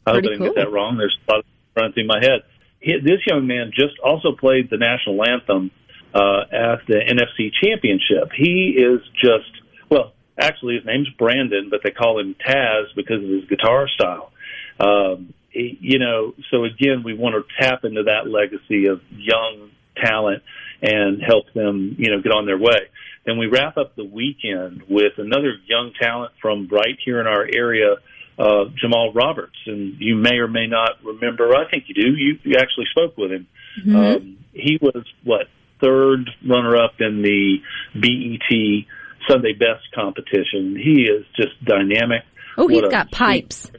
I 0.06 0.12
hope 0.12 0.18
I 0.18 0.22
didn't 0.22 0.40
cool. 0.40 0.48
get 0.48 0.56
that 0.56 0.72
wrong. 0.72 0.98
There's 0.98 1.18
a 1.28 1.32
lot 1.32 1.40
of 1.40 1.46
running 1.76 1.94
through 1.94 2.08
my 2.08 2.20
head. 2.20 2.42
He, 2.80 2.94
this 3.04 3.22
young 3.28 3.46
man 3.46 3.72
just 3.72 4.00
also 4.04 4.32
played 4.36 4.70
the 4.72 4.78
national 4.78 5.24
anthem 5.24 5.70
uh, 6.14 6.42
at 6.52 6.88
the 6.88 7.02
NFC 7.06 7.52
Championship. 7.64 8.32
He 8.36 8.76
is 8.78 9.02
just 9.22 9.52
well, 9.92 10.14
actually 10.40 10.78
his 10.78 10.86
name's 10.86 11.10
Brandon, 11.20 11.70
but 11.70 11.82
they 11.84 11.92
call 11.92 12.20
him 12.20 12.36
Taz 12.36 12.86
because 12.96 13.24
of 13.24 13.30
his 13.30 13.46
guitar 13.46 13.88
style. 13.88 14.32
Um, 14.80 15.36
you 15.52 16.00
know, 16.00 16.34
so 16.50 16.66
again, 16.66 17.04
we 17.04 17.14
want 17.14 17.36
to 17.36 17.64
tap 17.64 17.86
into 17.86 18.04
that 18.04 18.28
legacy 18.28 18.88
of 18.88 19.02
young 19.12 19.70
talent 19.96 20.44
and 20.82 21.22
help 21.22 21.46
them, 21.54 21.96
you 21.98 22.12
know, 22.12 22.22
get 22.22 22.32
on 22.32 22.46
their 22.46 22.58
way. 22.58 22.90
Then 23.26 23.38
we 23.38 23.48
wrap 23.48 23.78
up 23.78 23.96
the 23.96 24.06
weekend 24.06 24.84
with 24.88 25.14
another 25.18 25.54
young 25.66 25.92
talent 26.00 26.34
from 26.42 26.68
right 26.72 26.98
here 27.04 27.20
in 27.20 27.28
our 27.28 27.48
area, 27.52 27.96
uh, 28.38 28.66
Jamal 28.80 29.12
Roberts, 29.14 29.58
and 29.66 29.96
you 30.00 30.16
may 30.16 30.36
or 30.36 30.48
may 30.48 30.68
not 30.68 31.04
remember. 31.04 31.56
I 31.56 31.70
think 31.70 31.86
you 31.88 31.96
do. 31.96 32.16
You, 32.16 32.38
you 32.44 32.58
actually 32.58 32.86
spoke 32.92 33.18
with 33.18 33.32
him. 33.32 33.48
Mm-hmm. 33.80 33.96
Um, 33.96 34.38
he 34.54 34.78
was 34.80 35.04
what 35.24 35.48
third 35.82 36.30
runner 36.48 36.76
up 36.76 36.94
in 37.00 37.22
the 37.22 37.58
BET 37.94 38.86
Sunday 39.28 39.54
Best 39.54 39.84
competition. 39.94 40.76
He 40.76 41.04
is 41.04 41.26
just 41.36 41.64
dynamic. 41.66 42.24
Oh, 42.58 42.68
he's 42.68 42.88
got 42.90 43.12
pipes. 43.12 43.72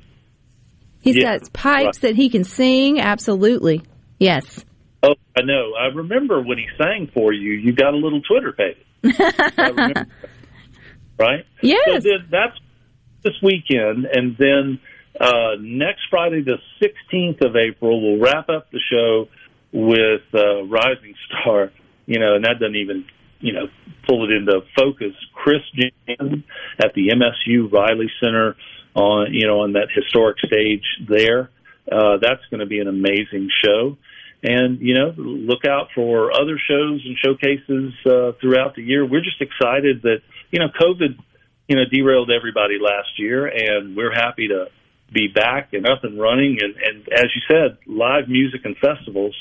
He's 1.01 1.17
yeah, 1.17 1.39
got 1.39 1.53
pipes 1.53 1.85
right. 1.85 2.01
that 2.03 2.17
he 2.17 2.29
can 2.31 2.45
sing. 2.45 3.01
Absolutely. 3.01 3.83
Yes. 4.19 4.65
Oh, 5.07 5.15
I 5.37 5.43
know. 5.43 5.75
I 5.79 5.87
remember 5.95 6.41
when 6.41 6.59
he 6.59 6.67
sang 6.79 7.11
for 7.13 7.33
you, 7.33 7.53
you 7.53 7.73
got 7.73 7.95
a 7.95 7.97
little 7.97 8.21
Twitter 8.23 8.53
page. 8.53 8.79
right? 11.19 11.45
Yes. 11.63 11.85
So 11.87 11.93
then 12.01 12.29
that's 12.31 12.59
this 13.23 13.35
weekend. 13.43 14.07
And 14.07 14.37
then 14.39 14.81
uh, 15.21 15.57
next 15.61 16.03
Friday, 16.11 16.43
the 16.43 16.59
16th 16.83 17.45
of 17.45 17.57
April, 17.57 18.01
we'll 18.03 18.21
wrap 18.21 18.49
up 18.49 18.71
the 18.71 18.81
show 18.91 19.29
with 19.73 20.23
uh, 20.35 20.65
Rising 20.65 21.15
Star 21.29 21.71
you 22.07 22.21
know, 22.21 22.37
and 22.37 22.45
that 22.45 22.59
doesn't 22.61 22.77
even, 22.77 23.05
you 23.41 23.53
know, 23.53 23.67
pull 24.07 24.25
it 24.25 24.33
into 24.35 24.61
focus. 24.77 25.13
Chris 25.35 25.61
Jan 25.75 26.45
at 26.79 26.95
the 26.95 27.09
MSU 27.09 27.71
Riley 27.71 28.11
Center 28.21 28.57
on, 28.95 29.35
you 29.35 29.47
know, 29.47 29.61
on 29.61 29.75
that 29.75 29.89
historic 29.95 30.39
stage 30.39 30.85
there. 31.09 31.51
Uh, 31.91 32.17
that's 32.21 32.43
going 32.51 32.61
to 32.61 32.67
be 32.67 32.81
an 32.81 32.89
amazing 32.89 33.49
show. 33.65 33.99
And, 34.43 34.81
you 34.81 34.95
know, 34.95 35.13
look 35.17 35.65
out 35.65 35.89
for 35.95 36.31
other 36.33 36.59
shows 36.59 37.05
and 37.05 37.17
showcases 37.19 37.95
uh, 38.07 38.33
throughout 38.41 38.75
the 38.77 38.83
year. 38.83 39.05
We're 39.05 39.23
just 39.23 39.41
excited 39.41 40.03
that, 40.03 40.19
you 40.51 40.61
know, 40.61 40.69
COVID 40.69 41.19
you 41.69 41.77
know, 41.77 41.83
derailed 41.91 42.31
everybody 42.31 42.79
last 42.81 43.19
year, 43.19 43.47
and 43.47 43.97
we're 43.97 44.15
happy 44.15 44.49
to 44.49 44.67
be 45.13 45.29
back 45.29 45.73
and 45.73 45.87
up 45.87 46.05
and 46.05 46.19
running. 46.21 46.59
And, 46.63 46.77
and 46.77 47.09
as 47.13 47.27
you 47.35 47.43
said, 47.49 47.79
live 47.87 48.29
music 48.29 48.61
and 48.65 48.77
festivals 48.77 49.35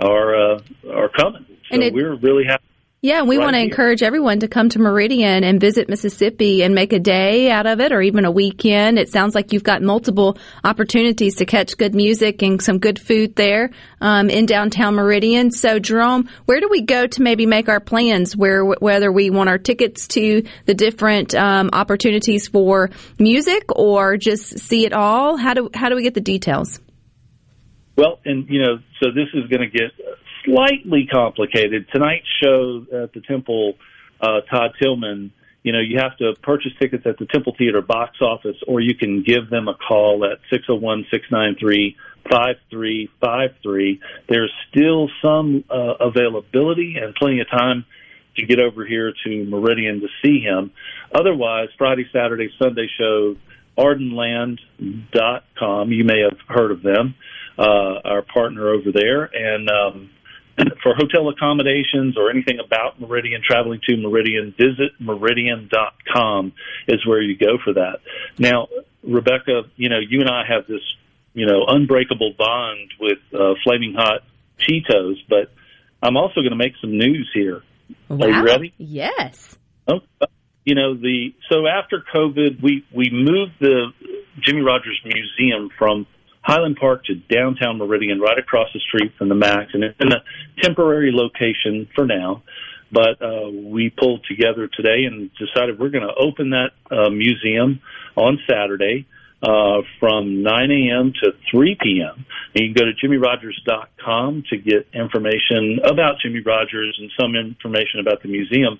are 0.00 0.54
uh, 0.54 0.60
are 0.90 1.08
coming. 1.08 1.46
So 1.70 1.80
it- 1.80 1.94
we're 1.94 2.14
really 2.14 2.44
happy. 2.44 2.64
Yeah, 3.04 3.24
we 3.24 3.36
Right 3.36 3.44
want 3.44 3.52
to 3.52 3.58
here. 3.58 3.68
encourage 3.68 4.02
everyone 4.02 4.40
to 4.40 4.48
come 4.48 4.70
to 4.70 4.78
Meridian 4.78 5.44
and 5.44 5.60
visit 5.60 5.90
Mississippi 5.90 6.62
and 6.62 6.74
make 6.74 6.94
a 6.94 6.98
day 6.98 7.50
out 7.50 7.66
of 7.66 7.78
it 7.78 7.92
or 7.92 8.00
even 8.00 8.24
a 8.24 8.30
weekend. 8.30 8.98
It 8.98 9.10
sounds 9.10 9.34
like 9.34 9.52
you've 9.52 9.62
got 9.62 9.82
multiple 9.82 10.38
opportunities 10.64 11.34
to 11.36 11.44
catch 11.44 11.76
good 11.76 11.94
music 11.94 12.40
and 12.40 12.62
some 12.62 12.78
good 12.78 12.98
food 12.98 13.36
there 13.36 13.72
um, 14.00 14.30
in 14.30 14.46
downtown 14.46 14.94
Meridian. 14.94 15.50
So, 15.50 15.78
Jerome, 15.78 16.30
where 16.46 16.60
do 16.60 16.68
we 16.70 16.80
go 16.80 17.06
to 17.06 17.22
maybe 17.22 17.44
make 17.44 17.68
our 17.68 17.78
plans? 17.78 18.34
Where 18.34 18.64
whether 18.64 19.12
we 19.12 19.28
want 19.28 19.50
our 19.50 19.58
tickets 19.58 20.08
to 20.08 20.42
the 20.64 20.72
different 20.72 21.34
um, 21.34 21.68
opportunities 21.74 22.48
for 22.48 22.88
music 23.18 23.64
or 23.68 24.16
just 24.16 24.60
see 24.60 24.86
it 24.86 24.94
all? 24.94 25.36
How 25.36 25.52
do 25.52 25.68
how 25.74 25.90
do 25.90 25.96
we 25.96 26.04
get 26.04 26.14
the 26.14 26.22
details? 26.22 26.80
Well, 27.98 28.18
and 28.24 28.48
you 28.48 28.62
know, 28.62 28.78
so 29.02 29.10
this 29.10 29.28
is 29.34 29.46
going 29.50 29.60
to 29.60 29.68
get 29.68 29.90
slightly 30.44 31.06
complicated. 31.10 31.86
Tonight's 31.92 32.26
show 32.42 32.86
at 32.92 33.12
the 33.12 33.22
Temple, 33.26 33.74
uh, 34.20 34.40
Todd 34.50 34.72
Tilghman. 34.80 35.30
You 35.62 35.72
know, 35.72 35.80
you 35.80 35.98
have 35.98 36.16
to 36.18 36.34
purchase 36.42 36.72
tickets 36.78 37.06
at 37.06 37.18
the 37.18 37.26
Temple 37.26 37.54
Theater 37.56 37.80
box 37.80 38.18
office, 38.20 38.56
or 38.68 38.80
you 38.80 38.94
can 38.94 39.22
give 39.22 39.48
them 39.48 39.68
a 39.68 39.74
call 39.74 40.24
at 40.24 40.38
six 40.50 40.66
zero 40.66 40.78
one 40.78 41.06
six 41.10 41.24
nine 41.30 41.56
three 41.58 41.96
five 42.30 42.56
three 42.70 43.08
five 43.20 43.50
three. 43.62 44.00
There's 44.28 44.52
still 44.70 45.08
some 45.22 45.64
uh, 45.70 45.94
availability 46.00 46.96
and 47.00 47.14
plenty 47.14 47.40
of 47.40 47.48
time 47.48 47.86
to 48.36 48.44
get 48.44 48.58
over 48.58 48.84
here 48.84 49.14
to 49.24 49.44
Meridian 49.46 50.00
to 50.00 50.08
see 50.22 50.40
him. 50.40 50.72
Otherwise, 51.14 51.68
Friday, 51.78 52.06
Saturday, 52.12 52.50
Sunday 52.58 52.88
show, 52.98 53.36
ardenland.com. 53.78 55.92
You 55.92 56.04
may 56.04 56.20
have 56.20 56.36
heard 56.48 56.72
of 56.72 56.82
them, 56.82 57.14
uh, 57.58 58.00
our 58.04 58.22
partner 58.22 58.68
over 58.68 58.92
there. 58.92 59.24
And 59.24 59.70
um, 59.70 60.10
for 60.82 60.94
hotel 60.94 61.28
accommodations 61.28 62.16
or 62.16 62.30
anything 62.30 62.58
about 62.64 63.00
Meridian, 63.00 63.42
traveling 63.42 63.80
to 63.88 63.96
Meridian, 63.96 64.54
visit 64.56 64.92
meridian.com 65.00 66.52
is 66.88 67.04
where 67.06 67.20
you 67.20 67.36
go 67.36 67.58
for 67.62 67.74
that. 67.74 67.98
Now, 68.38 68.68
Rebecca, 69.02 69.62
you 69.76 69.88
know, 69.88 69.98
you 69.98 70.20
and 70.20 70.30
I 70.30 70.44
have 70.48 70.66
this, 70.66 70.82
you 71.32 71.46
know, 71.46 71.64
unbreakable 71.66 72.34
bond 72.38 72.90
with 73.00 73.18
uh, 73.32 73.54
Flaming 73.64 73.94
Hot 73.98 74.22
Cheetos, 74.60 75.16
but 75.28 75.52
I'm 76.02 76.16
also 76.16 76.40
going 76.40 76.50
to 76.50 76.56
make 76.56 76.74
some 76.80 76.96
news 76.96 77.30
here. 77.34 77.62
Are 78.08 78.28
you 78.28 78.44
ready? 78.44 78.72
Yes. 78.78 79.56
Oh, 79.86 80.00
you 80.64 80.74
know 80.74 80.94
the 80.94 81.34
so 81.50 81.66
after 81.66 82.02
COVID, 82.14 82.62
we 82.62 82.86
we 82.90 83.10
moved 83.12 83.52
the 83.60 83.92
Jimmie 84.40 84.62
Rodgers 84.62 84.98
Museum 85.04 85.68
from 85.78 86.06
Highland 86.44 86.76
Park 86.76 87.06
to 87.06 87.14
downtown 87.14 87.78
Meridian, 87.78 88.20
right 88.20 88.38
across 88.38 88.68
the 88.74 88.80
street 88.80 89.12
from 89.16 89.30
the 89.30 89.34
Max, 89.34 89.70
and 89.72 89.82
it's 89.82 89.98
in 89.98 90.12
a 90.12 90.22
temporary 90.62 91.10
location 91.10 91.88
for 91.94 92.06
now. 92.06 92.42
But 92.92 93.20
uh, 93.20 93.48
we 93.50 93.90
pulled 93.90 94.24
together 94.28 94.68
today 94.68 95.04
and 95.04 95.30
decided 95.34 95.80
we're 95.80 95.88
going 95.88 96.06
to 96.06 96.14
open 96.14 96.50
that 96.50 96.70
uh, 96.90 97.08
museum 97.08 97.80
on 98.14 98.38
Saturday 98.48 99.06
uh, 99.42 99.82
from 99.98 100.42
9 100.42 100.70
a.m. 100.70 101.12
to 101.22 101.32
3 101.50 101.76
p.m. 101.82 102.26
And 102.54 102.64
you 102.64 102.74
can 102.74 102.84
go 102.84 102.84
to 102.84 102.92
jimmyrogers.com 102.94 104.44
to 104.50 104.56
get 104.58 104.86
information 104.92 105.80
about 105.82 106.20
Jimmie 106.22 106.40
Rodgers 106.40 106.96
and 107.00 107.10
some 107.18 107.34
information 107.34 108.00
about 108.00 108.22
the 108.22 108.28
museum. 108.28 108.78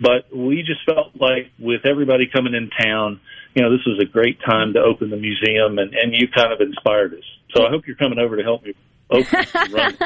But 0.00 0.34
we 0.34 0.62
just 0.62 0.84
felt 0.86 1.12
like 1.18 1.50
with 1.58 1.84
everybody 1.84 2.28
coming 2.32 2.54
in 2.54 2.70
town, 2.70 3.20
you 3.54 3.62
know, 3.62 3.70
this 3.70 3.84
was 3.86 3.98
a 4.00 4.06
great 4.06 4.38
time 4.40 4.74
to 4.74 4.80
open 4.80 5.10
the 5.10 5.16
museum, 5.16 5.78
and, 5.78 5.94
and 5.94 6.14
you 6.14 6.28
kind 6.28 6.52
of 6.52 6.60
inspired 6.60 7.14
us. 7.14 7.24
So 7.54 7.66
I 7.66 7.70
hope 7.70 7.86
you're 7.86 7.96
coming 7.96 8.18
over 8.18 8.36
to 8.36 8.42
help 8.42 8.62
me 8.62 8.74
and 9.10 9.26
run. 9.72 9.96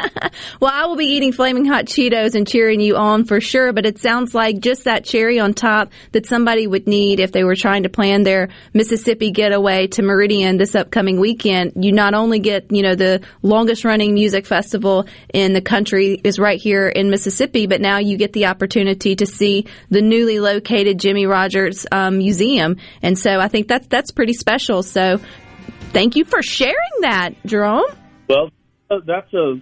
Well, 0.61 0.71
I 0.73 0.87
will 0.87 0.97
be 0.97 1.07
eating 1.07 1.33
flaming 1.33 1.65
hot 1.65 1.87
Cheetos 1.87 2.35
and 2.35 2.47
cheering 2.47 2.81
you 2.81 2.97
on 2.97 3.25
for 3.25 3.41
sure, 3.41 3.73
but 3.73 3.87
it 3.87 3.99
sounds 3.99 4.35
like 4.35 4.61
just 4.61 4.85
that 4.85 5.05
cherry 5.05 5.39
on 5.39 5.55
top 5.55 5.93
that 6.13 6.27
somebody 6.27 6.67
would 6.67 6.87
need 6.87 7.21
if 7.21 7.33
they 7.33 7.45
were 7.45 7.57
trying 7.57 7.83
to 7.83 7.89
plan 7.89 8.23
their 8.23 8.49
Mississippi 8.73 9.31
getaway 9.31 9.89
to 9.89 10.03
Meridian 10.03 10.57
this 10.57 10.75
upcoming 10.75 11.19
weekend. 11.19 11.73
You 11.85 11.93
not 11.93 12.15
only 12.15 12.39
get, 12.39 12.71
you 12.71 12.83
know, 12.83 12.95
the 12.95 13.23
longest 13.43 13.85
running 13.85 14.15
music 14.15 14.47
festival 14.47 15.07
in 15.33 15.53
the 15.53 15.63
country 15.63 16.21
is 16.23 16.39
right 16.39 16.61
here 16.61 16.89
in 16.89 17.11
Mississippi, 17.11 17.67
but 17.67 17.81
now 17.81 17.99
you 17.99 18.17
get 18.17 18.33
the 18.33 18.47
opportunity 18.47 19.17
to 19.17 19.27
see 19.27 19.67
the 19.91 20.03
newly 20.03 20.41
located 20.41 20.99
Jimmie 20.99 21.27
Rodgers 21.27 21.87
um, 21.91 22.19
Museum. 22.19 22.77
And 23.03 23.19
so 23.19 23.41
I 23.41 23.49
think 23.49 23.69
that's, 23.69 23.87
that's 23.89 24.11
pretty 24.11 24.35
special. 24.35 24.83
So 24.83 25.21
thank 25.93 26.17
you 26.17 26.25
for 26.25 26.43
sharing 26.43 27.01
that, 27.01 27.31
Jerome. 27.45 27.85
Well, 28.29 28.51
uh, 28.93 29.01
that's 29.07 29.33
a 29.35 29.61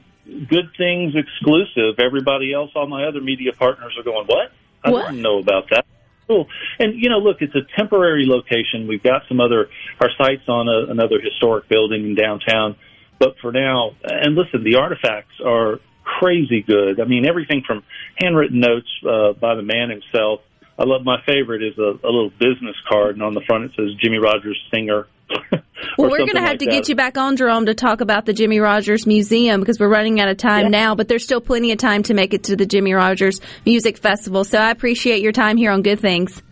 good 0.48 0.70
things 0.76 1.14
exclusive. 1.14 1.98
Everybody 1.98 2.52
else, 2.52 2.70
all 2.74 2.86
my 2.86 3.06
other 3.06 3.20
media 3.20 3.52
partners 3.52 3.96
are 3.98 4.04
going, 4.04 4.26
what? 4.26 4.52
I 4.84 4.90
What? 4.90 5.06
didn't 5.06 5.22
know 5.22 5.38
about 5.38 5.70
that. 5.70 5.86
Cool. 6.26 6.46
And, 6.78 6.94
you 6.94 7.10
know, 7.10 7.18
look, 7.18 7.38
it's 7.40 7.54
a 7.54 7.66
temporary 7.76 8.26
location. 8.26 8.86
We've 8.86 9.02
got 9.02 9.22
some 9.28 9.40
other, 9.40 9.68
our 10.00 10.10
sites 10.16 10.48
on 10.48 10.68
a, 10.68 10.90
another 10.90 11.20
historic 11.20 11.68
building 11.68 12.04
in 12.04 12.14
downtown. 12.14 12.76
But 13.18 13.34
for 13.42 13.52
now, 13.52 13.96
and 14.04 14.34
listen, 14.34 14.62
the 14.64 14.76
artifacts 14.76 15.34
are 15.44 15.80
crazy 16.04 16.62
good. 16.62 17.00
I 17.00 17.04
mean, 17.04 17.26
everything 17.26 17.62
from 17.66 17.82
handwritten 18.16 18.60
notes 18.60 18.88
uh, 19.04 19.32
by 19.32 19.54
the 19.54 19.62
man 19.62 19.90
himself. 19.90 20.40
I 20.78 20.84
love 20.84 21.04
my 21.04 21.18
favorite 21.26 21.62
is 21.62 21.76
a, 21.78 21.98
a 22.02 22.10
little 22.10 22.30
business 22.30 22.76
card, 22.88 23.16
and 23.16 23.22
on 23.22 23.34
the 23.34 23.42
front 23.42 23.64
it 23.64 23.72
says 23.76 23.88
Jimmie 24.00 24.18
Rodgers 24.18 24.58
Singer. 24.72 25.06
Well, 25.96 26.10
we're 26.10 26.18
going 26.18 26.34
to 26.34 26.42
have 26.42 26.58
to 26.58 26.66
get 26.66 26.88
you 26.88 26.94
back 26.94 27.18
on, 27.18 27.36
Jerome, 27.36 27.66
to 27.66 27.74
talk 27.74 28.00
about 28.00 28.24
the 28.24 28.32
Jimmie 28.32 28.60
Rodgers 28.60 29.06
Museum 29.06 29.60
because 29.60 29.78
we're 29.78 29.88
running 29.88 30.20
out 30.20 30.28
of 30.28 30.36
time 30.36 30.70
now, 30.70 30.94
but 30.94 31.08
there's 31.08 31.24
still 31.24 31.40
plenty 31.40 31.72
of 31.72 31.78
time 31.78 32.02
to 32.04 32.14
make 32.14 32.32
it 32.32 32.44
to 32.44 32.56
the 32.56 32.64
Jimmie 32.64 32.92
Rodgers 32.92 33.40
Music 33.66 33.98
Festival. 33.98 34.44
So 34.44 34.58
I 34.58 34.70
appreciate 34.70 35.22
your 35.22 35.32
time 35.32 35.56
here 35.56 35.70
on 35.70 35.82
Good 35.82 36.00
Things. 36.00 36.42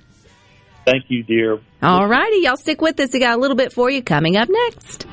Thank 0.84 1.04
you, 1.08 1.22
dear. 1.22 1.60
All 1.82 2.06
righty, 2.06 2.42
y'all 2.42 2.56
stick 2.56 2.80
with 2.80 2.98
us. 3.00 3.12
We 3.12 3.20
got 3.20 3.36
a 3.36 3.40
little 3.40 3.56
bit 3.56 3.72
for 3.72 3.90
you 3.90 4.02
coming 4.02 4.36
up 4.36 4.48
next. 4.50 5.06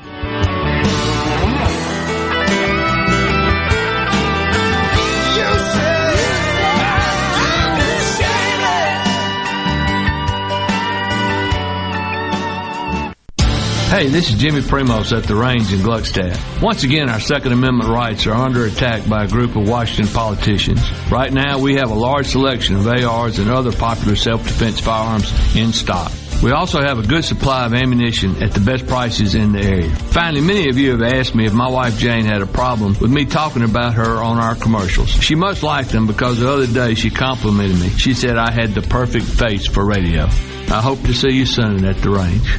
Hey, 13.96 14.08
this 14.08 14.28
is 14.28 14.34
Jimmy 14.34 14.60
Primos 14.60 15.16
at 15.16 15.24
the 15.24 15.34
range 15.34 15.72
in 15.72 15.78
Gluckstadt. 15.78 16.60
Once 16.60 16.82
again, 16.82 17.08
our 17.08 17.18
Second 17.18 17.52
Amendment 17.52 17.88
rights 17.88 18.26
are 18.26 18.34
under 18.34 18.66
attack 18.66 19.08
by 19.08 19.24
a 19.24 19.26
group 19.26 19.56
of 19.56 19.66
Washington 19.66 20.12
politicians. 20.12 20.82
Right 21.10 21.32
now, 21.32 21.58
we 21.58 21.76
have 21.76 21.90
a 21.90 21.94
large 21.94 22.26
selection 22.26 22.76
of 22.76 22.86
ARs 22.86 23.38
and 23.38 23.48
other 23.48 23.72
popular 23.72 24.14
self-defense 24.14 24.80
firearms 24.80 25.32
in 25.56 25.72
stock. 25.72 26.12
We 26.42 26.50
also 26.50 26.82
have 26.82 26.98
a 26.98 27.06
good 27.06 27.24
supply 27.24 27.64
of 27.64 27.72
ammunition 27.72 28.42
at 28.42 28.52
the 28.52 28.60
best 28.60 28.86
prices 28.86 29.34
in 29.34 29.52
the 29.52 29.62
area. 29.62 29.88
Finally, 29.88 30.42
many 30.42 30.68
of 30.68 30.76
you 30.76 30.90
have 30.90 31.02
asked 31.02 31.34
me 31.34 31.46
if 31.46 31.54
my 31.54 31.70
wife 31.70 31.98
Jane 31.98 32.26
had 32.26 32.42
a 32.42 32.46
problem 32.46 32.98
with 33.00 33.10
me 33.10 33.24
talking 33.24 33.62
about 33.62 33.94
her 33.94 34.22
on 34.22 34.38
our 34.38 34.56
commercials. 34.56 35.08
She 35.08 35.36
must 35.36 35.62
like 35.62 35.88
them 35.88 36.06
because 36.06 36.38
the 36.38 36.52
other 36.52 36.66
day 36.66 36.96
she 36.96 37.08
complimented 37.08 37.80
me. 37.80 37.88
She 37.88 38.12
said 38.12 38.36
I 38.36 38.50
had 38.50 38.74
the 38.74 38.82
perfect 38.82 39.24
face 39.24 39.66
for 39.66 39.86
radio. 39.86 40.24
I 40.68 40.82
hope 40.82 41.00
to 41.04 41.14
see 41.14 41.30
you 41.30 41.46
soon 41.46 41.86
at 41.86 41.96
the 42.02 42.10
range. 42.10 42.58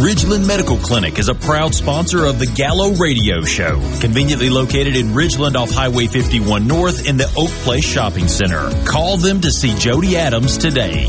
Ridgeland 0.00 0.46
Medical 0.46 0.78
Clinic 0.78 1.18
is 1.18 1.28
a 1.28 1.34
proud 1.34 1.74
sponsor 1.74 2.24
of 2.24 2.38
the 2.38 2.46
Gallo 2.46 2.92
Radio 2.94 3.42
Show, 3.42 3.78
conveniently 4.00 4.48
located 4.48 4.96
in 4.96 5.08
Ridgeland 5.08 5.54
off 5.54 5.70
Highway 5.70 6.06
51 6.06 6.66
North 6.66 7.06
in 7.06 7.18
the 7.18 7.30
Oak 7.36 7.50
Place 7.62 7.84
Shopping 7.84 8.26
Center. 8.26 8.70
Call 8.86 9.18
them 9.18 9.42
to 9.42 9.50
see 9.50 9.74
Jody 9.76 10.16
Adams 10.16 10.56
today. 10.56 11.08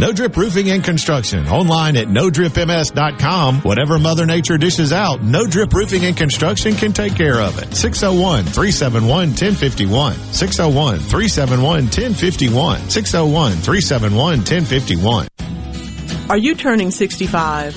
No 0.00 0.12
Drip 0.12 0.36
Roofing 0.36 0.70
and 0.70 0.82
Construction. 0.82 1.46
Online 1.48 1.96
at 1.96 2.08
nodripms.com. 2.08 3.60
Whatever 3.60 3.98
Mother 3.98 4.26
Nature 4.26 4.58
dishes 4.58 4.92
out, 4.92 5.22
No 5.22 5.46
Drip 5.46 5.72
Roofing 5.72 6.04
and 6.06 6.16
Construction 6.16 6.74
can 6.74 6.92
take 6.92 7.14
care 7.14 7.40
of 7.40 7.58
it. 7.58 7.74
601 7.74 8.44
371 8.44 9.28
1051. 9.36 10.14
Are 16.30 16.38
you 16.38 16.54
turning 16.54 16.90
65? 16.90 17.76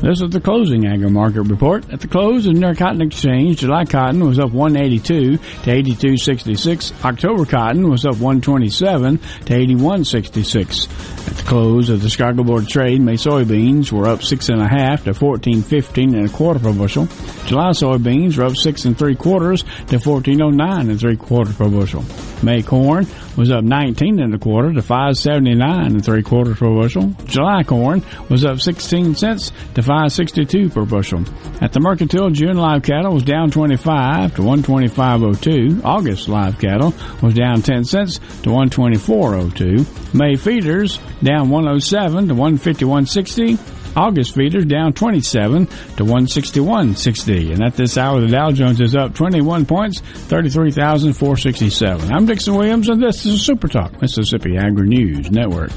This 0.00 0.20
is 0.20 0.30
the 0.30 0.40
closing 0.40 0.86
agri 0.86 1.10
market 1.10 1.42
report. 1.42 1.90
At 1.92 2.00
the 2.00 2.06
close 2.06 2.46
of 2.46 2.54
the 2.54 2.60
New 2.60 2.66
York 2.66 2.78
Cotton 2.78 3.02
Exchange, 3.02 3.58
July 3.58 3.84
cotton 3.84 4.24
was 4.24 4.38
up 4.38 4.52
182 4.52 5.36
to 5.36 5.42
82.66. 5.42 7.04
October 7.04 7.44
cotton 7.44 7.90
was 7.90 8.06
up 8.06 8.12
127 8.12 9.18
to 9.18 9.52
81.66. 9.52 11.28
At 11.28 11.34
the 11.34 11.42
close 11.42 11.90
of 11.90 12.00
the 12.00 12.08
Chicago 12.08 12.44
Board 12.44 12.62
of 12.62 12.68
Trade, 12.68 13.00
May 13.00 13.14
soybeans 13.14 13.90
were 13.90 14.06
up 14.06 14.22
six 14.22 14.48
and 14.50 14.62
a 14.62 14.68
half 14.68 15.02
to 15.02 15.10
14.15 15.10 16.16
and 16.16 16.30
a 16.30 16.32
quarter 16.32 16.60
per 16.60 16.72
bushel. 16.72 17.06
July 17.46 17.70
soybeans 17.70 18.38
were 18.38 18.44
up 18.44 18.56
six 18.56 18.84
and 18.84 18.96
three 18.96 19.16
quarters 19.16 19.64
to 19.88 19.96
14.09 19.98 20.90
and 20.90 21.00
three 21.00 21.16
quarters 21.16 21.56
per 21.56 21.68
bushel. 21.68 22.04
May 22.44 22.62
corn 22.62 23.04
was 23.38 23.52
up 23.52 23.62
19 23.62 24.18
and 24.18 24.34
a 24.34 24.38
quarter 24.38 24.72
to 24.72 24.80
5.79 24.80 25.86
and 25.86 26.04
three 26.04 26.24
quarters 26.24 26.58
per 26.58 26.68
bushel. 26.68 27.14
July 27.24 27.62
corn 27.62 28.02
was 28.28 28.44
up 28.44 28.60
16 28.60 29.14
cents 29.14 29.52
to 29.74 29.80
5.62 29.80 30.74
per 30.74 30.84
bushel. 30.84 31.24
At 31.62 31.72
the 31.72 31.78
mercantile, 31.78 32.30
June 32.30 32.56
live 32.56 32.82
cattle 32.82 33.14
was 33.14 33.22
down 33.22 33.52
25 33.52 34.34
to 34.34 34.42
125.02. 34.42 35.84
August 35.84 36.28
live 36.28 36.58
cattle 36.58 36.92
was 37.22 37.34
down 37.34 37.62
10 37.62 37.84
cents 37.84 38.18
to 38.42 38.50
124.02. 38.50 40.14
May 40.14 40.34
feeders 40.34 40.98
down 41.22 41.48
107 41.48 42.28
to 42.28 42.34
151.60. 42.34 43.77
August 43.98 44.36
feeders 44.36 44.64
down 44.64 44.92
27 44.92 45.66
to 45.66 46.04
161.60. 46.04 47.52
And 47.52 47.64
at 47.64 47.74
this 47.74 47.98
hour, 47.98 48.20
the 48.20 48.28
Dow 48.28 48.52
Jones 48.52 48.80
is 48.80 48.94
up 48.94 49.14
21 49.14 49.66
points, 49.66 49.98
33,467. 50.00 52.12
I'm 52.12 52.24
Dixon 52.24 52.54
Williams, 52.54 52.88
and 52.88 53.02
this 53.02 53.26
is 53.26 53.42
Super 53.42 53.66
Talk, 53.66 54.00
Mississippi 54.00 54.56
Agri 54.56 54.86
News 54.86 55.32
Network. 55.32 55.72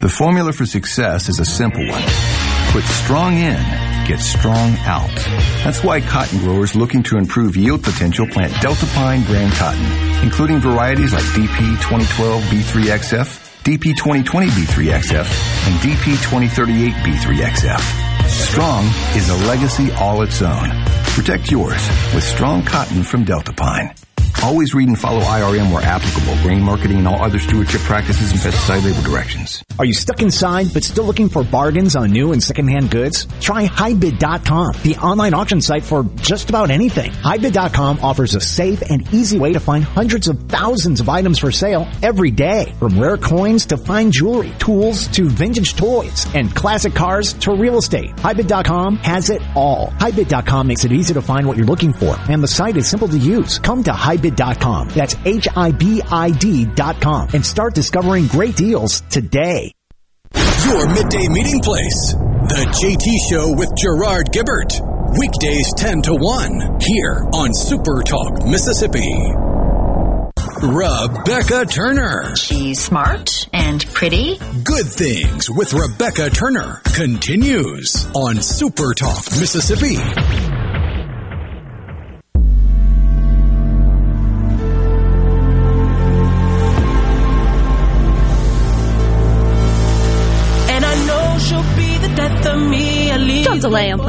The 0.00 0.08
formula 0.08 0.54
for 0.54 0.64
success 0.64 1.28
is 1.28 1.38
a 1.38 1.44
simple 1.44 1.86
one. 1.86 2.02
Put 2.72 2.84
strong 2.84 3.34
in, 3.34 3.62
get 4.06 4.20
strong 4.20 4.74
out. 4.86 5.14
That's 5.62 5.84
why 5.84 6.00
cotton 6.00 6.38
growers 6.38 6.74
looking 6.74 7.02
to 7.02 7.18
improve 7.18 7.56
yield 7.56 7.82
potential 7.82 8.26
plant 8.26 8.54
Deltapine 8.54 9.26
brand 9.26 9.52
cotton, 9.52 10.24
including 10.24 10.60
varieties 10.60 11.12
like 11.12 11.24
DP 11.24 11.76
2012 11.82 12.42
B3XF, 12.44 13.39
DP 13.64 13.94
2020 13.94 14.46
B3XF, 14.48 15.66
and 15.66 15.80
DP 15.80 16.16
2038 16.22 16.94
B3XF. 16.94 18.26
Strong 18.26 18.84
is 19.14 19.28
a 19.28 19.36
legacy 19.46 19.92
all 19.92 20.22
its 20.22 20.40
own. 20.40 20.70
Protect 21.08 21.50
yours 21.50 21.86
with 22.14 22.24
strong 22.24 22.62
cotton 22.64 23.02
from 23.02 23.26
Deltapine. 23.26 23.94
Always 24.42 24.74
read 24.74 24.88
and 24.88 24.98
follow 24.98 25.20
IRM 25.20 25.72
where 25.72 25.82
applicable, 25.82 26.34
grain 26.42 26.62
marketing 26.62 26.98
and 26.98 27.08
all 27.08 27.22
other 27.22 27.38
stewardship 27.38 27.82
practices 27.82 28.32
and 28.32 28.40
pesticide 28.40 28.84
label 28.84 29.02
directions. 29.02 29.62
Are 29.78 29.84
you 29.84 29.92
stuck 29.94 30.20
inside 30.22 30.72
but 30.72 30.84
still 30.84 31.04
looking 31.04 31.28
for 31.28 31.44
bargains 31.44 31.96
on 31.96 32.10
new 32.10 32.32
and 32.32 32.42
secondhand 32.42 32.90
goods? 32.90 33.26
Try 33.40 33.66
HiBid.com, 33.66 34.74
the 34.82 34.96
online 34.96 35.34
auction 35.34 35.60
site 35.60 35.84
for 35.84 36.04
just 36.16 36.48
about 36.50 36.70
anything. 36.70 37.10
HiBid.com 37.12 38.00
offers 38.02 38.34
a 38.34 38.40
safe 38.40 38.82
and 38.82 39.12
easy 39.12 39.38
way 39.38 39.52
to 39.52 39.60
find 39.60 39.84
hundreds 39.84 40.28
of 40.28 40.38
thousands 40.48 41.00
of 41.00 41.08
items 41.08 41.38
for 41.38 41.50
sale 41.50 41.88
every 42.02 42.30
day. 42.30 42.74
From 42.78 42.98
rare 42.98 43.16
coins 43.16 43.66
to 43.66 43.76
fine 43.76 44.10
jewelry, 44.10 44.52
tools 44.58 45.08
to 45.08 45.28
vintage 45.28 45.76
toys, 45.76 46.26
and 46.34 46.54
classic 46.54 46.94
cars 46.94 47.32
to 47.34 47.54
real 47.54 47.78
estate. 47.78 48.14
HiBid.com 48.16 48.96
has 48.96 49.30
it 49.30 49.42
all. 49.54 49.88
HiBid.com 49.98 50.66
makes 50.66 50.84
it 50.84 50.92
easy 50.92 51.14
to 51.14 51.22
find 51.22 51.46
what 51.46 51.56
you're 51.56 51.66
looking 51.66 51.92
for, 51.92 52.16
and 52.28 52.42
the 52.42 52.48
site 52.48 52.76
is 52.76 52.88
simple 52.88 53.08
to 53.08 53.18
use. 53.18 53.58
Come 53.58 53.82
to 53.84 53.92
HiBid.com. 54.10 54.88
That's 54.88 55.14
H-I-B-I-D.com 55.24 57.28
and 57.32 57.46
start 57.46 57.74
discovering 57.74 58.26
great 58.26 58.56
deals 58.56 59.02
today. 59.02 59.70
Your 60.34 60.88
midday 60.88 61.28
meeting 61.28 61.60
place. 61.60 62.14
The 62.14 62.66
JT 62.80 63.30
Show 63.30 63.54
with 63.56 63.72
Gerard 63.76 64.32
Gibert. 64.32 64.80
Weekdays 65.18 65.72
10 65.76 66.02
to 66.02 66.14
1 66.14 66.78
here 66.80 67.24
on 67.34 67.52
Super 67.54 68.02
Talk, 68.02 68.44
Mississippi. 68.46 69.06
Rebecca 70.62 71.64
Turner. 71.66 72.36
She's 72.36 72.80
smart 72.80 73.48
and 73.52 73.84
pretty. 73.94 74.38
Good 74.62 74.86
Things 74.86 75.50
with 75.50 75.72
Rebecca 75.72 76.30
Turner 76.30 76.80
continues 76.94 78.06
on 78.14 78.40
Super 78.42 78.94
Talk, 78.94 79.24
Mississippi. 79.38 79.96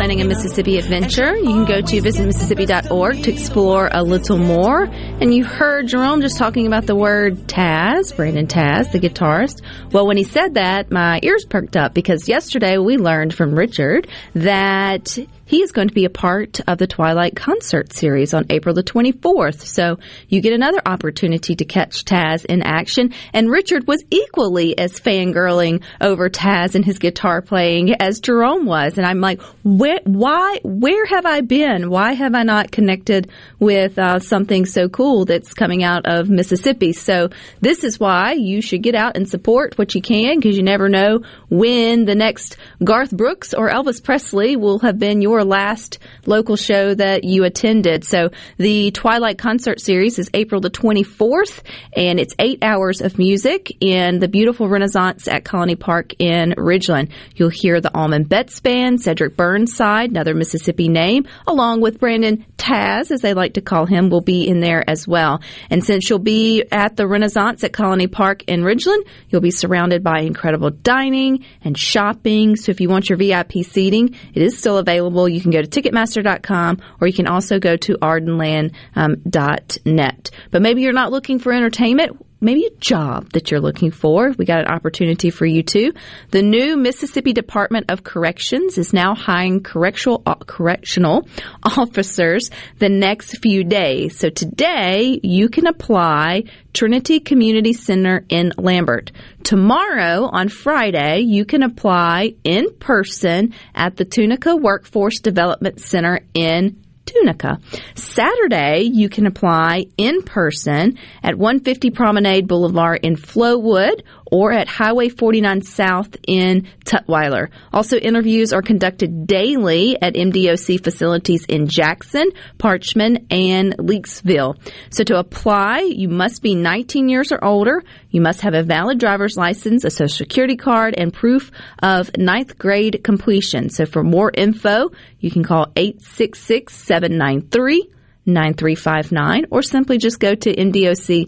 Planning 0.02 0.22
a 0.22 0.26
Mississippi 0.26 0.80
adventure. 0.80 1.36
You 1.36 1.44
can 1.44 1.66
go 1.66 1.80
to 1.80 2.02
visitmississippi.org 2.02 3.22
to 3.22 3.32
explore 3.32 3.88
a 3.92 4.02
little 4.02 4.40
more. 4.40 4.86
And 4.86 5.32
you 5.32 5.46
heard 5.46 5.90
Jerome 5.90 6.22
just 6.22 6.40
talking 6.40 6.66
about 6.66 6.88
the 6.88 6.96
word 6.96 7.36
Taz, 7.46 8.16
Brandon 8.16 8.48
Taz, 8.48 8.92
the 8.92 9.00
guitarist. 9.00 9.62
Well, 9.92 10.08
when 10.08 10.18
he 10.18 10.24
said 10.24 10.56
that, 10.56 10.90
my 10.90 11.20
ears 11.22 11.46
perked 11.46 11.78
up 11.78 11.94
because 11.94 12.28
yesterday 12.28 12.80
we 12.80 12.98
learned 12.98 13.36
from 13.36 13.54
Richard 13.54 14.08
that 14.34 15.20
he 15.52 15.62
is 15.62 15.74
going 15.74 15.90
to 15.90 15.94
be 15.94 16.06
a 16.06 16.10
part 16.10 16.62
of 16.66 16.78
the 16.78 16.88
Twilight 16.88 17.36
concert 17.36 17.92
series 17.92 18.34
on 18.34 18.46
April 18.50 18.74
the 18.74 18.84
24th. 18.84 19.60
So 19.66 20.00
you 20.30 20.40
get 20.40 20.54
another 20.54 20.82
opportunity 20.86 21.58
to 21.58 21.66
catch 21.66 22.06
Taz 22.06 22.46
in 22.46 22.62
action. 22.62 23.14
And 23.34 23.52
Richard 23.52 23.86
was 23.86 24.02
equally 24.10 24.78
as 24.78 24.98
fangirling 24.98 25.84
over 26.00 26.30
Taz 26.30 26.76
and 26.76 26.86
his 26.86 27.00
guitar 27.00 27.42
playing 27.42 27.94
as 28.02 28.22
Jerome 28.22 28.66
was. 28.66 28.98
And 28.98 29.06
I'm 29.06 29.20
like, 29.20 29.42
where, 29.66 30.00
why, 30.06 30.62
where 30.64 31.06
have 31.08 31.26
I 31.26 31.42
been? 31.42 31.90
Why 31.90 32.14
have 32.14 32.34
I 32.34 32.44
not 32.44 32.72
connected 32.72 33.30
with 33.60 34.00
uh, 34.00 34.20
something 34.20 34.66
so 34.66 34.88
cool 34.88 35.26
that's 35.26 35.54
coming 35.54 35.84
out 35.84 36.06
of 36.06 36.30
Mississippi? 36.30 36.94
So 36.94 37.28
this 37.60 37.84
is 37.84 38.00
why 38.00 38.32
you 38.32 38.62
should 38.62 38.84
get 38.84 38.96
out 38.96 39.18
and 39.18 39.28
support 39.28 39.78
what 39.78 39.96
you 39.96 40.02
can 40.02 40.40
because 40.40 40.56
you 40.56 40.64
never 40.64 40.88
know 40.88 41.24
when 41.50 42.06
the 42.06 42.16
next 42.16 42.56
Garth 42.82 43.12
Brooks 43.12 43.54
or 43.54 43.70
Elvis 43.70 44.02
Presley 44.02 44.56
will 44.56 44.80
have 44.80 44.98
been 44.98 45.22
your 45.22 45.41
last 45.44 46.00
local 46.26 46.56
show 46.56 46.94
that 46.94 47.24
you 47.24 47.44
attended. 47.44 48.04
So 48.04 48.30
the 48.58 48.92
Twilight 48.92 49.38
concert 49.38 49.80
series 49.80 50.20
is 50.20 50.30
April 50.34 50.62
the 50.62 50.70
24th 50.70 51.62
and 51.96 52.20
it's 52.20 52.36
eight 52.40 52.60
hours 52.64 53.02
of 53.02 53.18
music 53.18 53.76
in 53.80 54.20
the 54.20 54.28
beautiful 54.28 54.70
Renaissance 54.70 55.28
at 55.28 55.44
Colony 55.44 55.76
Park 55.76 56.14
in 56.20 56.54
Ridgeland. 56.58 57.12
You'll 57.36 57.50
hear 57.50 57.82
the 57.82 57.96
Allman 57.96 58.24
Betts 58.24 58.60
Band, 58.60 59.02
Cedric 59.02 59.36
Burnside, 59.36 60.12
another 60.12 60.34
Mississippi 60.34 60.88
name, 60.88 61.28
along 61.48 61.82
with 61.82 62.00
Brandon 62.00 62.46
Taz, 62.58 63.12
as 63.12 63.22
they 63.22 63.34
like 63.34 63.54
to 63.56 63.62
call 63.62 63.86
him, 63.86 64.10
will 64.10 64.22
be 64.22 64.48
in 64.48 64.60
there 64.60 64.88
as 64.90 65.08
well. 65.08 65.42
And 65.70 65.84
since 65.84 66.10
you'll 66.10 66.20
be 66.20 66.64
at 66.72 66.96
the 66.96 67.08
Renaissance 67.08 67.64
at 67.64 67.74
Colony 67.74 68.08
Park 68.08 68.44
in 68.48 68.62
Ridgeland, 68.62 69.04
you'll 69.30 69.42
be 69.42 69.52
surrounded 69.52 70.04
by 70.04 70.22
incredible 70.22 70.70
dining 70.70 71.46
and 71.64 71.78
shopping. 71.78 72.56
So 72.56 72.72
if 72.72 72.80
you 72.80 72.90
want 72.90 73.10
your 73.10 73.18
VIP 73.18 73.64
seating, 73.64 74.16
it 74.34 74.42
is 74.42 74.58
still 74.58 74.78
available. 74.78 75.28
You 75.34 75.42
can 75.42 75.52
go 75.52 75.62
to 75.62 75.68
Ticketmaster.com 75.68 76.80
or 77.00 77.08
you 77.08 77.14
can 77.14 77.28
also 77.28 77.60
go 77.60 77.78
to 77.78 77.98
ardenland.net. 77.98 78.74
Um, 78.96 80.40
but 80.52 80.62
maybe 80.62 80.82
you're 80.82 80.94
not 80.94 81.12
looking 81.12 81.40
for 81.40 81.52
entertainment 81.52 82.26
maybe 82.42 82.66
a 82.66 82.80
job 82.80 83.30
that 83.34 83.52
you're 83.52 83.62
looking 83.62 83.92
for, 83.92 84.32
we 84.38 84.46
got 84.46 84.62
an 84.62 84.68
opportunity 84.68 85.30
for 85.30 85.46
you 85.46 85.64
too. 85.64 85.94
The 86.32 86.42
new 86.42 86.76
Mississippi 86.76 87.34
Department 87.34 87.86
of 87.90 88.04
Corrections 88.04 88.78
is 88.78 88.92
now 88.92 89.16
hiring 89.16 89.62
correctional 89.62 90.24
uh, 90.26 90.36
correctional 90.36 91.28
officers 91.64 92.50
the 92.80 92.90
next 92.90 93.38
few 93.38 93.64
days. 93.64 94.18
So 94.18 94.30
today 94.30 95.20
you 95.24 95.50
can 95.50 95.68
apply 95.68 96.44
Trinity 96.74 97.20
Community 97.20 97.74
Center 97.74 98.26
in 98.30 98.52
Lambert. 98.58 99.12
Tomorrow 99.44 100.30
on 100.32 100.50
Friday 100.50 101.20
you 101.20 101.46
can 101.46 101.64
apply 101.64 102.36
in 102.44 102.74
person 102.80 103.54
at 103.76 103.96
the 103.96 104.06
Tunica 104.06 104.56
Workforce 104.56 105.20
Development 105.20 105.80
Center 105.80 106.22
in 106.34 106.82
Tunica. 107.06 107.60
Saturday, 107.96 108.82
you 108.82 109.10
can 109.10 109.26
apply 109.26 109.86
in 109.98 110.22
person 110.24 110.98
at 111.24 111.36
150 111.38 111.92
Promenade 111.92 112.48
Boulevard 112.48 113.00
in 113.04 113.16
Flowood 113.16 114.02
or 114.32 114.52
at 114.54 114.68
Highway 114.68 115.10
49 115.10 115.62
South 115.62 116.16
in 116.26 116.68
Tutwiler. 116.86 117.50
Also, 117.72 117.98
interviews 117.98 118.54
are 118.54 118.62
conducted 118.62 119.28
daily 119.28 120.02
at 120.02 120.16
MDOC 120.16 120.84
facilities 120.84 121.46
in 121.46 121.68
Jackson, 121.68 122.32
Parchman, 122.58 123.26
and 123.30 123.78
Leakesville. 123.78 124.58
So 124.90 125.04
to 125.04 125.20
apply, 125.20 125.82
you 125.82 126.08
must 126.08 126.42
be 126.42 126.56
19 126.56 127.10
years 127.10 127.32
or 127.32 127.44
older. 127.44 127.84
You 128.10 128.22
must 128.22 128.42
have 128.42 128.54
a 128.54 128.64
valid 128.64 129.00
driver's 129.00 129.38
license, 129.38 129.84
a 129.84 129.90
social 129.90 130.18
security 130.18 130.56
card, 130.56 130.96
and 130.98 131.14
proof 131.14 131.52
of 131.84 132.10
ninth 132.18 132.58
grade 132.58 133.04
completion. 133.04 133.70
So 133.70 133.86
for 133.86 134.04
more 134.04 134.32
info, 134.34 134.92
you 135.20 135.30
can 135.30 135.44
call 135.44 135.68
866 135.76 136.74
793 136.74 137.90
9359 138.26 139.46
or 139.52 139.62
simply 139.62 139.98
just 139.98 140.20
go 140.20 140.36
to 140.36 140.56
mdoc.ms.gov. 140.56 141.28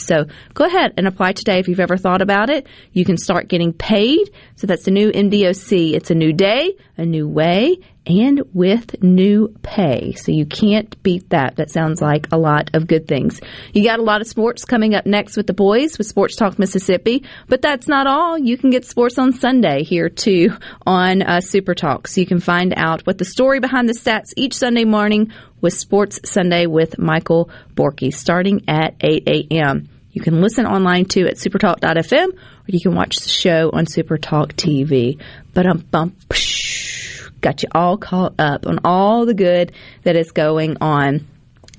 So 0.00 0.26
go 0.54 0.64
ahead 0.64 0.94
and 0.96 1.06
apply 1.06 1.32
today 1.32 1.58
if 1.60 1.68
you've 1.68 1.80
ever 1.80 1.96
thought 1.96 2.22
about 2.22 2.50
it. 2.50 2.66
You 2.92 3.04
can 3.04 3.16
start 3.16 3.48
getting 3.48 3.72
paid. 3.72 4.30
So 4.56 4.66
that's 4.66 4.84
the 4.84 4.90
new 4.90 5.12
MDOC. 5.12 5.94
It's 5.94 6.10
a 6.10 6.14
new 6.14 6.32
day, 6.32 6.76
a 6.96 7.04
new 7.04 7.28
way, 7.28 7.78
and 8.06 8.42
with 8.52 9.02
new 9.02 9.48
pay. 9.62 10.12
So 10.12 10.32
you 10.32 10.46
can't 10.46 11.02
beat 11.02 11.30
that. 11.30 11.56
That 11.56 11.70
sounds 11.70 12.00
like 12.00 12.28
a 12.32 12.36
lot 12.36 12.70
of 12.74 12.86
good 12.86 13.08
things. 13.08 13.40
You 13.72 13.84
got 13.84 13.98
a 13.98 14.02
lot 14.02 14.20
of 14.20 14.26
sports 14.26 14.64
coming 14.64 14.94
up 14.94 15.06
next 15.06 15.36
with 15.36 15.46
the 15.46 15.54
boys 15.54 15.96
with 15.98 16.06
Sports 16.06 16.36
Talk 16.36 16.58
Mississippi, 16.58 17.24
but 17.48 17.62
that's 17.62 17.88
not 17.88 18.06
all. 18.06 18.38
You 18.38 18.58
can 18.58 18.70
get 18.70 18.84
sports 18.84 19.18
on 19.18 19.32
Sunday 19.32 19.84
here 19.84 20.08
too 20.08 20.50
on 20.86 21.22
uh, 21.22 21.40
Super 21.40 21.74
Talk. 21.74 22.08
So 22.08 22.20
you 22.20 22.26
can 22.26 22.40
find 22.40 22.74
out 22.76 23.06
what 23.06 23.18
the 23.18 23.24
story 23.24 23.60
behind 23.60 23.88
the 23.88 23.94
stats 23.94 24.32
each 24.36 24.54
Sunday 24.54 24.84
morning 24.84 25.32
with 25.60 25.74
Sports 25.74 26.20
Sunday 26.24 26.66
with 26.66 26.98
Michael 26.98 27.50
Borky 27.74 28.12
starting 28.12 28.64
at 28.68 28.94
8 29.00 29.26
a.m. 29.26 29.88
You 30.10 30.20
can 30.20 30.40
listen 30.40 30.64
online 30.64 31.06
too 31.06 31.26
at 31.26 31.36
supertalk.fm 31.36 32.28
or 32.34 32.66
you 32.66 32.80
can 32.80 32.94
watch 32.94 33.16
the 33.16 33.28
show 33.28 33.70
on 33.72 33.86
Supertalk 33.86 34.52
TV. 34.52 35.20
But 35.52 35.66
um 35.66 35.78
bump 35.78 36.14
got 37.44 37.62
you 37.62 37.68
all 37.72 37.98
caught 37.98 38.34
up 38.38 38.66
on 38.66 38.80
all 38.84 39.26
the 39.26 39.34
good 39.34 39.72
that 40.02 40.16
is 40.16 40.32
going 40.32 40.78
on. 40.80 41.26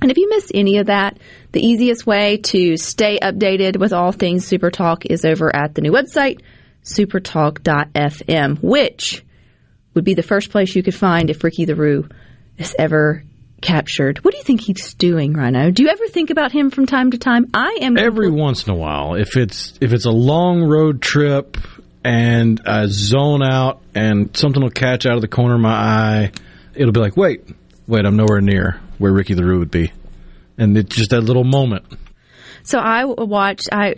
And 0.02 0.12
if 0.12 0.18
you 0.18 0.30
missed 0.30 0.52
any 0.54 0.78
of 0.78 0.88
that, 0.88 1.18
the 1.52 1.66
easiest 1.66 2.06
way 2.06 2.38
to 2.38 2.78
stay 2.78 3.18
updated 3.20 3.78
with 3.78 3.92
all 3.92 4.12
things 4.12 4.48
Supertalk 4.48 5.08
is 5.10 5.26
over 5.26 5.54
at 5.54 5.74
the 5.74 5.82
new 5.82 5.92
website, 5.92 6.42
supertalk.fm, 6.84 8.62
which 8.62 9.26
would 9.96 10.04
be 10.04 10.14
the 10.14 10.22
first 10.22 10.52
place 10.52 10.76
you 10.76 10.84
could 10.84 10.94
find 10.94 11.30
if 11.30 11.44
Ricky 11.44 11.66
the 11.66 11.76
Roo 11.76 12.08
is 12.58 12.76
ever 12.78 13.24
captured. 13.62 14.24
What 14.24 14.32
do 14.32 14.38
you 14.38 14.44
think 14.44 14.62
he's 14.62 14.94
doing, 14.94 15.34
Rhino? 15.34 15.72
Do 15.72 15.82
you 15.82 15.90
ever 15.90 16.08
think 16.08 16.30
about 16.30 16.52
him 16.52 16.70
from 16.70 16.86
time 16.86 17.12
to 17.12 17.18
time? 17.18 17.48
I 17.54 17.80
am 17.82 17.98
every 17.98 18.30
once 18.30 18.68
in 18.68 18.74
a 18.74 18.78
while. 18.78 19.16
If 19.16 19.36
it's 19.36 19.78
if 19.82 19.94
it's 19.94 20.06
a 20.06 20.12
long 20.12 20.64
road 20.64 21.02
trip 21.02 21.58
and 22.06 22.62
I 22.68 22.86
zone 22.86 23.42
out 23.42 23.82
and 23.96 24.38
something 24.38 24.62
will 24.62 24.70
catch 24.70 25.08
out 25.08 25.16
of 25.16 25.22
the 25.22 25.28
corner 25.28 25.56
of 25.56 25.62
my 25.62 25.74
eye, 25.74 26.32
it'll 26.76 26.92
be 26.92 27.00
like, 27.00 27.18
wait, 27.18 27.50
wait, 27.88 28.06
I'm 28.06 28.16
nowhere 28.16 28.42
near 28.42 28.80
where 29.00 29.12
Ricky 29.12 29.34
the 29.34 29.44
Roo 29.44 29.60
would 29.60 29.72
be, 29.72 29.92
and 30.58 30.78
it's 30.78 30.96
just 30.96 31.10
that 31.10 31.22
little 31.22 31.44
moment. 31.44 31.84
So 32.62 32.78
I 32.78 33.06
watch 33.06 33.64
I 33.72 33.96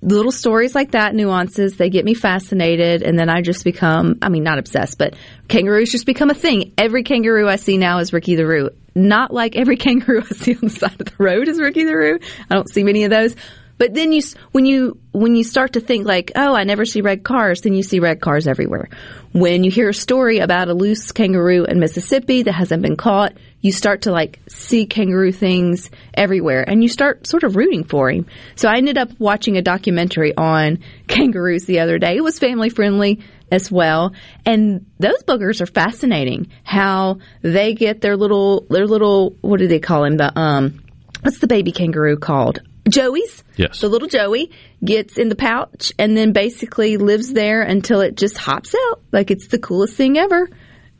little 0.00 0.30
stories 0.30 0.74
like 0.76 0.92
that, 0.92 1.16
nuances, 1.16 1.76
they 1.76 1.90
get 1.90 2.04
me 2.04 2.14
fascinated, 2.14 3.02
and 3.02 3.18
then 3.18 3.28
I 3.28 3.42
just 3.42 3.64
become, 3.64 4.18
I 4.22 4.28
mean, 4.28 4.44
not 4.44 4.60
obsessed, 4.60 4.96
but 4.96 5.14
kangaroos 5.48 5.90
just 5.90 6.06
become 6.06 6.30
a 6.30 6.34
thing. 6.34 6.72
Every 6.78 7.02
kangaroo 7.02 7.48
I 7.48 7.56
see 7.56 7.76
now 7.76 7.98
is 7.98 8.12
Ricky 8.12 8.36
the 8.36 8.46
Roo. 8.46 8.70
Not 8.94 9.32
like 9.34 9.56
every 9.56 9.76
kangaroo 9.84 10.22
I 10.22 10.34
see 10.34 10.54
on 10.54 10.60
the 10.62 10.70
side 10.70 11.00
of 11.00 11.06
the 11.06 11.16
road 11.18 11.48
is 11.48 11.58
Ricky 11.58 11.82
the 11.82 11.96
Roo. 11.96 12.20
I 12.48 12.54
don't 12.54 12.70
see 12.72 12.84
many 12.84 13.02
of 13.02 13.10
those. 13.10 13.34
But 13.78 13.94
then 13.94 14.12
you, 14.12 14.22
when 14.52 14.66
you, 14.66 14.98
when 15.12 15.36
you 15.36 15.44
start 15.44 15.74
to 15.74 15.80
think 15.80 16.06
like, 16.06 16.32
oh, 16.36 16.54
I 16.54 16.64
never 16.64 16.84
see 16.84 17.00
red 17.00 17.22
cars, 17.22 17.62
then 17.62 17.74
you 17.74 17.82
see 17.82 18.00
red 18.00 18.20
cars 18.20 18.46
everywhere. 18.46 18.88
When 19.32 19.62
you 19.62 19.70
hear 19.70 19.88
a 19.88 19.94
story 19.94 20.38
about 20.38 20.68
a 20.68 20.74
loose 20.74 21.12
kangaroo 21.12 21.64
in 21.64 21.78
Mississippi 21.78 22.42
that 22.42 22.52
hasn't 22.52 22.82
been 22.82 22.96
caught, 22.96 23.34
you 23.60 23.72
start 23.72 24.02
to 24.02 24.12
like 24.12 24.40
see 24.48 24.86
kangaroo 24.86 25.32
things 25.32 25.90
everywhere 26.14 26.68
and 26.68 26.82
you 26.82 26.88
start 26.88 27.26
sort 27.26 27.44
of 27.44 27.56
rooting 27.56 27.84
for 27.84 28.10
him. 28.10 28.26
So 28.56 28.68
I 28.68 28.76
ended 28.76 28.98
up 28.98 29.10
watching 29.18 29.56
a 29.56 29.62
documentary 29.62 30.36
on 30.36 30.78
kangaroos 31.08 31.64
the 31.64 31.80
other 31.80 31.98
day. 31.98 32.16
It 32.16 32.24
was 32.24 32.38
family 32.38 32.68
friendly 32.68 33.20
as 33.50 33.70
well. 33.70 34.12
And 34.44 34.86
those 34.98 35.22
boogers 35.22 35.60
are 35.60 35.66
fascinating 35.66 36.48
how 36.64 37.18
they 37.42 37.74
get 37.74 38.00
their 38.00 38.16
little, 38.16 38.66
their 38.70 38.86
little, 38.86 39.36
what 39.40 39.58
do 39.58 39.68
they 39.68 39.80
call 39.80 40.04
him? 40.04 40.16
The, 40.16 40.38
um, 40.38 40.80
what's 41.22 41.38
the 41.38 41.46
baby 41.46 41.72
kangaroo 41.72 42.16
called? 42.16 42.60
Joey's. 42.88 43.44
Yes. 43.56 43.80
The 43.80 43.88
little 43.88 44.08
Joey 44.08 44.50
gets 44.84 45.18
in 45.18 45.28
the 45.28 45.36
pouch 45.36 45.92
and 45.98 46.16
then 46.16 46.32
basically 46.32 46.96
lives 46.96 47.32
there 47.32 47.62
until 47.62 48.00
it 48.00 48.16
just 48.16 48.38
hops 48.38 48.74
out. 48.88 49.02
Like 49.12 49.30
it's 49.30 49.48
the 49.48 49.58
coolest 49.58 49.94
thing 49.94 50.16
ever. 50.16 50.48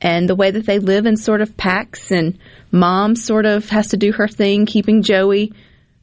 And 0.00 0.28
the 0.28 0.36
way 0.36 0.50
that 0.50 0.66
they 0.66 0.78
live 0.78 1.06
in 1.06 1.16
sort 1.16 1.40
of 1.40 1.56
packs 1.56 2.12
and 2.12 2.38
mom 2.70 3.16
sort 3.16 3.46
of 3.46 3.68
has 3.70 3.88
to 3.88 3.96
do 3.96 4.12
her 4.12 4.28
thing, 4.28 4.66
keeping 4.66 5.02
Joey, 5.02 5.52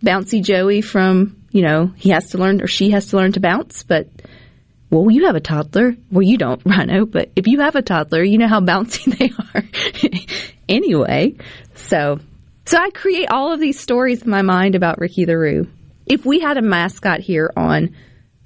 bouncy 0.03 0.43
Joey 0.43 0.81
from, 0.81 1.41
you 1.51 1.61
know, 1.61 1.93
he 1.95 2.09
has 2.09 2.31
to 2.31 2.37
learn 2.37 2.61
or 2.61 2.67
she 2.67 2.91
has 2.91 3.07
to 3.07 3.17
learn 3.17 3.31
to 3.33 3.39
bounce, 3.39 3.83
but 3.83 4.09
well, 4.89 5.09
you 5.09 5.25
have 5.25 5.35
a 5.35 5.41
toddler. 5.41 5.95
Well, 6.11 6.21
you 6.21 6.37
don't, 6.37 6.61
Rhino, 6.65 7.05
but 7.05 7.31
if 7.35 7.47
you 7.47 7.61
have 7.61 7.75
a 7.75 7.81
toddler, 7.81 8.23
you 8.23 8.37
know 8.37 8.47
how 8.47 8.59
bouncy 8.59 9.05
they 9.17 9.31
are 9.53 10.49
anyway. 10.69 11.35
So 11.75 12.19
so 12.65 12.77
I 12.77 12.89
create 12.89 13.29
all 13.31 13.53
of 13.53 13.59
these 13.59 13.79
stories 13.79 14.23
in 14.23 14.29
my 14.29 14.41
mind 14.41 14.75
about 14.75 14.99
Ricky 14.99 15.25
the 15.25 15.37
Roo. 15.37 15.67
If 16.05 16.25
we 16.25 16.39
had 16.39 16.57
a 16.57 16.61
mascot 16.61 17.19
here 17.19 17.51
on 17.55 17.95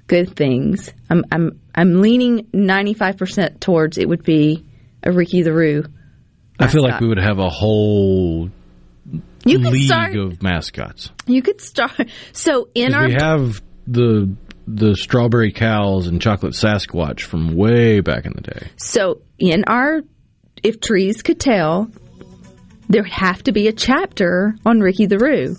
Good 0.06 0.36
Things, 0.36 0.92
I'm 1.08 1.24
I'm 1.30 1.60
I'm 1.74 2.00
leaning 2.00 2.46
95% 2.52 3.60
towards 3.60 3.98
it 3.98 4.08
would 4.08 4.22
be 4.22 4.64
a 5.02 5.12
Ricky 5.12 5.42
the 5.42 5.52
Roo. 5.52 5.84
I 6.58 6.68
feel 6.68 6.82
like 6.82 7.00
we 7.00 7.08
would 7.08 7.22
have 7.22 7.38
a 7.38 7.48
whole 7.48 8.50
you 9.44 9.58
league 9.58 9.86
start, 9.86 10.14
of 10.16 10.42
mascots. 10.42 11.10
You 11.26 11.42
could 11.42 11.60
start. 11.60 12.10
So 12.32 12.68
in 12.74 12.94
our 12.94 13.06
we 13.06 13.14
have 13.14 13.62
the 13.86 14.34
the 14.66 14.94
strawberry 14.94 15.52
cows 15.52 16.06
and 16.06 16.20
chocolate 16.20 16.52
Sasquatch 16.52 17.22
from 17.22 17.56
way 17.56 18.00
back 18.00 18.26
in 18.26 18.32
the 18.34 18.42
day. 18.42 18.68
So 18.76 19.22
in 19.38 19.64
our 19.64 20.02
if 20.62 20.80
trees 20.80 21.22
could 21.22 21.40
tell, 21.40 21.90
there 22.90 23.02
would 23.02 23.12
have 23.12 23.42
to 23.44 23.52
be 23.52 23.68
a 23.68 23.72
chapter 23.72 24.56
on 24.66 24.80
Ricky 24.80 25.06
the 25.06 25.18
Roo. 25.18 25.56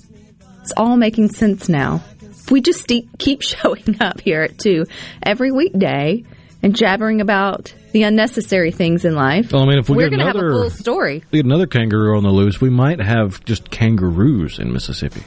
It's 0.61 0.73
all 0.75 0.97
making 0.97 1.29
sense 1.29 1.69
now. 1.69 2.03
If 2.21 2.51
we 2.51 2.61
just 2.61 2.91
keep 3.17 3.41
showing 3.41 3.97
up 4.01 4.19
here 4.19 4.41
at 4.41 4.59
2 4.59 4.85
every 5.23 5.51
weekday 5.51 6.23
and 6.61 6.75
jabbering 6.75 7.21
about 7.21 7.73
the 7.93 8.03
unnecessary 8.03 8.71
things 8.71 9.05
in 9.05 9.15
life, 9.15 9.53
well, 9.53 9.63
I 9.63 9.65
mean, 9.65 9.79
if 9.79 9.89
we 9.89 9.95
we're 9.95 10.09
get 10.09 10.17
going 10.17 10.19
to 10.19 10.25
have 10.25 10.35
a 10.35 10.51
full 10.51 10.69
story. 10.69 11.23
We 11.31 11.39
get 11.39 11.45
another 11.45 11.67
kangaroo 11.67 12.17
on 12.17 12.23
the 12.23 12.29
loose, 12.29 12.59
we 12.59 12.69
might 12.69 12.99
have 12.99 13.43
just 13.45 13.71
kangaroos 13.71 14.59
in 14.59 14.73
Mississippi. 14.73 15.23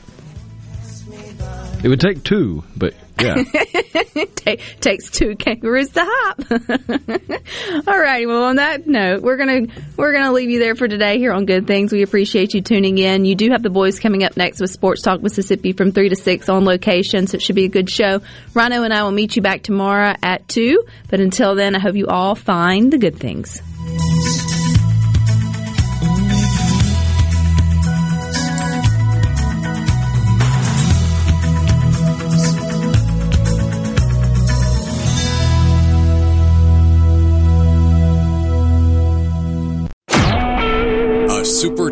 It 1.83 1.89
would 1.89 2.01
take 2.01 2.23
two, 2.23 2.65
but 2.77 2.95
yeah. 3.21 3.35
Ta 4.35 4.57
takes 4.81 5.11
two 5.11 5.37
kangaroos 5.37 5.91
to 5.91 6.03
hop. 6.05 6.41
All 7.89 7.99
righty. 7.99 8.27
Well, 8.27 8.45
on 8.45 8.57
that 8.57 8.87
note, 8.87 9.23
we're 9.23 9.37
gonna 9.37 9.67
we're 9.97 10.13
gonna 10.13 10.33
leave 10.33 10.51
you 10.51 10.59
there 10.59 10.75
for 10.75 10.89
today 10.89 11.19
here 11.19 11.33
on 11.33 11.47
Good 11.47 11.67
Things. 11.67 11.93
We 11.93 12.03
appreciate 12.03 12.55
you 12.55 12.61
tuning 12.61 12.99
in. 12.99 13.25
You 13.25 13.35
do 13.35 13.51
have 13.51 13.63
the 13.63 13.71
boys 13.71 14.01
coming 14.01 14.25
up 14.25 14.37
next 14.37 14.61
with 14.61 14.71
Sports 14.71 15.03
Talk 15.03 15.23
Mississippi 15.23 15.73
from 15.73 15.93
three 15.93 16.09
to 16.09 16.17
six 16.17 16.49
on 16.49 16.65
location, 16.65 17.27
so 17.27 17.37
it 17.37 17.43
should 17.43 17.57
be 17.57 17.65
a 17.65 17.69
good 17.69 17.89
show. 17.89 18.21
Rhino 18.55 18.83
and 18.83 18.93
I 18.93 19.03
will 19.05 19.13
meet 19.13 19.37
you 19.37 19.43
back 19.43 19.63
tomorrow 19.63 20.15
at 20.23 20.49
two. 20.49 20.85
But 21.09 21.21
until 21.21 21.55
then, 21.55 21.75
I 21.75 21.79
hope 21.79 21.95
you 21.95 22.07
all 22.09 22.35
find 22.35 22.93
the 22.93 22.99
good 22.99 23.19
things. 23.19 23.63